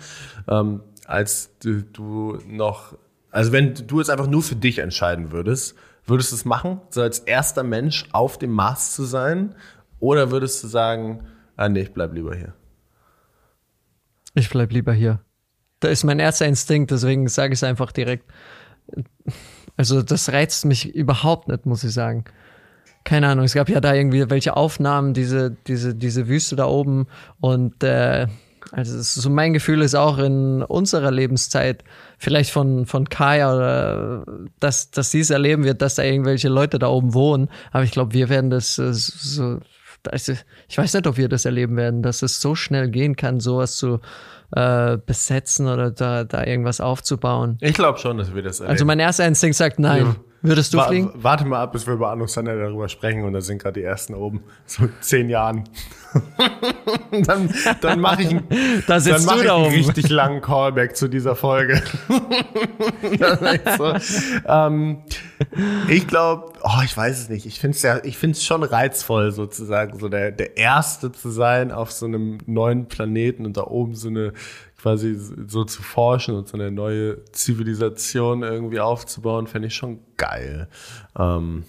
ähm, 0.48 0.82
als 1.06 1.58
du, 1.58 1.82
du 1.82 2.38
noch, 2.46 2.96
also 3.30 3.52
wenn 3.52 3.74
du 3.74 3.98
jetzt 3.98 4.10
einfach 4.10 4.26
nur 4.26 4.42
für 4.42 4.56
dich 4.56 4.78
entscheiden 4.78 5.32
würdest, 5.32 5.74
würdest 6.06 6.32
du 6.32 6.36
es 6.36 6.44
machen, 6.44 6.80
so 6.90 7.02
als 7.02 7.20
erster 7.20 7.62
Mensch 7.62 8.06
auf 8.12 8.38
dem 8.38 8.50
Mars 8.50 8.94
zu 8.94 9.04
sein, 9.04 9.54
oder 10.00 10.30
würdest 10.30 10.62
du 10.62 10.68
sagen, 10.68 11.24
ah 11.56 11.68
nee, 11.68 11.80
ich 11.80 11.94
bleib 11.94 12.12
lieber 12.12 12.34
hier? 12.34 12.52
Ich 14.34 14.50
bleib 14.50 14.72
lieber 14.72 14.92
hier. 14.92 15.20
Da 15.80 15.88
ist 15.88 16.04
mein 16.04 16.18
erster 16.18 16.46
Instinkt, 16.46 16.90
deswegen 16.90 17.28
sage 17.28 17.54
ich 17.54 17.58
es 17.60 17.64
einfach 17.64 17.92
direkt. 17.92 18.30
Also 19.76 20.02
das 20.02 20.30
reizt 20.30 20.64
mich 20.66 20.94
überhaupt 20.94 21.48
nicht, 21.48 21.66
muss 21.66 21.84
ich 21.84 21.92
sagen. 21.92 22.24
Keine 23.04 23.28
Ahnung, 23.28 23.44
es 23.44 23.54
gab 23.54 23.68
ja 23.68 23.80
da 23.80 23.94
irgendwie 23.94 24.28
welche 24.30 24.56
Aufnahmen, 24.56 25.14
diese, 25.14 25.56
diese, 25.66 25.94
diese 25.94 26.28
Wüste 26.28 26.56
da 26.56 26.66
oben 26.66 27.06
und 27.40 27.82
äh, 27.82 28.26
also 28.72 29.00
so 29.00 29.30
mein 29.30 29.52
Gefühl 29.52 29.82
ist 29.82 29.94
auch 29.94 30.18
in 30.18 30.62
unserer 30.62 31.10
Lebenszeit, 31.10 31.84
vielleicht 32.18 32.50
von, 32.50 32.86
von 32.86 33.08
Kaya 33.08 33.54
oder 33.54 34.24
dass, 34.60 34.90
dass 34.90 35.10
sie 35.10 35.20
es 35.20 35.30
erleben 35.30 35.64
wird, 35.64 35.82
dass 35.82 35.96
da 35.96 36.02
irgendwelche 36.02 36.48
Leute 36.48 36.78
da 36.78 36.88
oben 36.88 37.14
wohnen. 37.14 37.48
Aber 37.72 37.84
ich 37.84 37.90
glaube, 37.90 38.12
wir 38.14 38.28
werden 38.28 38.50
das 38.50 38.78
äh, 38.78 38.92
so, 38.92 39.60
also 40.10 40.32
ich 40.68 40.78
weiß 40.78 40.94
nicht, 40.94 41.06
ob 41.06 41.16
wir 41.16 41.28
das 41.28 41.44
erleben 41.44 41.76
werden, 41.76 42.02
dass 42.02 42.22
es 42.22 42.40
so 42.40 42.54
schnell 42.54 42.90
gehen 42.90 43.16
kann, 43.16 43.40
sowas 43.40 43.76
zu 43.76 44.00
äh, 44.54 44.98
besetzen 44.98 45.66
oder 45.66 45.90
da, 45.90 46.24
da 46.24 46.44
irgendwas 46.44 46.80
aufzubauen. 46.80 47.58
Ich 47.60 47.74
glaube 47.74 47.98
schon, 47.98 48.18
dass 48.18 48.34
wir 48.34 48.42
das 48.42 48.60
erleben. 48.60 48.72
Also 48.72 48.84
mein 48.84 49.00
erster 49.00 49.26
Instinkt 49.26 49.56
sagt 49.56 49.78
nein. 49.78 50.04
Ja. 50.04 50.16
Würdest 50.42 50.74
du 50.74 50.78
Wa- 50.78 50.88
fliegen? 50.88 51.10
Warte 51.14 51.46
mal 51.46 51.62
ab, 51.62 51.72
bis 51.72 51.86
wir 51.86 51.94
über 51.94 52.14
Sander 52.28 52.54
darüber 52.54 52.88
sprechen 52.90 53.24
und 53.24 53.32
da 53.32 53.40
sind 53.40 53.62
gerade 53.62 53.80
die 53.80 53.84
ersten 53.86 54.14
oben. 54.14 54.44
So 54.66 54.86
zehn 55.00 55.30
Jahren. 55.30 55.64
dann 57.26 57.50
dann 57.80 58.00
mache 58.00 58.22
ich, 58.22 58.28
einen- 58.30 58.48
Da 58.86 58.98
dann 59.00 59.24
mach 59.24 59.42
ich 59.42 59.50
einen 59.50 59.64
richtig 59.74 60.08
langen 60.10 60.40
Callback 60.40 60.96
zu 60.96 61.08
dieser 61.08 61.36
Folge. 61.36 61.82
So. 63.76 63.94
ähm, 64.46 65.02
ich 65.88 66.06
glaube, 66.06 66.52
oh, 66.62 66.80
ich 66.84 66.96
weiß 66.96 67.18
es 67.22 67.28
nicht. 67.28 67.46
Ich 67.46 67.60
finde 67.60 67.76
es 67.76 67.82
ja, 67.82 68.00
ich 68.04 68.16
finde 68.18 68.36
es 68.36 68.44
schon 68.44 68.62
reizvoll, 68.62 69.32
sozusagen, 69.32 69.98
so 69.98 70.08
der, 70.08 70.32
der 70.32 70.56
Erste 70.56 71.12
zu 71.12 71.30
sein 71.30 71.70
auf 71.72 71.92
so 71.92 72.06
einem 72.06 72.38
neuen 72.46 72.86
Planeten 72.86 73.44
und 73.46 73.56
da 73.56 73.64
oben 73.64 73.94
so 73.94 74.08
eine 74.08 74.32
quasi 74.80 75.16
so 75.46 75.64
zu 75.64 75.82
forschen 75.82 76.34
und 76.34 76.48
so 76.48 76.56
eine 76.56 76.70
neue 76.70 77.24
Zivilisation 77.32 78.42
irgendwie 78.42 78.80
aufzubauen, 78.80 79.46
fände 79.46 79.68
ich 79.68 79.74
schon 79.74 80.00
geil. 80.16 80.68
Ähm, 81.18 81.64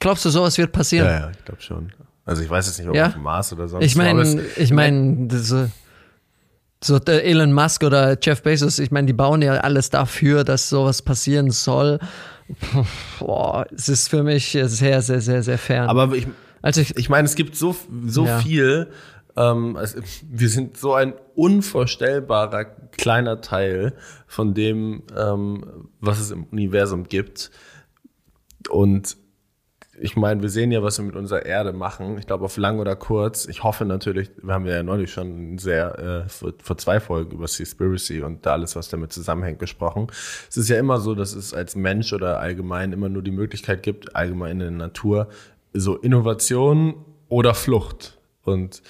Glaubst 0.00 0.24
du, 0.24 0.30
sowas 0.30 0.56
wird 0.58 0.72
passieren? 0.72 1.06
ja, 1.08 1.20
ja, 1.20 1.30
ich 1.30 1.44
glaube 1.44 1.60
schon. 1.62 1.92
Also 2.28 2.42
ich 2.42 2.50
weiß 2.50 2.66
jetzt 2.66 2.78
nicht, 2.78 2.88
ob 2.88 2.94
Ja. 2.94 3.06
auf 3.06 3.14
dem 3.14 3.22
Mars 3.22 3.52
oder 3.54 3.68
sonst 3.68 3.86
Ich 3.86 3.96
meine, 3.96 4.42
ich 4.56 4.70
meine, 4.70 5.28
so 6.84 6.96
Elon 7.06 7.52
Musk 7.54 7.82
oder 7.82 8.18
Jeff 8.20 8.42
Bezos, 8.42 8.78
ich 8.78 8.90
meine, 8.90 9.06
die 9.06 9.14
bauen 9.14 9.40
ja 9.40 9.54
alles 9.54 9.88
dafür, 9.88 10.44
dass 10.44 10.68
sowas 10.68 11.00
passieren 11.00 11.50
soll. 11.50 11.98
Boah, 13.18 13.66
es 13.74 13.88
ist 13.88 14.08
für 14.08 14.22
mich 14.22 14.50
sehr, 14.52 14.68
sehr, 15.00 15.20
sehr, 15.22 15.42
sehr 15.42 15.58
fern. 15.58 15.88
aber 15.88 16.14
ich, 16.14 16.26
also 16.60 16.82
ich, 16.82 16.96
ich 16.98 17.08
meine, 17.08 17.24
es 17.26 17.34
gibt 17.34 17.56
so, 17.56 17.74
so 18.06 18.26
Ja. 18.26 18.38
viel, 18.40 18.88
ähm, 19.36 19.76
es, 19.80 19.96
wir 20.30 20.48
sind 20.50 20.76
so 20.76 20.92
ein 20.92 21.14
unvorstellbarer 21.34 22.64
kleiner 22.98 23.40
Teil 23.40 23.94
von 24.26 24.52
dem, 24.52 25.02
ähm, 25.16 25.64
was 26.00 26.20
es 26.20 26.30
im 26.30 26.44
Universum 26.44 27.04
gibt. 27.04 27.50
Und 28.68 29.16
ich 30.00 30.16
meine, 30.16 30.42
wir 30.42 30.48
sehen 30.48 30.70
ja, 30.70 30.82
was 30.82 30.98
wir 30.98 31.04
mit 31.04 31.16
unserer 31.16 31.44
Erde 31.44 31.72
machen. 31.72 32.18
Ich 32.18 32.26
glaube, 32.26 32.44
auf 32.44 32.56
lang 32.56 32.78
oder 32.78 32.96
kurz. 32.96 33.46
Ich 33.46 33.62
hoffe 33.62 33.84
natürlich, 33.84 34.30
wir 34.42 34.54
haben 34.54 34.66
ja 34.66 34.82
neulich 34.82 35.12
schon 35.12 35.58
sehr 35.58 35.98
äh, 35.98 36.28
vor, 36.28 36.52
vor 36.62 36.78
zwei 36.78 37.00
Folgen 37.00 37.32
über 37.32 37.46
Seaspiracy 37.46 38.22
und 38.22 38.46
da 38.46 38.52
alles, 38.52 38.76
was 38.76 38.88
damit 38.88 39.12
zusammenhängt, 39.12 39.58
gesprochen. 39.58 40.08
Es 40.48 40.56
ist 40.56 40.68
ja 40.68 40.78
immer 40.78 41.00
so, 41.00 41.14
dass 41.14 41.34
es 41.34 41.54
als 41.54 41.76
Mensch 41.76 42.12
oder 42.12 42.40
allgemein 42.40 42.92
immer 42.92 43.08
nur 43.08 43.22
die 43.22 43.30
Möglichkeit 43.30 43.82
gibt, 43.82 44.14
allgemein 44.14 44.52
in 44.52 44.58
der 44.58 44.70
Natur, 44.70 45.28
so 45.72 45.96
Innovation 45.96 47.04
oder 47.28 47.54
Flucht. 47.54 48.18
Und 48.42 48.82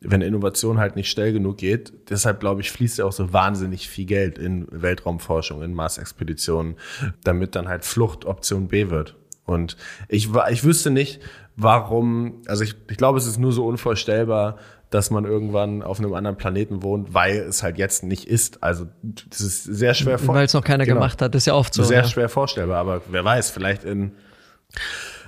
wenn 0.00 0.20
Innovation 0.20 0.78
halt 0.78 0.96
nicht 0.96 1.10
schnell 1.10 1.32
genug 1.32 1.58
geht, 1.58 1.92
deshalb 2.10 2.40
glaube 2.40 2.60
ich, 2.60 2.70
fließt 2.70 2.98
ja 2.98 3.04
auch 3.06 3.12
so 3.12 3.32
wahnsinnig 3.32 3.88
viel 3.88 4.04
Geld 4.04 4.38
in 4.38 4.66
Weltraumforschung, 4.70 5.62
in 5.62 5.72
Mars-Expeditionen, 5.72 6.76
damit 7.22 7.54
dann 7.54 7.68
halt 7.68 7.84
Flucht 7.84 8.24
Option 8.24 8.68
B 8.68 8.90
wird. 8.90 9.16
Und 9.46 9.76
ich, 10.08 10.30
ich 10.50 10.64
wüsste 10.64 10.90
nicht, 10.90 11.20
warum, 11.56 12.42
also 12.46 12.64
ich, 12.64 12.74
ich 12.90 12.96
glaube, 12.96 13.18
es 13.18 13.26
ist 13.26 13.38
nur 13.38 13.52
so 13.52 13.66
unvorstellbar, 13.66 14.56
dass 14.90 15.10
man 15.10 15.24
irgendwann 15.24 15.82
auf 15.82 15.98
einem 15.98 16.14
anderen 16.14 16.36
Planeten 16.36 16.82
wohnt, 16.82 17.12
weil 17.14 17.38
es 17.38 17.62
halt 17.62 17.78
jetzt 17.78 18.04
nicht 18.04 18.26
ist. 18.28 18.62
Also 18.62 18.86
das 19.02 19.40
ist 19.40 19.64
sehr 19.64 19.92
schwer 19.94 20.18
vor- 20.18 20.34
weil 20.36 20.44
es 20.46 20.54
noch 20.54 20.62
keiner 20.64 20.84
Genau. 20.84 20.96
gemacht 21.00 21.20
hat, 21.20 21.34
ist 21.34 21.46
ja 21.46 21.54
oft 21.54 21.74
so. 21.74 21.82
sehr 21.82 22.02
ja. 22.02 22.08
schwer 22.08 22.28
vorstellbar, 22.28 22.78
aber 22.78 23.02
wer 23.10 23.24
weiß, 23.24 23.50
vielleicht 23.50 23.82
in, 23.84 24.12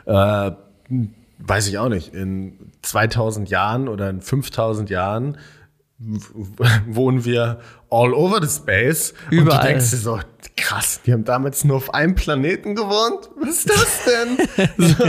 äh, 0.06 0.50
weiß 1.38 1.68
ich 1.68 1.78
auch 1.78 1.88
nicht, 1.88 2.14
in 2.14 2.72
2000 2.82 3.50
Jahren 3.50 3.88
oder 3.88 4.08
in 4.08 4.20
5000 4.20 4.88
Jahren 4.88 5.36
wohnen 6.86 7.24
wir 7.24 7.58
all 7.96 8.12
over 8.14 8.40
the 8.46 8.48
space 8.54 9.12
und 9.30 9.36
du 9.38 9.42
Überall. 9.42 9.66
denkst 9.68 9.90
dir 9.90 9.96
so, 9.96 10.18
krass, 10.56 11.00
die 11.04 11.12
haben 11.12 11.24
damals 11.24 11.64
nur 11.64 11.76
auf 11.76 11.92
einem 11.94 12.14
Planeten 12.14 12.74
gewohnt? 12.74 13.28
Was 13.40 13.48
ist 13.64 13.70
das 13.70 14.00
denn? 14.04 14.68
so, 14.88 15.04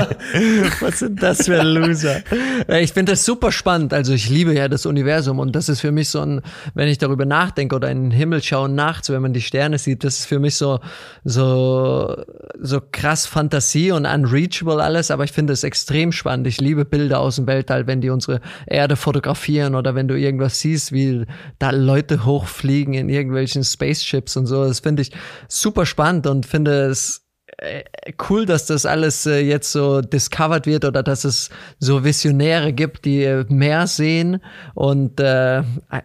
Was 0.85 0.99
sind 0.99 1.21
das 1.23 1.45
für 1.45 1.61
Loser? 1.63 2.21
Äh, 2.67 2.83
Ich 2.83 2.93
finde 2.93 3.13
das 3.13 3.23
super 3.25 3.51
spannend. 3.51 3.93
Also 3.93 4.13
ich 4.13 4.29
liebe 4.29 4.53
ja 4.53 4.67
das 4.67 4.85
Universum 4.85 5.39
und 5.39 5.55
das 5.55 5.69
ist 5.69 5.81
für 5.81 5.91
mich 5.91 6.09
so 6.09 6.21
ein, 6.21 6.41
wenn 6.73 6.87
ich 6.87 6.97
darüber 6.97 7.25
nachdenke 7.25 7.75
oder 7.75 7.89
in 7.91 8.03
den 8.03 8.11
Himmel 8.11 8.41
schaue 8.43 8.69
nachts, 8.69 9.09
wenn 9.09 9.21
man 9.21 9.33
die 9.33 9.41
Sterne 9.41 9.77
sieht, 9.77 10.03
das 10.03 10.19
ist 10.19 10.25
für 10.25 10.39
mich 10.39 10.55
so, 10.55 10.79
so, 11.23 12.15
so 12.59 12.81
krass 12.91 13.25
Fantasie 13.25 13.91
und 13.91 14.05
unreachable 14.05 14.81
alles, 14.81 15.11
aber 15.11 15.23
ich 15.23 15.31
finde 15.31 15.53
es 15.53 15.63
extrem 15.63 16.11
spannend. 16.11 16.47
Ich 16.47 16.59
liebe 16.61 16.85
Bilder 16.85 17.19
aus 17.19 17.35
dem 17.37 17.47
Weltall, 17.47 17.85
wenn 17.87 18.01
die 18.01 18.09
unsere 18.09 18.41
Erde 18.65 18.95
fotografieren 18.95 19.75
oder 19.75 19.93
wenn 19.95 20.07
du 20.07 20.17
irgendwas 20.17 20.59
siehst, 20.59 20.91
wie 20.91 21.25
da 21.59 21.71
Leute 21.71 22.25
hochfliegen 22.25 22.76
in 22.85 23.09
irgendwelchen 23.09 23.63
Spaceships 23.63 24.37
und 24.37 24.45
so. 24.45 24.65
Das 24.65 24.79
finde 24.79 25.01
ich 25.01 25.11
super 25.47 25.85
spannend 25.85 26.27
und 26.27 26.45
finde 26.45 26.85
es 26.85 27.27
äh, 27.57 27.83
cool, 28.29 28.45
dass 28.45 28.65
das 28.65 28.85
alles 28.85 29.25
äh, 29.25 29.39
jetzt 29.39 29.71
so 29.71 30.01
discovered 30.01 30.67
wird 30.67 30.85
oder 30.85 31.01
dass 31.01 31.23
es 31.23 31.49
so 31.79 32.03
Visionäre 32.03 32.73
gibt, 32.73 33.05
die 33.05 33.23
äh, 33.23 33.45
mehr 33.49 33.87
sehen. 33.87 34.41
Und 34.75 35.19
äh, 35.19 35.63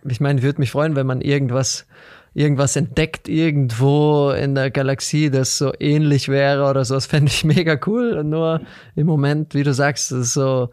ich 0.09 0.21
meine, 0.21 0.43
würde 0.43 0.61
mich 0.61 0.71
freuen, 0.71 0.97
wenn 0.97 1.07
man 1.07 1.21
irgendwas 1.21 1.87
irgendwas 2.35 2.77
entdeckt 2.77 3.29
irgendwo 3.29 4.31
in 4.31 4.55
der 4.55 4.71
Galaxie, 4.71 5.31
das 5.31 5.59
so 5.59 5.73
ähnlich 5.79 6.29
wäre 6.29 6.69
oder 6.69 6.85
so. 6.85 6.95
Das 6.95 7.07
fände 7.13 7.31
ich 7.31 7.45
mega 7.45 7.79
cool. 7.87 8.23
Nur 8.25 8.63
im 8.95 9.07
Moment, 9.07 9.55
wie 9.55 9.63
du 9.63 9.75
sagst, 9.75 10.13
ist 10.13 10.35
so 10.35 10.71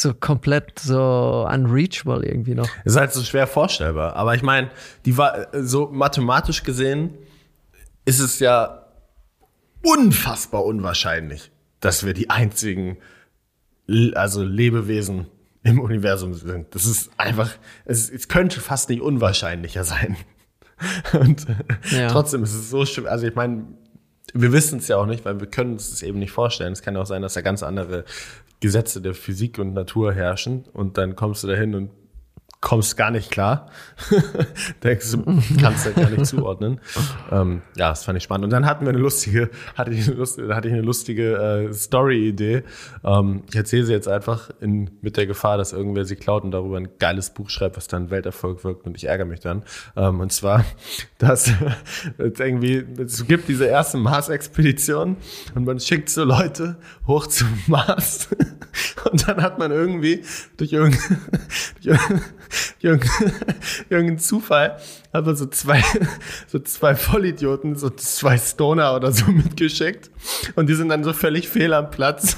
so 0.00 0.14
komplett 0.14 0.78
so 0.78 1.46
unreachable 1.50 2.24
irgendwie 2.24 2.54
noch. 2.54 2.68
ist 2.84 2.96
halt 2.96 3.12
so 3.12 3.22
schwer 3.22 3.46
vorstellbar. 3.46 4.16
Aber 4.16 4.34
ich 4.34 4.42
meine, 4.42 4.70
die 5.04 5.16
war 5.18 5.46
so 5.52 5.88
mathematisch 5.92 6.62
gesehen 6.62 7.14
ist 8.04 8.20
es 8.20 8.38
ja 8.38 8.86
unfassbar 9.82 10.64
unwahrscheinlich, 10.64 11.50
dass 11.80 12.04
wir 12.04 12.14
die 12.14 12.30
einzigen 12.30 12.98
also 14.14 14.42
Lebewesen 14.42 15.26
im 15.62 15.80
Universum 15.80 16.34
sind. 16.34 16.74
Das 16.74 16.86
ist 16.86 17.10
einfach, 17.16 17.50
es, 17.84 18.08
es 18.10 18.28
könnte 18.28 18.60
fast 18.60 18.88
nicht 18.90 19.00
unwahrscheinlicher 19.02 19.84
sein. 19.84 20.16
Und 21.12 21.46
Ja. 21.90 22.08
trotzdem 22.08 22.42
ist 22.44 22.54
es 22.54 22.70
so 22.70 22.84
schwer. 22.86 23.10
Also 23.10 23.26
ich 23.26 23.34
meine, 23.34 23.64
wir 24.40 24.52
wissen 24.52 24.78
es 24.78 24.88
ja 24.88 24.96
auch 24.96 25.06
nicht, 25.06 25.24
weil 25.24 25.40
wir 25.40 25.46
können 25.46 25.72
uns 25.72 25.92
es 25.92 26.02
eben 26.02 26.18
nicht 26.18 26.32
vorstellen. 26.32 26.72
Es 26.72 26.82
kann 26.82 26.96
auch 26.96 27.06
sein, 27.06 27.22
dass 27.22 27.34
da 27.34 27.40
ganz 27.40 27.62
andere 27.62 28.04
Gesetze 28.60 29.00
der 29.00 29.14
Physik 29.14 29.58
und 29.58 29.74
Natur 29.74 30.12
herrschen 30.12 30.64
und 30.72 30.98
dann 30.98 31.16
kommst 31.16 31.42
du 31.42 31.48
dahin 31.48 31.74
und 31.74 31.90
kommst 32.66 32.96
gar 32.96 33.12
nicht 33.12 33.30
klar. 33.30 33.70
Denkst 34.82 35.12
du, 35.12 35.22
kannst 35.60 35.86
ja 35.86 35.92
gar 35.92 36.10
nicht 36.10 36.26
zuordnen. 36.26 36.80
ähm, 37.30 37.62
ja, 37.76 37.90
das 37.90 38.02
fand 38.02 38.18
ich 38.18 38.24
spannend. 38.24 38.46
Und 38.46 38.50
dann 38.50 38.66
hatten 38.66 38.84
wir 38.84 38.88
eine 38.88 38.98
lustige, 38.98 39.50
hatte 39.76 39.92
ich 39.92 40.08
eine 40.08 40.16
lustige, 40.16 40.52
hatte 40.52 40.66
ich 40.66 40.74
eine 40.74 40.82
lustige 40.82 41.68
äh, 41.68 41.72
Story-Idee. 41.72 42.64
Ähm, 43.04 43.44
ich 43.48 43.54
erzähle 43.54 43.84
sie 43.84 43.92
jetzt 43.92 44.08
einfach 44.08 44.50
in, 44.60 44.90
mit 45.00 45.16
der 45.16 45.28
Gefahr, 45.28 45.58
dass 45.58 45.72
irgendwer 45.72 46.04
sie 46.06 46.16
klaut 46.16 46.42
und 46.42 46.50
darüber 46.50 46.76
ein 46.76 46.88
geiles 46.98 47.30
Buch 47.30 47.50
schreibt, 47.50 47.76
was 47.76 47.86
dann 47.86 48.10
Welterfolg 48.10 48.64
wirkt 48.64 48.84
und 48.84 48.96
ich 48.96 49.04
ärgere 49.04 49.26
mich 49.26 49.38
dann. 49.38 49.62
Ähm, 49.94 50.18
und 50.18 50.32
zwar, 50.32 50.64
dass 51.18 51.46
es 52.18 52.40
irgendwie, 52.40 52.84
es 52.98 53.24
gibt 53.28 53.46
diese 53.46 53.66
erste 53.66 53.96
Mars-Expedition 53.98 55.18
und 55.54 55.64
man 55.64 55.78
schickt 55.78 56.10
so 56.10 56.24
Leute 56.24 56.78
hoch 57.06 57.28
zum 57.28 57.46
Mars 57.68 58.28
und 59.12 59.28
dann 59.28 59.40
hat 59.40 59.60
man 59.60 59.70
irgendwie 59.70 60.24
durch 60.56 60.74
irgendein, 62.80 64.18
Zufall 64.18 64.78
hat 65.16 65.26
man 65.26 65.36
so 65.36 65.46
zwei, 65.46 65.82
so 66.46 66.58
zwei 66.58 66.94
Vollidioten, 66.94 67.76
so 67.76 67.90
zwei 67.90 68.38
Stoner 68.38 68.94
oder 68.94 69.12
so 69.12 69.26
mitgeschickt. 69.30 70.10
Und 70.54 70.68
die 70.68 70.74
sind 70.74 70.88
dann 70.88 71.04
so 71.04 71.12
völlig 71.12 71.48
fehl 71.48 71.72
am 71.72 71.90
Platz 71.90 72.36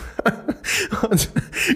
und 1.10 1.30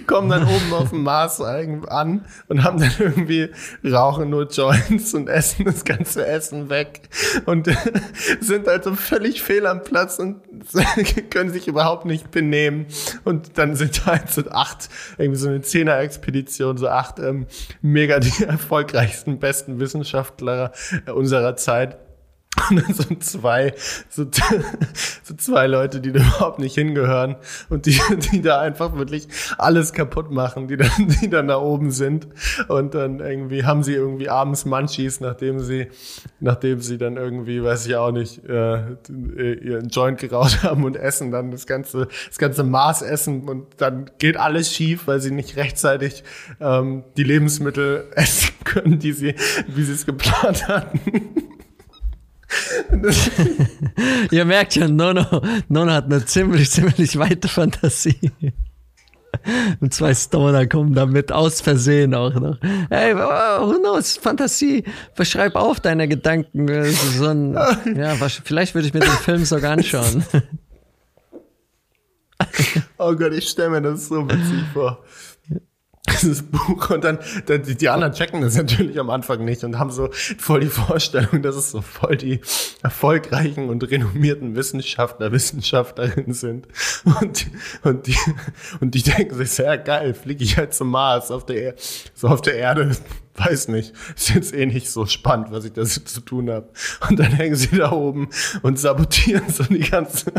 kommen 0.07 0.29
dann 0.29 0.43
oben 0.43 0.73
auf 0.73 0.89
dem 0.89 1.03
Mars 1.03 1.41
an 1.41 2.25
und 2.47 2.63
haben 2.63 2.79
dann 2.79 2.91
irgendwie 2.99 3.49
rauchen 3.83 4.29
nur 4.29 4.47
Joints 4.47 5.13
und 5.13 5.27
essen 5.27 5.65
das 5.65 5.83
ganze 5.83 6.25
Essen 6.25 6.69
weg 6.69 7.09
und 7.45 7.69
sind 8.39 8.67
also 8.67 8.95
völlig 8.95 9.41
fehl 9.41 9.65
am 9.65 9.83
Platz 9.83 10.19
und 10.19 10.41
können 11.29 11.51
sich 11.51 11.67
überhaupt 11.67 12.05
nicht 12.05 12.31
benehmen. 12.31 12.85
Und 13.23 13.57
dann 13.57 13.75
sind 13.75 14.05
halt 14.05 14.29
so 14.29 14.43
acht, 14.51 14.89
irgendwie 15.17 15.39
so 15.39 15.49
eine 15.49 15.61
Zehner-Expedition, 15.61 16.77
so 16.77 16.87
acht 16.87 17.19
ähm, 17.19 17.47
mega 17.81 18.19
die 18.19 18.43
erfolgreichsten, 18.43 19.39
besten 19.39 19.79
Wissenschaftler 19.79 20.71
unserer 21.13 21.55
Zeit. 21.55 21.97
Und 22.69 22.83
dann 22.83 22.93
so 22.93 23.15
zwei, 23.15 23.73
so, 24.09 24.25
so 25.23 25.35
zwei 25.35 25.67
Leute, 25.67 25.99
die 25.99 26.11
da 26.11 26.19
überhaupt 26.19 26.59
nicht 26.59 26.75
hingehören 26.75 27.35
und 27.69 27.85
die, 27.85 27.99
die 28.31 28.41
da 28.41 28.59
einfach 28.61 28.95
wirklich 28.95 29.27
alles 29.57 29.93
kaputt 29.93 30.31
machen, 30.31 30.67
die 30.67 30.77
dann, 30.77 30.91
die 31.21 31.29
dann 31.29 31.47
da 31.47 31.57
oben 31.57 31.91
sind. 31.91 32.27
Und 32.67 32.93
dann 32.93 33.19
irgendwie 33.19 33.65
haben 33.65 33.83
sie 33.83 33.93
irgendwie 33.93 34.29
abends 34.29 34.65
Munchies, 34.65 35.19
nachdem 35.19 35.59
sie, 35.59 35.87
nachdem 36.39 36.79
sie 36.79 36.97
dann 36.97 37.17
irgendwie, 37.17 37.63
weiß 37.63 37.87
ich 37.87 37.95
auch 37.95 38.11
nicht, 38.11 38.43
äh, 38.47 38.95
ihren 39.09 39.89
Joint 39.89 40.19
geraucht 40.19 40.63
haben 40.63 40.83
und 40.83 40.95
essen 40.95 41.31
dann 41.31 41.51
das 41.51 41.65
ganze, 41.65 42.07
das 42.27 42.37
ganze 42.37 42.63
Maß 42.63 43.01
essen 43.01 43.49
und 43.49 43.67
dann 43.77 44.11
geht 44.19 44.37
alles 44.37 44.71
schief, 44.71 45.07
weil 45.07 45.19
sie 45.19 45.31
nicht 45.31 45.57
rechtzeitig 45.57 46.23
ähm, 46.59 47.03
die 47.17 47.23
Lebensmittel 47.23 48.05
essen 48.15 48.53
können, 48.63 48.99
die 48.99 49.13
sie, 49.13 49.35
wie 49.67 49.83
sie 49.83 49.93
es 49.93 50.05
geplant 50.05 50.67
hatten. 50.67 51.01
Ihr 54.31 54.45
merkt 54.45 54.73
schon, 54.73 54.95
Nono, 54.95 55.25
Nono 55.67 55.91
hat 55.91 56.05
eine 56.05 56.25
ziemlich, 56.25 56.69
ziemlich 56.71 57.17
weite 57.17 57.47
Fantasie. 57.47 58.31
Und 59.79 59.93
zwei 59.93 60.13
Stoner 60.13 60.67
kommen 60.67 60.93
damit 60.93 61.31
aus 61.31 61.59
Versehen 61.59 62.13
auch 62.13 62.33
noch. 62.35 62.57
Hey, 62.89 63.15
who 63.15 63.79
knows? 63.79 64.17
Fantasie. 64.17 64.83
Verschreib 65.15 65.55
auf 65.55 65.79
deine 65.79 66.07
Gedanken. 66.07 66.67
So 67.17 67.27
ein, 67.27 67.53
ja, 67.95 68.15
vielleicht 68.43 68.75
würde 68.75 68.87
ich 68.87 68.93
mir 68.93 68.99
den 69.01 69.09
Film 69.09 69.43
sogar 69.43 69.73
anschauen. 69.73 70.23
Oh 72.97 73.15
Gott, 73.15 73.33
ich 73.33 73.49
stelle 73.49 73.69
mir 73.69 73.81
das 73.81 74.07
so 74.07 74.27
witzig 74.27 74.63
vor 74.73 75.03
dieses 76.21 76.43
Buch 76.43 76.89
und 76.89 77.03
dann, 77.03 77.19
dann 77.45 77.63
die, 77.63 77.75
die 77.75 77.87
anderen 77.87 78.13
checken 78.13 78.41
das 78.41 78.55
natürlich 78.55 78.99
am 78.99 79.09
Anfang 79.09 79.45
nicht 79.45 79.63
und 79.63 79.79
haben 79.79 79.89
so 79.89 80.09
voll 80.37 80.59
die 80.59 80.67
Vorstellung, 80.67 81.41
dass 81.41 81.55
es 81.55 81.71
so 81.71 81.81
voll 81.81 82.17
die 82.17 82.41
erfolgreichen 82.81 83.69
und 83.69 83.89
renommierten 83.89 84.55
Wissenschaftler, 84.55 85.31
Wissenschaftlerinnen 85.31 86.33
sind 86.33 86.67
und, 87.21 87.47
und 87.83 88.07
die, 88.07 88.17
und 88.81 88.95
die 88.95 89.03
denken 89.03 89.35
sich 89.35 89.51
sehr 89.51 89.77
geil, 89.77 90.13
fliege 90.13 90.43
ich 90.43 90.57
halt 90.57 90.73
zum 90.73 90.89
Mars 90.89 91.31
auf 91.31 91.45
der, 91.45 91.63
er 91.63 91.75
so 92.13 92.27
auf 92.27 92.41
der 92.41 92.55
Erde, 92.55 92.97
weiß 93.35 93.69
nicht, 93.69 93.93
ist 94.15 94.29
jetzt 94.29 94.53
eh 94.53 94.65
nicht 94.65 94.89
so 94.89 95.05
spannend, 95.05 95.51
was 95.51 95.63
ich 95.63 95.71
da 95.71 95.85
zu 95.85 96.21
tun 96.21 96.49
habe. 96.49 96.69
Und 97.09 97.17
dann 97.17 97.31
hängen 97.31 97.55
sie 97.55 97.77
da 97.77 97.91
oben 97.91 98.29
und 98.61 98.77
sabotieren 98.77 99.49
so 99.49 99.63
die 99.63 99.79
ganze, 99.79 100.33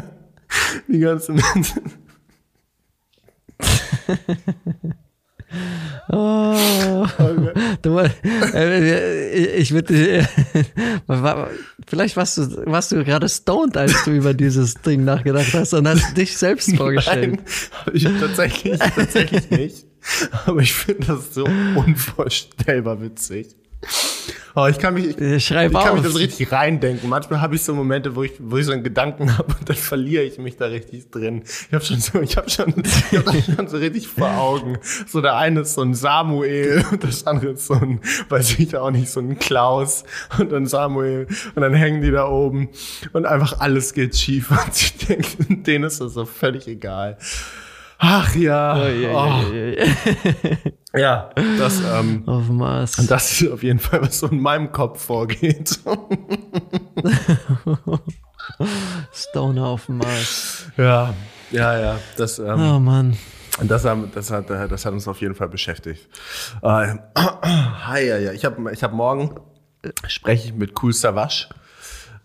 die 0.89 0.99
ganze 1.01 1.33
Menschen. 1.33 1.93
Oh, 6.11 7.07
du, 7.83 7.99
äh, 7.99 9.57
ich 9.57 9.73
würde, 9.73 10.27
vielleicht 11.87 12.17
warst 12.17 12.37
du, 12.37 12.67
warst 12.67 12.93
du 12.93 13.03
gerade 13.05 13.29
stoned, 13.29 13.77
als 13.77 14.05
du 14.05 14.11
über 14.11 14.35
dieses 14.35 14.75
Ding 14.75 15.05
nachgedacht 15.05 15.55
hast 15.55 15.73
und 15.73 15.89
hast 15.89 16.17
dich 16.17 16.37
selbst 16.37 16.77
vorgestellt. 16.77 17.39
Nein, 17.39 17.95
ich 17.95 18.05
tatsächlich, 18.05 18.79
tatsächlich 18.79 19.51
nicht. 19.51 19.87
Aber 20.47 20.61
ich 20.61 20.75
finde 20.75 21.07
das 21.07 21.35
so 21.35 21.45
unvorstellbar 21.75 23.01
witzig. 23.01 23.57
Oh, 24.57 24.67
ich 24.67 24.79
kann 24.79 24.95
mich, 24.95 25.07
ich, 25.07 25.21
ich 25.21 25.49
kann 25.49 25.95
mich 25.95 26.03
das 26.03 26.17
richtig 26.17 26.53
reindenken. 26.53 27.09
Manchmal 27.09 27.41
habe 27.41 27.57
ich 27.57 27.65
so 27.65 27.75
Momente, 27.75 28.15
wo 28.15 28.23
ich, 28.23 28.35
wo 28.39 28.57
ich 28.57 28.67
so 28.67 28.73
einen 28.73 28.85
Gedanken 28.85 29.37
habe 29.39 29.53
und 29.59 29.69
dann 29.69 29.77
verliere 29.77 30.23
ich 30.23 30.39
mich 30.39 30.57
da 30.57 30.67
richtig 30.67 31.11
drin. 31.11 31.43
Ich 31.45 31.75
habe 31.75 31.85
schon 31.85 31.99
so, 31.99 32.21
ich 32.21 32.37
habe 32.37 32.49
schon, 32.49 32.73
ich 33.11 33.19
hab 33.19 33.57
schon 33.57 33.69
so 33.69 33.79
richtig 33.79 34.07
vor 34.07 34.31
Augen. 34.39 34.79
So 35.09 35.21
der 35.21 35.37
eine 35.37 35.61
ist 35.61 35.75
so 35.75 35.83
ein 35.83 35.95
Samuel 35.95 36.85
und 36.93 37.03
das 37.03 37.27
andere 37.27 37.53
ist 37.53 37.67
so 37.67 37.75
ein, 37.75 38.01
weiß 38.29 38.61
ich 38.61 38.77
auch 38.77 38.93
nicht, 38.93 39.11
so 39.11 39.19
ein 39.19 39.41
Klaus 39.41 40.05
und 40.39 40.53
dann 40.53 40.67
Samuel 40.67 41.27
und 41.57 41.63
dann 41.63 41.75
hängen 41.75 42.01
die 42.01 42.13
da 42.13 42.29
oben 42.29 42.69
und 43.13 43.27
einfach 43.27 43.59
alles 43.59 43.93
geht 43.93 44.17
schief 44.17 44.51
und 44.53 44.77
ich 44.77 44.97
denke, 44.99 45.55
denen 45.63 45.85
ist 45.85 46.01
das 46.01 46.15
so 46.15 46.25
völlig 46.27 46.69
egal. 46.69 47.19
Ach 47.99 48.35
ja. 48.35 48.77
Oh, 48.77 48.87
yeah, 48.87 49.15
oh. 49.15 49.53
Yeah, 49.53 49.87
yeah, 50.95 50.97
ja, 50.97 51.31
das, 51.59 51.81
ähm, 51.81 52.23
auf 52.27 52.49
Mars. 52.49 52.97
das 53.09 53.41
ist 53.41 53.51
auf 53.51 53.63
jeden 53.63 53.79
Fall, 53.79 54.03
was 54.03 54.19
so 54.19 54.29
in 54.29 54.41
meinem 54.41 54.73
Kopf 54.73 55.03
vorgeht. 55.05 55.81
Stoner 59.13 59.67
auf 59.67 59.89
Mars. 59.89 60.67
Ja, 60.77 61.15
ja, 61.51 61.79
ja. 61.79 61.99
Das, 62.17 62.39
ähm, 62.39 62.61
oh 62.61 62.79
Mann. 62.79 63.17
Das, 63.63 63.83
das, 63.83 64.31
hat, 64.31 64.51
das 64.51 64.85
hat 64.85 64.93
uns 64.93 65.07
auf 65.07 65.21
jeden 65.21 65.35
Fall 65.35 65.49
beschäftigt. 65.49 66.09
Äh, 66.63 66.97
hi, 67.17 68.07
ja, 68.07 68.19
ja. 68.19 68.33
Ich 68.33 68.45
habe 68.45 68.73
ich 68.73 68.83
hab 68.83 68.93
morgen, 68.93 69.37
spreche 70.09 70.49
ich 70.49 70.55
mit 70.55 70.81
Cool 70.83 70.93
Savage. 70.93 71.49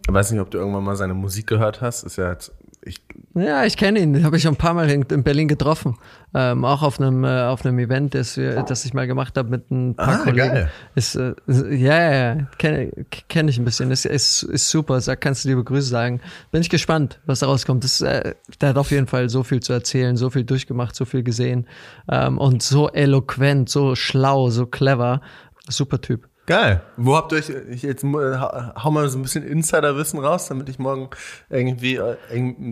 Ich 0.07 0.13
weiß 0.13 0.31
nicht, 0.31 0.41
ob 0.41 0.49
du 0.49 0.57
irgendwann 0.57 0.83
mal 0.83 0.95
seine 0.95 1.13
Musik 1.13 1.45
gehört 1.47 1.81
hast. 1.81 2.03
Ist 2.03 2.17
ja 2.17 2.31
jetzt 2.31 2.51
ich, 2.81 3.01
ja, 3.35 3.65
ich 3.65 3.75
kenne 3.75 3.99
ihn. 3.99 4.23
Habe 4.23 4.37
ich 4.37 4.43
schon 4.43 4.53
ein 4.53 4.57
paar 4.57 4.73
Mal 4.73 4.89
in, 4.89 5.01
in 5.03 5.23
Berlin 5.23 5.49
getroffen. 5.49 5.97
Ähm, 6.33 6.63
auch 6.63 6.81
auf 6.81 6.99
einem, 6.99 7.25
äh, 7.25 7.41
auf 7.43 7.65
einem 7.65 7.77
Event, 7.79 8.15
das, 8.15 8.37
wir, 8.37 8.63
das 8.63 8.85
ich 8.85 8.93
mal 8.93 9.05
gemacht 9.05 9.37
habe 9.37 9.49
mit 9.49 9.69
ein 9.69 9.95
paar 9.95 10.21
ah, 10.21 10.23
Kollegen. 10.23 10.53
Geil. 10.53 10.71
Ist, 10.95 11.15
äh, 11.15 11.33
ja, 11.47 12.01
ja, 12.01 12.35
ja. 12.35 12.47
Kenne 12.57 12.91
kenn 13.27 13.47
ich 13.49 13.57
ein 13.57 13.65
bisschen. 13.65 13.91
Ist, 13.91 14.05
ist, 14.05 14.43
ist 14.43 14.69
super. 14.69 15.01
Sag, 15.01 15.19
kannst 15.19 15.43
du 15.43 15.49
liebe 15.49 15.63
Grüße 15.63 15.89
sagen. 15.89 16.21
Bin 16.51 16.61
ich 16.61 16.69
gespannt, 16.69 17.19
was 17.25 17.39
da 17.39 17.47
rauskommt. 17.47 17.83
Das, 17.83 17.99
äh, 17.99 18.33
der 18.61 18.69
hat 18.69 18.77
auf 18.77 18.91
jeden 18.91 19.07
Fall 19.07 19.27
so 19.29 19.43
viel 19.43 19.59
zu 19.59 19.73
erzählen, 19.73 20.15
so 20.15 20.29
viel 20.29 20.45
durchgemacht, 20.45 20.95
so 20.95 21.03
viel 21.03 21.23
gesehen. 21.23 21.67
Ähm, 22.09 22.37
und 22.37 22.63
so 22.63 22.89
eloquent, 22.89 23.67
so 23.67 23.95
schlau, 23.95 24.49
so 24.51 24.65
clever. 24.65 25.21
Super 25.67 25.99
Typ. 25.99 26.28
Geil. 26.49 26.81
Wo 26.97 27.15
habt 27.15 27.31
ihr 27.31 27.37
euch, 27.37 27.49
ich 27.69 27.83
jetzt 27.83 28.03
hau 28.03 28.89
mal 28.89 29.07
so 29.07 29.19
ein 29.19 29.21
bisschen 29.21 29.43
Insiderwissen 29.43 30.17
raus, 30.17 30.47
damit 30.47 30.67
ich 30.67 30.79
morgen 30.79 31.11
irgendwie 31.47 31.97
äh, 31.97 32.15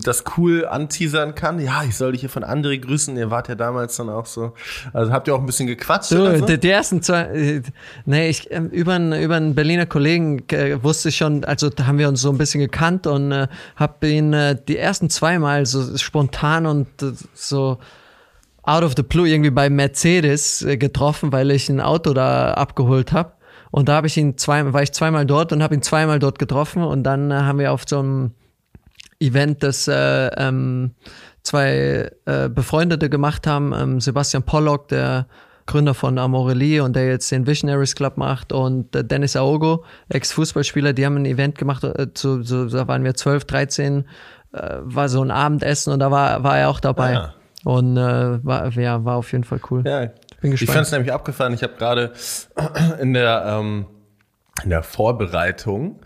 das 0.04 0.24
cool 0.36 0.66
anteasern 0.66 1.36
kann. 1.36 1.60
Ja, 1.60 1.84
ich 1.84 1.96
soll 1.96 2.14
dich 2.14 2.22
hier 2.22 2.30
von 2.32 2.44
André 2.44 2.80
grüßen. 2.80 3.16
Ihr 3.16 3.30
wart 3.30 3.50
ja 3.50 3.54
damals 3.54 3.96
dann 3.96 4.10
auch 4.10 4.26
so. 4.26 4.54
Also 4.94 5.12
habt 5.12 5.28
ihr 5.28 5.36
auch 5.36 5.40
ein 5.42 5.46
bisschen 5.46 5.68
gequatscht? 5.68 6.12
Du, 6.12 6.24
oder 6.24 6.40
so? 6.40 6.58
die, 6.58 6.68
ersten 6.68 7.04
zwei, 7.04 7.22
äh, 7.26 7.62
nee, 8.06 8.30
ich, 8.30 8.50
ähm, 8.50 8.70
über 8.70 8.94
einen, 8.94 9.14
über 9.14 9.36
einen 9.36 9.54
Berliner 9.54 9.86
Kollegen 9.86 10.40
äh, 10.50 10.82
wusste 10.82 11.10
ich 11.10 11.18
schon, 11.18 11.44
also 11.44 11.70
da 11.70 11.86
haben 11.86 12.00
wir 12.00 12.08
uns 12.08 12.22
so 12.22 12.32
ein 12.32 12.40
bisschen 12.40 12.62
gekannt 12.62 13.06
und 13.06 13.32
äh, 13.32 13.48
hab 13.76 14.04
ihn 14.04 14.34
äh, 14.34 14.58
die 14.68 14.78
ersten 14.78 15.12
zweimal 15.12 15.68
so 15.68 15.96
spontan 15.98 16.66
und 16.66 16.88
äh, 17.04 17.12
so 17.36 17.78
out 18.64 18.82
of 18.84 18.94
the 18.98 19.04
blue 19.04 19.30
irgendwie 19.30 19.52
bei 19.52 19.70
Mercedes 19.70 20.64
äh, 20.64 20.78
getroffen, 20.78 21.32
weil 21.32 21.52
ich 21.52 21.70
ein 21.70 21.80
Auto 21.80 22.14
da 22.14 22.56
abgeholt 22.56 23.12
habe. 23.12 23.37
Und 23.78 23.90
da 23.90 23.94
habe 23.94 24.08
ich 24.08 24.18
ihn 24.18 24.40
zwei, 24.40 24.74
war 24.74 24.82
ich 24.82 24.92
zweimal 24.92 25.28
dort 25.28 25.54
und 25.54 25.62
habe 25.62 25.76
ihn 25.76 25.84
zweimal 25.84 26.18
dort 26.18 26.40
getroffen 26.40 26.82
und 26.82 27.04
dann 27.04 27.30
äh, 27.30 27.36
haben 27.36 27.60
wir 27.60 27.72
auf 27.72 27.84
so 27.88 28.00
einem 28.00 28.32
Event, 29.20 29.62
das 29.62 29.88
äh, 29.88 30.30
ähm, 30.36 30.96
zwei 31.44 32.10
äh, 32.26 32.50
Befreundete 32.50 33.08
gemacht 33.08 33.46
haben, 33.46 33.76
ähm, 33.80 34.00
Sebastian 34.02 34.42
Pollock, 34.42 34.88
der 34.88 35.28
Gründer 35.68 35.94
von 35.94 36.18
Amorelie 36.18 36.84
und 36.84 36.96
der 36.96 37.06
jetzt 37.08 37.30
den 37.32 37.46
Visionaries 37.46 37.94
Club 37.94 38.18
macht 38.18 38.52
und 38.52 38.96
äh, 38.96 39.04
Dennis 39.04 39.36
Aogo, 39.36 39.86
Ex-Fußballspieler, 40.10 40.94
die 40.94 41.06
haben 41.06 41.18
ein 41.18 41.26
Event 41.26 41.56
gemacht, 41.56 41.84
äh, 41.84 42.12
zu, 42.16 42.42
so, 42.42 42.66
da 42.66 42.88
waren 42.88 43.04
wir 43.04 43.14
12, 43.14 43.46
13 43.46 44.06
äh, 44.54 44.78
war 44.82 45.08
so 45.08 45.22
ein 45.22 45.30
Abendessen 45.30 45.94
und 45.94 46.00
da 46.00 46.10
war, 46.10 46.44
war 46.44 46.58
er 46.58 46.70
auch 46.70 46.80
dabei. 46.80 47.10
Ah, 47.10 47.14
ja. 47.14 47.34
Und 47.64 47.96
äh, 47.96 48.44
war, 48.44 48.72
ja, 48.72 49.06
war 49.06 49.18
auf 49.18 49.32
jeden 49.34 49.44
Fall 49.44 49.60
cool. 49.70 49.84
Ja, 49.86 50.10
Bin 50.42 50.52
ich 50.52 50.60
gespannt. 50.60 50.76
fand 50.76 50.86
es 50.88 50.92
nämlich 50.92 51.14
abgefahren. 51.14 51.54
Ich 51.54 51.64
habe 51.64 51.74
gerade 51.78 52.14
in 53.02 53.14
der 53.14 53.44
ähm, 53.48 53.88
in 54.64 54.70
der 54.72 54.84
Vorbereitung 54.84 56.00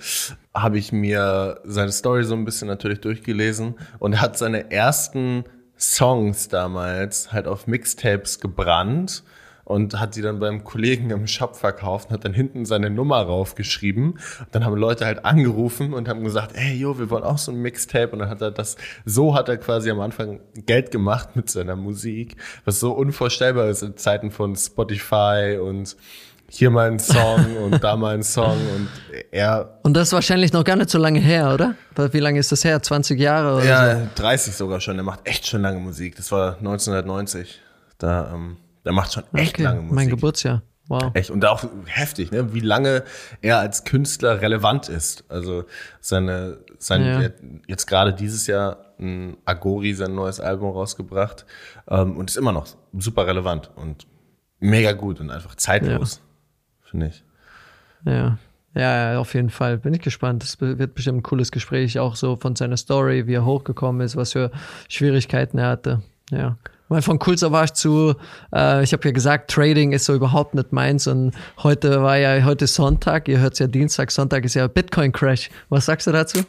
habe 0.53 0.77
ich 0.77 0.91
mir 0.91 1.61
seine 1.63 1.91
Story 1.91 2.23
so 2.23 2.35
ein 2.35 2.43
bisschen 2.43 2.67
natürlich 2.67 2.99
durchgelesen 2.99 3.75
und 3.99 4.13
er 4.13 4.21
hat 4.21 4.37
seine 4.37 4.71
ersten 4.71 5.45
Songs 5.79 6.49
damals 6.49 7.31
halt 7.31 7.47
auf 7.47 7.67
Mixtapes 7.67 8.39
gebrannt 8.39 9.23
und 9.71 9.99
hat 9.99 10.15
die 10.15 10.21
dann 10.21 10.39
beim 10.39 10.63
Kollegen 10.63 11.09
im 11.09 11.27
Shop 11.27 11.55
verkauft 11.55 12.09
und 12.09 12.15
hat 12.15 12.25
dann 12.25 12.33
hinten 12.33 12.65
seine 12.65 12.89
Nummer 12.89 13.21
raufgeschrieben. 13.21 14.11
Und 14.11 14.47
dann 14.51 14.65
haben 14.65 14.75
Leute 14.75 15.05
halt 15.05 15.25
angerufen 15.25 15.93
und 15.93 16.07
haben 16.07 16.23
gesagt, 16.23 16.55
ey, 16.55 16.75
jo, 16.75 16.99
wir 16.99 17.09
wollen 17.09 17.23
auch 17.23 17.37
so 17.37 17.51
ein 17.51 17.57
Mixtape. 17.61 18.11
Und 18.11 18.19
dann 18.19 18.29
hat 18.29 18.41
er 18.41 18.51
das, 18.51 18.75
so 19.05 19.33
hat 19.33 19.49
er 19.49 19.57
quasi 19.57 19.89
am 19.89 19.99
Anfang 20.01 20.41
Geld 20.65 20.91
gemacht 20.91 21.35
mit 21.35 21.49
seiner 21.49 21.75
Musik, 21.75 22.35
was 22.65 22.79
so 22.79 22.91
unvorstellbar 22.91 23.69
ist 23.69 23.81
in 23.81 23.97
Zeiten 23.97 24.29
von 24.31 24.55
Spotify 24.55 25.57
und 25.61 25.95
hier 26.49 26.69
mal 26.69 26.91
ein 26.91 26.99
Song 26.99 27.57
und 27.63 27.81
da 27.81 27.95
mal 27.95 28.15
ein 28.15 28.23
Song 28.23 28.57
und 28.75 28.89
er, 29.31 29.79
Und 29.83 29.95
das 29.95 30.09
ist 30.09 30.13
wahrscheinlich 30.13 30.51
noch 30.51 30.65
gar 30.65 30.75
nicht 30.75 30.89
so 30.89 30.97
lange 30.97 31.19
her, 31.19 31.53
oder? 31.53 31.75
Wie 32.11 32.19
lange 32.19 32.39
ist 32.39 32.51
das 32.51 32.65
her? 32.65 32.81
20 32.83 33.17
Jahre 33.19 33.53
oder 33.55 33.61
so? 33.61 33.69
ja, 33.69 34.07
30 34.15 34.53
sogar 34.53 34.81
schon, 34.81 34.95
der 34.95 35.05
macht 35.05 35.21
echt 35.23 35.47
schon 35.47 35.61
lange 35.61 35.79
Musik. 35.79 36.17
Das 36.17 36.31
war 36.31 36.57
1990. 36.57 37.61
Da, 37.97 38.31
ähm, 38.33 38.57
der 38.85 38.93
macht 38.93 39.13
schon 39.13 39.23
echt 39.33 39.55
Okay, 39.55 39.63
lange 39.63 39.81
Musik. 39.81 39.95
Mein 39.95 40.09
Geburtsjahr. 40.09 40.61
Wow. 40.87 41.11
Echt. 41.13 41.29
Und 41.29 41.45
auch 41.45 41.63
heftig, 41.85 42.31
ne? 42.31 42.53
wie 42.53 42.59
lange 42.59 43.03
er 43.41 43.59
als 43.59 43.85
Künstler 43.85 44.41
relevant 44.41 44.89
ist. 44.89 45.23
Also 45.29 45.63
seine, 46.01 46.57
sein, 46.79 47.05
Ja. 47.05 47.29
jetzt 47.67 47.85
gerade 47.85 48.13
dieses 48.13 48.45
Jahr 48.47 48.93
ein 48.99 49.37
Agori 49.45 49.93
sein 49.93 50.13
neues 50.15 50.39
Album 50.39 50.71
rausgebracht 50.71 51.45
ähm, 51.87 52.17
und 52.17 52.29
ist 52.29 52.35
immer 52.35 52.51
noch 52.51 52.67
super 52.97 53.25
relevant 53.25 53.71
und 53.75 54.05
mega 54.59 54.91
gut 54.91 55.19
und 55.21 55.31
einfach 55.31 55.55
zeitlos, 55.55 56.21
finde 56.81 57.07
ich. 57.07 57.23
Ja. 58.05 58.37
Ja, 58.73 59.11
ja, 59.13 59.19
auf 59.19 59.33
jeden 59.33 59.49
Fall. 59.49 59.77
Bin 59.77 59.93
ich 59.93 59.99
gespannt. 60.01 60.43
Das 60.43 60.61
wird 60.61 60.93
bestimmt 60.93 61.19
ein 61.19 61.23
cooles 61.23 61.51
Gespräch, 61.51 61.99
auch 61.99 62.15
so 62.15 62.37
von 62.37 62.55
seiner 62.55 62.77
Story, 62.77 63.27
wie 63.27 63.33
er 63.33 63.43
hochgekommen 63.45 64.01
ist, 64.01 64.15
was 64.15 64.31
für 64.31 64.49
Schwierigkeiten 64.87 65.57
er 65.57 65.67
hatte. 65.67 66.01
Ja. 66.29 66.57
Weil 66.91 67.01
von 67.01 67.19
Cool 67.25 67.37
Savage 67.37 67.71
zu, 67.71 68.15
äh, 68.53 68.83
ich 68.83 68.91
habe 68.91 69.07
ja 69.07 69.11
gesagt, 69.11 69.49
Trading 69.49 69.93
ist 69.93 70.03
so 70.03 70.13
überhaupt 70.13 70.55
nicht 70.55 70.73
meins 70.73 71.07
und 71.07 71.31
heute 71.63 72.03
war 72.03 72.17
ja, 72.17 72.43
heute 72.43 72.67
Sonntag, 72.67 73.29
ihr 73.29 73.39
hört 73.39 73.53
es 73.53 73.59
ja 73.59 73.67
Dienstag, 73.67 74.11
Sonntag 74.11 74.43
ist 74.43 74.55
ja 74.55 74.67
Bitcoin 74.67 75.13
Crash. 75.13 75.49
Was 75.69 75.85
sagst 75.85 76.07
du 76.07 76.11
dazu? 76.11 76.39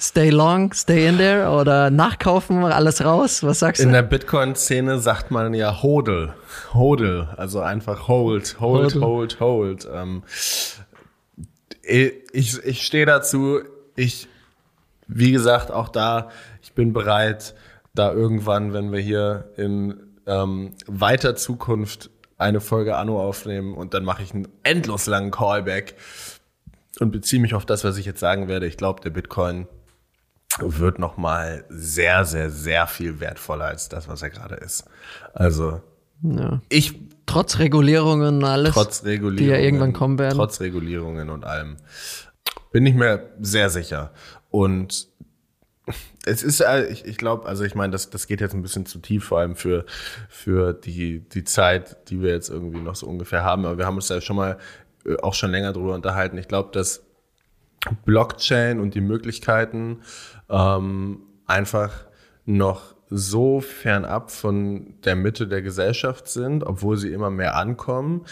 Stay 0.00 0.30
long, 0.30 0.72
stay 0.72 1.06
in 1.06 1.18
there 1.18 1.50
oder 1.50 1.90
nachkaufen, 1.90 2.64
alles 2.64 3.04
raus? 3.04 3.42
Was 3.42 3.58
sagst 3.58 3.82
In 3.82 3.88
du? 3.88 3.92
der 3.92 4.04
Bitcoin-Szene 4.04 5.00
sagt 5.00 5.30
man 5.30 5.52
ja 5.52 5.82
Hodl. 5.82 6.32
Hodl, 6.72 7.28
also 7.36 7.60
einfach 7.60 8.08
hold, 8.08 8.58
hold, 8.60 8.94
Hodl. 8.94 9.02
hold, 9.02 9.40
hold. 9.40 9.88
Ähm, 9.92 10.22
ich 11.82 12.64
ich 12.64 12.86
stehe 12.86 13.04
dazu, 13.04 13.60
ich, 13.96 14.28
wie 15.08 15.32
gesagt, 15.32 15.70
auch 15.70 15.90
da, 15.90 16.30
ich 16.62 16.72
bin 16.72 16.94
bereit, 16.94 17.54
da 17.98 18.12
irgendwann, 18.12 18.72
wenn 18.72 18.92
wir 18.92 19.00
hier 19.00 19.50
in 19.56 19.94
ähm, 20.26 20.74
weiter 20.86 21.36
Zukunft 21.36 22.10
eine 22.36 22.60
Folge 22.60 22.96
Anno 22.96 23.20
aufnehmen 23.20 23.74
und 23.74 23.94
dann 23.94 24.04
mache 24.04 24.22
ich 24.22 24.32
einen 24.32 24.48
endlos 24.62 25.06
langen 25.06 25.30
Callback 25.30 25.96
und 27.00 27.10
beziehe 27.10 27.40
mich 27.42 27.54
auf 27.54 27.66
das, 27.66 27.84
was 27.84 27.96
ich 27.96 28.06
jetzt 28.06 28.20
sagen 28.20 28.48
werde. 28.48 28.66
Ich 28.66 28.76
glaube, 28.76 29.00
der 29.00 29.10
Bitcoin 29.10 29.66
wird 30.60 30.98
noch 30.98 31.16
mal 31.16 31.64
sehr, 31.68 32.24
sehr, 32.24 32.50
sehr 32.50 32.86
viel 32.86 33.20
wertvoller 33.20 33.66
als 33.66 33.88
das, 33.88 34.08
was 34.08 34.22
er 34.22 34.30
gerade 34.30 34.54
ist. 34.56 34.84
Also 35.34 35.80
Ja. 36.22 36.60
ich 36.68 36.94
Trotz 37.26 37.58
Regulierungen 37.58 38.38
und 38.38 38.44
alles. 38.44 38.72
trotz 38.72 39.04
Regulierungen, 39.04 39.36
Die 39.36 39.44
ja 39.46 39.58
irgendwann 39.58 39.92
kommen 39.92 40.18
werden. 40.18 40.36
trotz 40.38 40.60
Regulierungen 40.60 41.28
und 41.28 41.44
allem, 41.44 41.76
bin 42.72 42.86
ich 42.86 42.94
mir 42.94 43.28
sehr 43.38 43.68
sicher. 43.68 44.12
Und 44.50 45.08
es 46.28 46.42
ist, 46.42 46.60
äh, 46.60 46.86
ich, 46.86 47.04
ich 47.04 47.16
glaube, 47.16 47.46
also 47.46 47.64
ich 47.64 47.74
meine, 47.74 47.90
das, 47.90 48.10
das 48.10 48.26
geht 48.26 48.40
jetzt 48.40 48.54
ein 48.54 48.62
bisschen 48.62 48.86
zu 48.86 48.98
tief, 48.98 49.24
vor 49.24 49.40
allem 49.40 49.56
für, 49.56 49.84
für 50.28 50.72
die, 50.72 51.20
die 51.20 51.44
Zeit, 51.44 52.10
die 52.10 52.22
wir 52.22 52.30
jetzt 52.30 52.50
irgendwie 52.50 52.80
noch 52.80 52.94
so 52.94 53.06
ungefähr 53.06 53.42
haben. 53.42 53.64
Aber 53.64 53.78
wir 53.78 53.86
haben 53.86 53.96
uns 53.96 54.08
ja 54.08 54.20
schon 54.20 54.36
mal 54.36 54.58
äh, 55.04 55.16
auch 55.16 55.34
schon 55.34 55.50
länger 55.50 55.72
drüber 55.72 55.94
unterhalten. 55.94 56.38
Ich 56.38 56.48
glaube, 56.48 56.70
dass 56.72 57.02
Blockchain 58.04 58.80
und 58.80 58.94
die 58.94 59.00
Möglichkeiten 59.00 60.00
ähm, 60.48 61.22
einfach 61.46 62.06
noch 62.44 62.94
so 63.10 63.60
fernab 63.60 64.30
von 64.30 64.94
der 65.04 65.16
Mitte 65.16 65.46
der 65.46 65.62
Gesellschaft 65.62 66.28
sind, 66.28 66.64
obwohl 66.64 66.96
sie 66.96 67.12
immer 67.12 67.30
mehr 67.30 67.56
ankommen. 67.56 68.26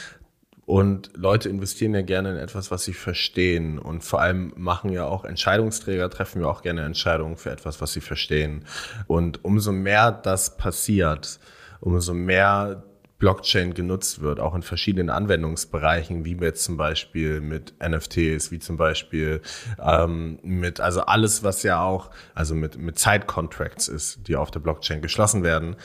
Und 0.66 1.12
Leute 1.16 1.48
investieren 1.48 1.94
ja 1.94 2.02
gerne 2.02 2.32
in 2.32 2.36
etwas, 2.36 2.72
was 2.72 2.84
sie 2.84 2.92
verstehen. 2.92 3.78
Und 3.78 4.02
vor 4.02 4.20
allem 4.20 4.52
machen 4.56 4.90
ja 4.90 5.06
auch 5.06 5.24
Entscheidungsträger, 5.24 6.10
treffen 6.10 6.42
ja 6.42 6.48
auch 6.48 6.62
gerne 6.62 6.82
Entscheidungen 6.82 7.36
für 7.36 7.50
etwas, 7.50 7.80
was 7.80 7.92
sie 7.92 8.00
verstehen. 8.00 8.64
Und 9.06 9.44
umso 9.44 9.70
mehr 9.70 10.10
das 10.10 10.56
passiert, 10.56 11.38
umso 11.80 12.14
mehr 12.14 12.82
Blockchain 13.18 13.74
genutzt 13.74 14.20
wird, 14.20 14.40
auch 14.40 14.54
in 14.54 14.62
verschiedenen 14.62 15.08
Anwendungsbereichen, 15.08 16.24
wie 16.24 16.36
jetzt 16.36 16.64
zum 16.64 16.76
Beispiel 16.76 17.40
mit 17.40 17.74
NFTs, 17.80 18.50
wie 18.50 18.58
zum 18.58 18.76
Beispiel 18.76 19.40
ähm, 19.80 20.38
mit, 20.42 20.80
also 20.80 21.02
alles, 21.02 21.44
was 21.44 21.62
ja 21.62 21.80
auch, 21.80 22.10
also 22.34 22.56
mit, 22.56 22.76
mit 22.76 22.98
Zeitcontracts 22.98 23.86
ist, 23.86 24.28
die 24.28 24.36
auf 24.36 24.50
der 24.50 24.60
Blockchain 24.60 25.00
geschlossen 25.00 25.44
werden. 25.44 25.76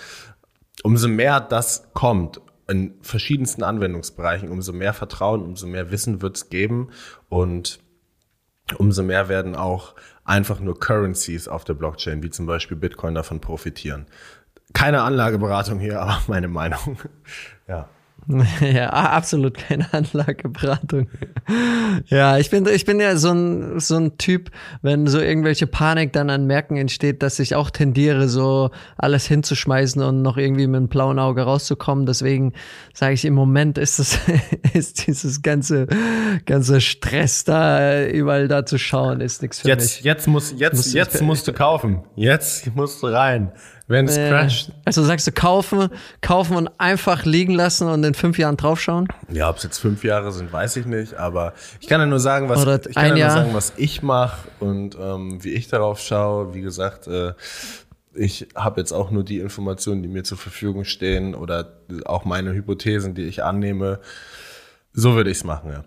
Umso 0.84 1.08
mehr 1.08 1.40
das 1.40 1.90
kommt 1.94 2.42
in 2.68 2.94
verschiedensten 3.02 3.64
Anwendungsbereichen, 3.64 4.50
umso 4.50 4.74
mehr 4.74 4.94
Vertrauen, 4.94 5.42
umso 5.42 5.68
mehr 5.68 5.92
Wissen 5.92 6.22
wird 6.22 6.38
es 6.38 6.50
geben 6.50 6.90
und 7.30 7.80
umso 8.78 9.04
mehr 9.04 9.30
werden 9.30 9.56
auch 9.56 9.96
einfach 10.24 10.60
nur 10.60 10.80
Currencies 10.80 11.48
auf 11.48 11.64
der 11.64 11.74
Blockchain, 11.74 12.24
wie 12.24 12.30
zum 12.30 12.46
Beispiel 12.46 12.78
Bitcoin, 12.78 13.16
davon 13.16 13.42
profitieren. 13.42 14.06
Keine 14.74 15.02
Anlageberatung 15.02 15.80
hier, 15.80 16.02
aber 16.02 16.22
meine 16.28 16.48
Meinung. 16.48 16.98
Ja. 17.68 17.90
Ja, 18.62 18.90
absolut 18.90 19.58
keine 19.58 19.88
Anlageberatung. 19.94 21.08
Ja, 22.08 22.38
ich 22.38 22.50
bin, 22.50 22.66
ich 22.68 22.86
bin 22.86 23.00
ja 23.00 23.16
so 23.16 23.32
ein, 23.32 23.80
so 23.80 23.98
ein 23.98 24.18
Typ, 24.18 24.52
wenn 24.82 25.08
so 25.08 25.20
irgendwelche 25.20 25.68
Panik 25.68 26.14
dann 26.14 26.30
an 26.30 26.46
Märkten 26.46 26.78
entsteht, 26.78 27.24
dass 27.24 27.40
ich 27.40 27.56
auch 27.56 27.70
tendiere, 27.70 28.30
so 28.30 28.72
alles 28.98 29.26
hinzuschmeißen 29.26 30.02
und 30.02 30.22
noch 30.22 30.38
irgendwie 30.38 30.68
mit 30.68 30.78
einem 30.78 30.88
blauen 30.88 31.20
Auge 31.20 31.42
rauszukommen. 31.44 32.06
Deswegen 32.06 32.54
sage 32.94 33.14
ich, 33.14 33.26
im 33.26 33.34
Moment 33.34 33.78
ist 33.78 34.00
es, 34.00 34.20
ist 34.74 35.08
dieses 35.08 35.42
ganze, 35.42 35.88
ganze 36.46 36.82
Stress 36.82 37.44
da, 37.44 38.06
überall 38.06 38.48
da 38.48 38.66
zu 38.66 38.78
schauen, 38.78 39.22
ist 39.22 39.42
nichts 39.42 39.62
für 39.62 39.68
Jetzt, 39.68 39.98
mich. 39.98 40.06
jetzt 40.06 40.28
muss, 40.28 40.54
jetzt, 40.58 40.94
jetzt 40.94 41.22
musst 41.22 41.48
du 41.48 41.54
kaufen. 41.54 42.04
Jetzt 42.16 42.76
musst 42.76 43.02
du 43.02 43.08
rein. 43.08 43.52
Wenn 43.92 44.08
es 44.08 44.18
Äh, 44.18 44.30
crasht. 44.30 44.72
Also 44.86 45.04
sagst 45.04 45.28
du 45.28 45.32
kaufen, 45.32 45.90
kaufen 46.22 46.56
und 46.56 46.70
einfach 46.78 47.26
liegen 47.26 47.54
lassen 47.54 47.88
und 47.88 48.04
in 48.04 48.14
fünf 48.14 48.38
Jahren 48.38 48.58
draufschauen? 48.58 49.08
Ja, 49.30 49.50
ob 49.50 49.58
es 49.58 49.64
jetzt 49.64 49.80
fünf 49.80 50.04
Jahre 50.04 50.32
sind, 50.32 50.52
weiß 50.52 50.78
ich 50.78 50.86
nicht. 50.86 51.16
Aber 51.16 51.54
ich 51.80 51.88
kann 51.88 52.00
ja 52.00 52.08
nur 52.08 52.20
sagen, 52.20 52.50
was 52.50 52.62
Oder 52.62 52.80
ich 52.88 52.96
kann 52.96 53.12
ein 53.12 53.18
ja 53.18 53.28
nur 53.28 53.36
sagen, 53.36 53.54
was 53.54 53.74
ich 53.76 54.02
mache 54.02 54.48
und 54.60 54.98
ähm, 55.00 55.44
wie 55.44 55.52
ich 55.52 55.68
darauf 55.68 56.00
schaue. 56.00 56.54
Wie 56.54 56.62
gesagt, 56.62 57.08
äh, 57.08 57.34
ich 58.14 58.48
habe 58.56 58.80
jetzt 58.80 58.92
auch 58.94 59.12
nur 59.12 59.24
die 59.24 59.40
Informationen, 59.40 60.02
die 60.02 60.10
mir 60.10 60.24
zur 60.24 60.38
Verfügung 60.38 60.86
stehen 60.86 61.36
oder 61.36 61.74
auch 62.06 62.26
meine 62.26 62.54
Hypothesen, 62.54 63.14
die 63.14 63.24
ich 63.24 63.44
annehme. 63.44 64.00
So 64.94 65.16
würde 65.16 65.30
ich 65.32 65.38
es 65.38 65.44
machen, 65.44 65.72
ja. 65.72 65.84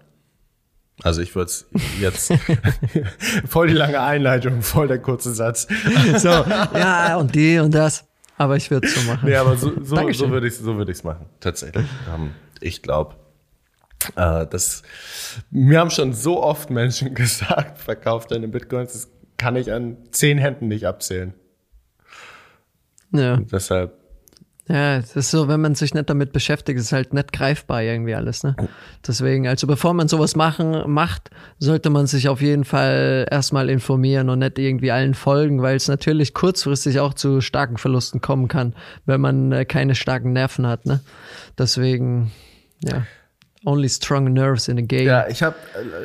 Also 1.02 1.22
ich 1.22 1.34
würde 1.34 1.50
es 1.50 1.66
jetzt 2.00 2.32
voll 3.48 3.68
die 3.68 3.74
lange 3.74 4.00
Einleitung, 4.00 4.62
voll 4.62 4.88
der 4.88 5.00
kurze 5.00 5.34
Satz. 5.34 5.66
So, 6.18 6.28
ja, 6.28 7.16
und 7.16 7.34
die 7.34 7.58
und 7.58 7.74
das. 7.74 8.06
Aber 8.36 8.56
ich 8.56 8.70
würde 8.70 8.86
es 8.86 8.94
so 8.94 9.00
machen. 9.10 9.28
Nee, 9.28 9.36
aber 9.36 9.56
so, 9.56 9.72
so, 9.82 9.96
Dankeschön. 9.96 10.28
so 10.28 10.32
würde 10.32 10.46
ich 10.46 10.56
so 10.56 10.76
würde 10.76 10.92
ich's 10.92 11.04
machen, 11.04 11.26
tatsächlich. 11.40 11.86
Ähm, 12.14 12.30
ich 12.60 12.82
glaube, 12.82 13.16
äh, 14.16 14.46
das 14.46 14.82
mir 15.50 15.80
haben 15.80 15.90
schon 15.90 16.12
so 16.12 16.42
oft 16.42 16.70
Menschen 16.70 17.14
gesagt, 17.14 17.78
verkauf 17.78 18.26
deine 18.26 18.48
Bitcoins, 18.48 18.92
das 18.92 19.08
kann 19.36 19.56
ich 19.56 19.72
an 19.72 19.96
zehn 20.10 20.38
Händen 20.38 20.68
nicht 20.68 20.86
abzählen. 20.86 21.34
Ja. 23.12 23.36
Deshalb, 23.36 23.96
ja, 24.66 24.96
es 24.96 25.14
ist 25.14 25.30
so, 25.30 25.46
wenn 25.46 25.60
man 25.60 25.74
sich 25.74 25.92
nicht 25.92 26.08
damit 26.08 26.32
beschäftigt, 26.32 26.78
ist 26.78 26.92
halt 26.92 27.12
nicht 27.12 27.34
greifbar 27.34 27.82
irgendwie 27.82 28.14
alles, 28.14 28.42
ne? 28.44 28.56
Deswegen, 29.06 29.46
also 29.46 29.66
bevor 29.66 29.92
man 29.92 30.08
sowas 30.08 30.36
machen, 30.36 30.90
macht, 30.90 31.30
sollte 31.58 31.90
man 31.90 32.06
sich 32.06 32.28
auf 32.30 32.40
jeden 32.40 32.64
Fall 32.64 33.26
erstmal 33.30 33.68
informieren 33.68 34.30
und 34.30 34.38
nicht 34.38 34.58
irgendwie 34.58 34.90
allen 34.90 35.12
folgen, 35.12 35.60
weil 35.60 35.76
es 35.76 35.86
natürlich 35.88 36.32
kurzfristig 36.32 36.98
auch 37.00 37.12
zu 37.12 37.42
starken 37.42 37.76
Verlusten 37.76 38.22
kommen 38.22 38.48
kann, 38.48 38.74
wenn 39.04 39.20
man 39.20 39.52
äh, 39.52 39.66
keine 39.66 39.94
starken 39.94 40.32
Nerven 40.32 40.66
hat, 40.66 40.86
ne? 40.86 41.00
Deswegen, 41.58 42.32
ja. 42.82 43.06
Only 43.66 43.88
strong 43.88 44.32
nerves 44.32 44.68
in 44.68 44.78
a 44.78 44.82
game. 44.82 45.06
ja, 45.06 45.26
ich 45.28 45.42
habe 45.42 45.56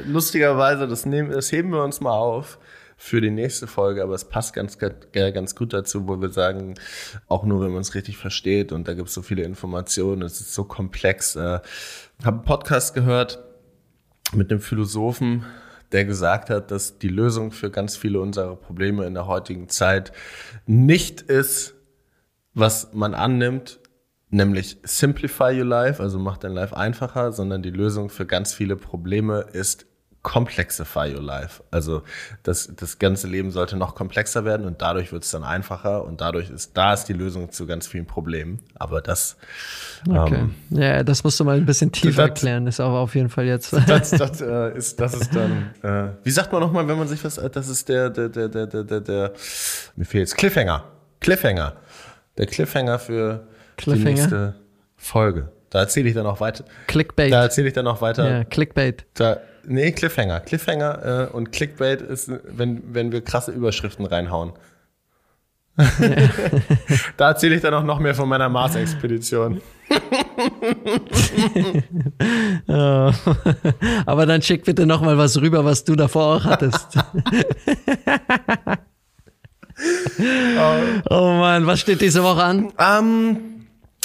lustigerweise, 0.05 0.87
das, 0.87 1.05
nehmen, 1.05 1.31
das 1.31 1.51
heben 1.51 1.71
wir 1.71 1.83
uns 1.83 1.99
mal 2.01 2.11
auf. 2.11 2.57
Für 3.01 3.21
die 3.21 3.31
nächste 3.31 3.65
Folge, 3.65 4.03
aber 4.03 4.13
es 4.13 4.25
passt 4.25 4.53
ganz, 4.53 4.77
ganz 4.77 5.55
gut 5.55 5.71
dazu, 5.71 6.09
wo 6.09 6.19
wir 6.19 6.29
sagen, 6.29 6.75
auch 7.29 7.45
nur 7.45 7.61
wenn 7.61 7.71
man 7.71 7.79
es 7.79 7.95
richtig 7.95 8.17
versteht 8.17 8.73
und 8.73 8.89
da 8.89 8.93
gibt 8.93 9.07
es 9.07 9.13
so 9.13 9.21
viele 9.21 9.43
Informationen, 9.43 10.21
es 10.21 10.41
ist 10.41 10.53
so 10.53 10.65
komplex. 10.65 11.37
Ich 11.37 11.41
äh, 11.41 11.59
habe 12.25 12.37
einen 12.37 12.43
Podcast 12.43 12.93
gehört 12.93 13.39
mit 14.33 14.51
einem 14.51 14.59
Philosophen, 14.59 15.45
der 15.93 16.03
gesagt 16.03 16.49
hat, 16.49 16.71
dass 16.71 16.99
die 16.99 17.07
Lösung 17.07 17.53
für 17.53 17.71
ganz 17.71 17.95
viele 17.95 18.19
unserer 18.19 18.57
Probleme 18.57 19.05
in 19.05 19.13
der 19.13 19.27
heutigen 19.27 19.69
Zeit 19.69 20.11
nicht 20.65 21.21
ist, 21.21 21.75
was 22.53 22.91
man 22.91 23.13
annimmt, 23.13 23.79
nämlich 24.29 24.77
simplify 24.83 25.57
your 25.57 25.65
life, 25.65 26.03
also 26.03 26.19
mach 26.19 26.37
dein 26.37 26.51
Life 26.51 26.75
einfacher, 26.75 27.31
sondern 27.31 27.63
die 27.63 27.71
Lösung 27.71 28.09
für 28.09 28.25
ganz 28.25 28.53
viele 28.53 28.75
Probleme 28.75 29.45
ist 29.53 29.88
complexify 30.21 31.13
your 31.13 31.21
life. 31.21 31.63
Also 31.71 32.03
das, 32.43 32.71
das 32.75 32.99
ganze 32.99 33.27
Leben 33.27 33.51
sollte 33.51 33.77
noch 33.77 33.95
komplexer 33.95 34.45
werden 34.45 34.65
und 34.65 34.81
dadurch 34.81 35.11
wird 35.11 35.23
es 35.23 35.31
dann 35.31 35.43
einfacher 35.43 36.03
und 36.03 36.21
dadurch 36.21 36.49
ist, 36.49 36.75
da 36.75 36.93
ist 36.93 37.05
die 37.05 37.13
Lösung 37.13 37.51
zu 37.51 37.65
ganz 37.65 37.87
vielen 37.87 38.05
Problemen. 38.05 38.59
Aber 38.75 39.01
das 39.01 39.37
Okay. 40.07 40.35
Ähm, 40.35 40.55
ja, 40.69 41.03
das 41.03 41.23
musst 41.23 41.39
du 41.39 41.43
mal 41.43 41.57
ein 41.57 41.65
bisschen 41.65 41.91
tiefer 41.91 42.21
das, 42.21 42.29
erklären, 42.29 42.67
ist 42.67 42.79
aber 42.79 42.99
auf 42.99 43.15
jeden 43.15 43.29
Fall 43.29 43.45
jetzt. 43.45 43.73
Das, 43.73 44.11
das, 44.11 44.41
äh, 44.41 44.77
ist, 44.77 44.99
das 44.99 45.13
ist 45.13 45.35
dann, 45.35 45.73
äh, 45.83 46.11
wie 46.23 46.31
sagt 46.31 46.51
man 46.51 46.61
nochmal, 46.61 46.87
wenn 46.87 46.97
man 46.97 47.07
sich 47.07 47.23
was, 47.23 47.35
das 47.35 47.67
ist 47.67 47.89
der, 47.89 48.09
der, 48.09 48.29
der, 48.29 48.47
der, 48.47 48.67
der, 48.67 48.83
der, 48.83 49.01
der 49.01 49.33
mir 49.95 50.05
fehlt 50.05 50.35
Cliffhanger. 50.35 50.83
Cliffhanger. 51.19 51.75
Der 52.37 52.45
Cliffhanger 52.45 52.99
für 52.99 53.47
Cliffhanger? 53.77 54.05
die 54.05 54.13
nächste 54.13 54.55
Folge. 54.95 55.51
Da 55.69 55.79
erzähle 55.79 56.09
ich 56.09 56.15
dann 56.15 56.23
noch 56.23 56.39
weiter. 56.39 56.63
Clickbait. 56.87 57.31
Da 57.31 57.43
erzähle 57.43 57.67
ich 57.67 57.73
dann 57.73 57.85
noch 57.85 58.01
weiter. 58.01 58.29
Ja, 58.29 58.43
Clickbait. 58.43 59.05
Da, 59.13 59.37
nee, 59.65 59.91
Cliffhanger. 59.91 60.39
Cliffhanger 60.41 61.29
äh, 61.31 61.35
und 61.35 61.51
Clickbait 61.51 62.01
ist, 62.01 62.31
wenn, 62.45 62.93
wenn 62.93 63.11
wir 63.11 63.21
krasse 63.21 63.51
Überschriften 63.51 64.05
reinhauen. 64.05 64.53
Ja. 64.53 64.59
da 67.17 67.29
erzähle 67.29 67.55
ich 67.55 67.61
dann 67.61 67.73
auch 67.73 67.83
noch 67.83 67.99
mehr 67.99 68.13
von 68.15 68.27
meiner 68.27 68.49
Mars-Expedition. 68.49 69.61
oh. 72.67 73.11
Aber 74.05 74.25
dann 74.25 74.41
schick 74.41 74.65
bitte 74.65 74.85
noch 74.85 74.99
mal 75.01 75.17
was 75.17 75.39
rüber, 75.39 75.63
was 75.63 75.85
du 75.85 75.95
davor 75.95 76.35
auch 76.35 76.43
hattest. 76.45 76.97
oh. 80.57 80.75
oh 81.09 81.33
Mann, 81.33 81.65
was 81.65 81.79
steht 81.79 82.01
diese 82.01 82.23
Woche 82.23 82.43
an? 82.43 82.65
Um, 82.65 82.73
ähm, 82.77 83.58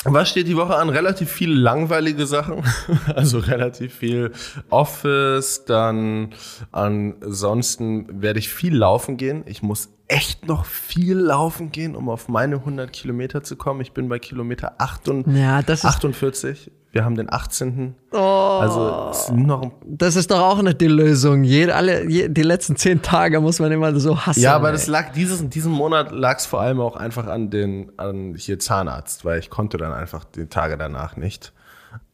was 0.05 0.29
steht 0.29 0.49
die 0.49 0.57
Woche 0.57 0.77
an? 0.77 0.89
Relativ 0.89 1.31
viele 1.31 1.55
langweilige 1.55 2.27
Sachen. 2.27 2.63
Also 3.15 3.39
relativ 3.39 3.95
viel 3.95 4.33
Office. 4.71 5.65
Dann 5.67 6.35
ansonsten 6.73 8.23
werde 8.23 8.39
ich 8.39 8.49
viel 8.49 8.77
laufen 8.77 9.17
gehen. 9.17 9.45
Ich 9.47 9.63
muss 9.63 9.94
echt 10.09 10.47
noch 10.47 10.65
viel 10.67 11.17
laufen 11.17 11.73
gehen, 11.73 11.97
um 11.97 12.09
auf 12.09 12.29
meine 12.29 12.57
100 12.57 12.93
Kilometer 12.93 13.43
zu 13.43 13.57
kommen. 13.57 13.81
Ich 13.81 13.93
bin 13.93 14.09
bei 14.09 14.19
Kilometer 14.19 14.75
48. 14.79 15.35
Ja, 15.35 15.63
das 15.63 15.81
ist 15.81 15.87
48. 15.87 16.71
Wir 16.93 17.05
haben 17.05 17.17
den 17.17 17.33
18. 17.33 17.97
Oh, 18.13 18.17
also 18.17 19.11
ist 19.11 19.33
noch 19.33 19.73
das 19.85 20.15
ist 20.15 20.31
doch 20.31 20.39
auch 20.39 20.63
nicht 20.63 20.81
die 20.81 20.87
Lösung. 20.87 21.43
Jede, 21.43 21.75
alle, 21.75 22.09
je, 22.09 22.29
die 22.29 22.43
letzten 22.43 22.77
zehn 22.77 23.03
Tage 23.03 23.41
muss 23.41 23.59
man 23.59 23.73
immer 23.73 23.99
so 23.99 24.21
hassen. 24.21 24.41
Ja, 24.41 24.55
aber 24.55 24.69
ey. 24.69 24.75
das 24.75 24.87
lag 24.87 25.13
dieses, 25.13 25.49
diesen 25.49 25.73
Monat 25.73 26.13
lag 26.13 26.39
es 26.39 26.47
vor 26.47 26.61
allem 26.61 26.81
auch 26.81 26.95
einfach 26.95 27.27
an 27.27 27.51
den 27.51 27.91
an 27.97 28.37
hier 28.37 28.61
Zahnarzt, 28.61 29.25
weil 29.25 29.41
ich 29.41 29.51
konnte 29.51 29.77
dann 29.77 29.93
einfach 29.93 30.25
die 30.25 30.47
Tage 30.47 30.79
danach 30.79 31.17
nicht. 31.17 31.53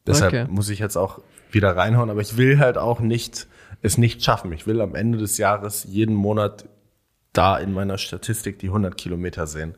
Deshalb 0.07 0.33
okay. 0.33 0.47
muss 0.49 0.71
ich 0.71 0.79
jetzt 0.79 0.97
auch 0.97 1.21
wieder 1.51 1.77
reinhauen, 1.77 2.09
aber 2.09 2.23
ich 2.23 2.39
will 2.39 2.59
halt 2.59 2.79
auch 2.79 3.01
nicht 3.01 3.49
es 3.83 3.99
nicht 3.99 4.25
schaffen. 4.25 4.53
Ich 4.53 4.67
will 4.67 4.81
am 4.81 4.95
Ende 4.95 5.19
des 5.19 5.37
Jahres 5.37 5.85
jeden 5.89 6.15
Monat 6.15 6.65
da 7.33 7.59
in 7.59 7.73
meiner 7.73 7.99
Statistik 7.99 8.59
die 8.59 8.69
100 8.69 8.97
Kilometer 8.97 9.47
sehen. 9.47 9.75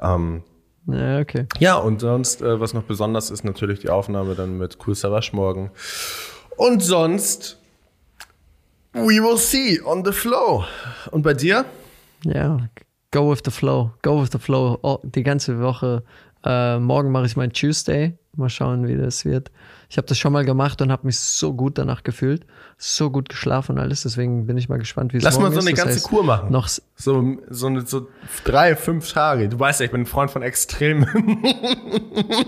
Ähm, 0.00 0.42
ja, 0.86 1.20
okay. 1.20 1.46
Ja, 1.58 1.76
und 1.76 2.00
sonst, 2.00 2.42
äh, 2.42 2.60
was 2.60 2.74
noch 2.74 2.82
besonders 2.82 3.30
ist, 3.30 3.44
natürlich 3.44 3.80
die 3.80 3.88
Aufnahme 3.88 4.34
dann 4.34 4.58
mit 4.58 4.78
Cool 4.86 4.94
Savage 4.94 5.30
morgen. 5.32 5.70
Und 6.56 6.82
sonst, 6.82 7.58
we 8.92 9.22
will 9.22 9.38
see 9.38 9.80
on 9.82 10.04
the 10.04 10.12
flow. 10.12 10.64
Und 11.10 11.22
bei 11.22 11.34
dir? 11.34 11.64
Ja, 12.24 12.68
go 13.10 13.30
with 13.30 13.40
the 13.44 13.50
flow. 13.50 13.92
Go 14.02 14.20
with 14.20 14.30
the 14.32 14.38
flow. 14.38 14.78
Oh, 14.82 14.98
die 15.02 15.22
ganze 15.22 15.60
Woche. 15.60 16.04
Äh, 16.44 16.78
morgen 16.78 17.10
mache 17.10 17.26
ich 17.26 17.36
mein 17.36 17.52
Tuesday. 17.52 18.16
Mal 18.36 18.50
schauen, 18.50 18.86
wie 18.86 18.96
das 18.96 19.24
wird. 19.24 19.50
Ich 19.94 19.96
habe 19.96 20.08
das 20.08 20.18
schon 20.18 20.32
mal 20.32 20.44
gemacht 20.44 20.82
und 20.82 20.90
habe 20.90 21.06
mich 21.06 21.20
so 21.20 21.52
gut 21.54 21.78
danach 21.78 22.02
gefühlt, 22.02 22.44
so 22.76 23.10
gut 23.10 23.28
geschlafen 23.28 23.76
und 23.76 23.78
alles. 23.78 24.02
Deswegen 24.02 24.44
bin 24.44 24.58
ich 24.58 24.68
mal 24.68 24.80
gespannt, 24.80 25.12
wie 25.12 25.18
es 25.18 25.22
Lass 25.22 25.38
mal 25.38 25.52
so 25.52 25.60
eine 25.60 25.70
ist. 25.70 25.76
ganze 25.76 25.94
heißt, 25.94 26.08
Kur 26.08 26.24
machen. 26.24 26.50
Noch 26.50 26.66
so 26.66 27.36
so, 27.48 27.66
eine, 27.68 27.86
so 27.86 28.08
drei, 28.42 28.74
fünf 28.74 29.12
Tage. 29.12 29.48
Du 29.48 29.56
weißt 29.56 29.78
ja, 29.78 29.86
ich 29.86 29.92
bin 29.92 30.00
ein 30.00 30.06
Freund 30.06 30.32
von 30.32 30.42
extrem. 30.42 31.06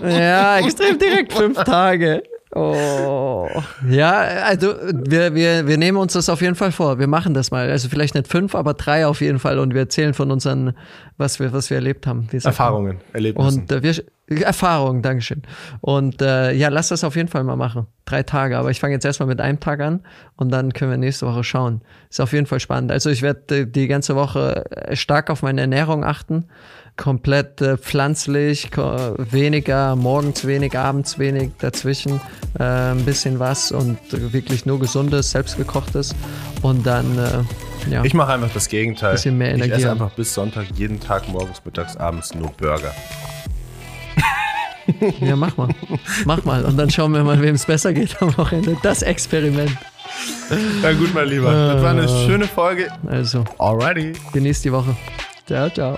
ja, 0.03 0.59
extrem 0.59 0.99
direkt 0.99 1.31
fünf 1.31 1.57
Tage. 1.63 2.21
Oh. 2.53 3.47
Ja, 3.89 4.11
also 4.43 4.75
wir, 4.91 5.33
wir, 5.33 5.67
wir 5.67 5.77
nehmen 5.77 5.97
uns 5.99 6.11
das 6.11 6.27
auf 6.27 6.41
jeden 6.41 6.55
Fall 6.55 6.73
vor. 6.73 6.99
Wir 6.99 7.07
machen 7.07 7.33
das 7.33 7.51
mal. 7.51 7.71
Also 7.71 7.87
vielleicht 7.87 8.13
nicht 8.13 8.27
fünf, 8.27 8.55
aber 8.55 8.73
drei 8.73 9.07
auf 9.07 9.21
jeden 9.21 9.39
Fall. 9.39 9.57
Und 9.59 9.73
wir 9.73 9.79
erzählen 9.81 10.13
von 10.13 10.31
unseren, 10.31 10.73
was 11.15 11.39
wir, 11.39 11.53
was 11.53 11.69
wir 11.69 11.77
erlebt 11.77 12.07
haben. 12.07 12.27
Erfahrungen, 12.43 12.97
Erlebnissen. 13.13 13.61
Und 13.61 13.71
äh, 13.71 13.83
wir, 13.83 13.95
Erfahrungen, 14.27 15.01
Dankeschön. 15.01 15.43
Und 15.81 16.21
äh, 16.21 16.51
ja, 16.53 16.69
lass 16.69 16.89
das 16.89 17.03
auf 17.03 17.15
jeden 17.15 17.29
Fall 17.29 17.43
mal 17.43 17.55
machen. 17.55 17.87
Drei 18.05 18.23
Tage. 18.23 18.57
Aber 18.57 18.71
ich 18.71 18.79
fange 18.79 18.93
jetzt 18.93 19.05
erstmal 19.05 19.27
mit 19.27 19.39
einem 19.39 19.59
Tag 19.59 19.79
an 19.79 20.01
und 20.35 20.51
dann 20.51 20.73
können 20.73 20.91
wir 20.91 20.97
nächste 20.97 21.25
Woche 21.25 21.43
schauen. 21.43 21.81
Ist 22.09 22.19
auf 22.19 22.33
jeden 22.33 22.45
Fall 22.45 22.59
spannend. 22.59 22.91
Also 22.91 23.09
ich 23.09 23.21
werde 23.21 23.67
die 23.67 23.87
ganze 23.87 24.15
Woche 24.15 24.65
stark 24.93 25.29
auf 25.29 25.43
meine 25.43 25.61
Ernährung 25.61 26.03
achten 26.03 26.45
komplett 26.97 27.61
äh, 27.61 27.77
pflanzlich, 27.77 28.71
weniger, 28.75 29.95
morgens 29.95 30.45
wenig, 30.45 30.77
abends 30.77 31.19
wenig, 31.19 31.51
dazwischen 31.59 32.19
äh, 32.59 32.63
ein 32.63 33.05
bisschen 33.05 33.39
was 33.39 33.71
und 33.71 33.99
wirklich 34.11 34.65
nur 34.65 34.79
gesundes, 34.79 35.31
selbstgekochtes 35.31 36.15
und 36.63 36.85
dann 36.85 37.17
äh, 37.17 37.91
ja. 37.91 38.03
Ich 38.03 38.13
mache 38.13 38.33
einfach 38.33 38.51
das 38.53 38.67
Gegenteil. 38.67 39.13
Bisschen 39.13 39.37
mehr 39.37 39.51
Energie. 39.51 39.71
Ich 39.71 39.77
esse 39.77 39.91
einfach 39.91 40.11
bis 40.11 40.33
Sonntag 40.33 40.65
jeden 40.75 40.99
Tag 40.99 41.29
morgens, 41.29 41.63
mittags, 41.63 41.95
abends 41.95 42.33
nur 42.35 42.49
Burger. 42.57 42.93
Ja, 45.19 45.35
mach 45.35 45.57
mal. 45.57 45.69
Mach 46.25 46.43
mal. 46.45 46.65
Und 46.65 46.77
dann 46.77 46.89
schauen 46.89 47.13
wir 47.13 47.23
mal, 47.23 47.41
wem 47.41 47.55
es 47.55 47.65
besser 47.65 47.93
geht 47.93 48.21
am 48.21 48.35
Wochenende. 48.37 48.77
Das 48.83 49.01
Experiment. 49.01 49.71
Na 50.81 50.93
gut, 50.93 51.13
mein 51.13 51.27
Lieber. 51.27 51.51
Das 51.51 51.81
war 51.81 51.91
eine 51.91 52.03
äh. 52.03 52.25
schöne 52.25 52.47
Folge. 52.47 52.87
Also. 53.07 53.43
Alrighty. 53.59 54.13
Genießt 54.33 54.65
die 54.65 54.71
Woche. 54.71 54.95
Ciao, 55.45 55.69
ciao. 55.69 55.97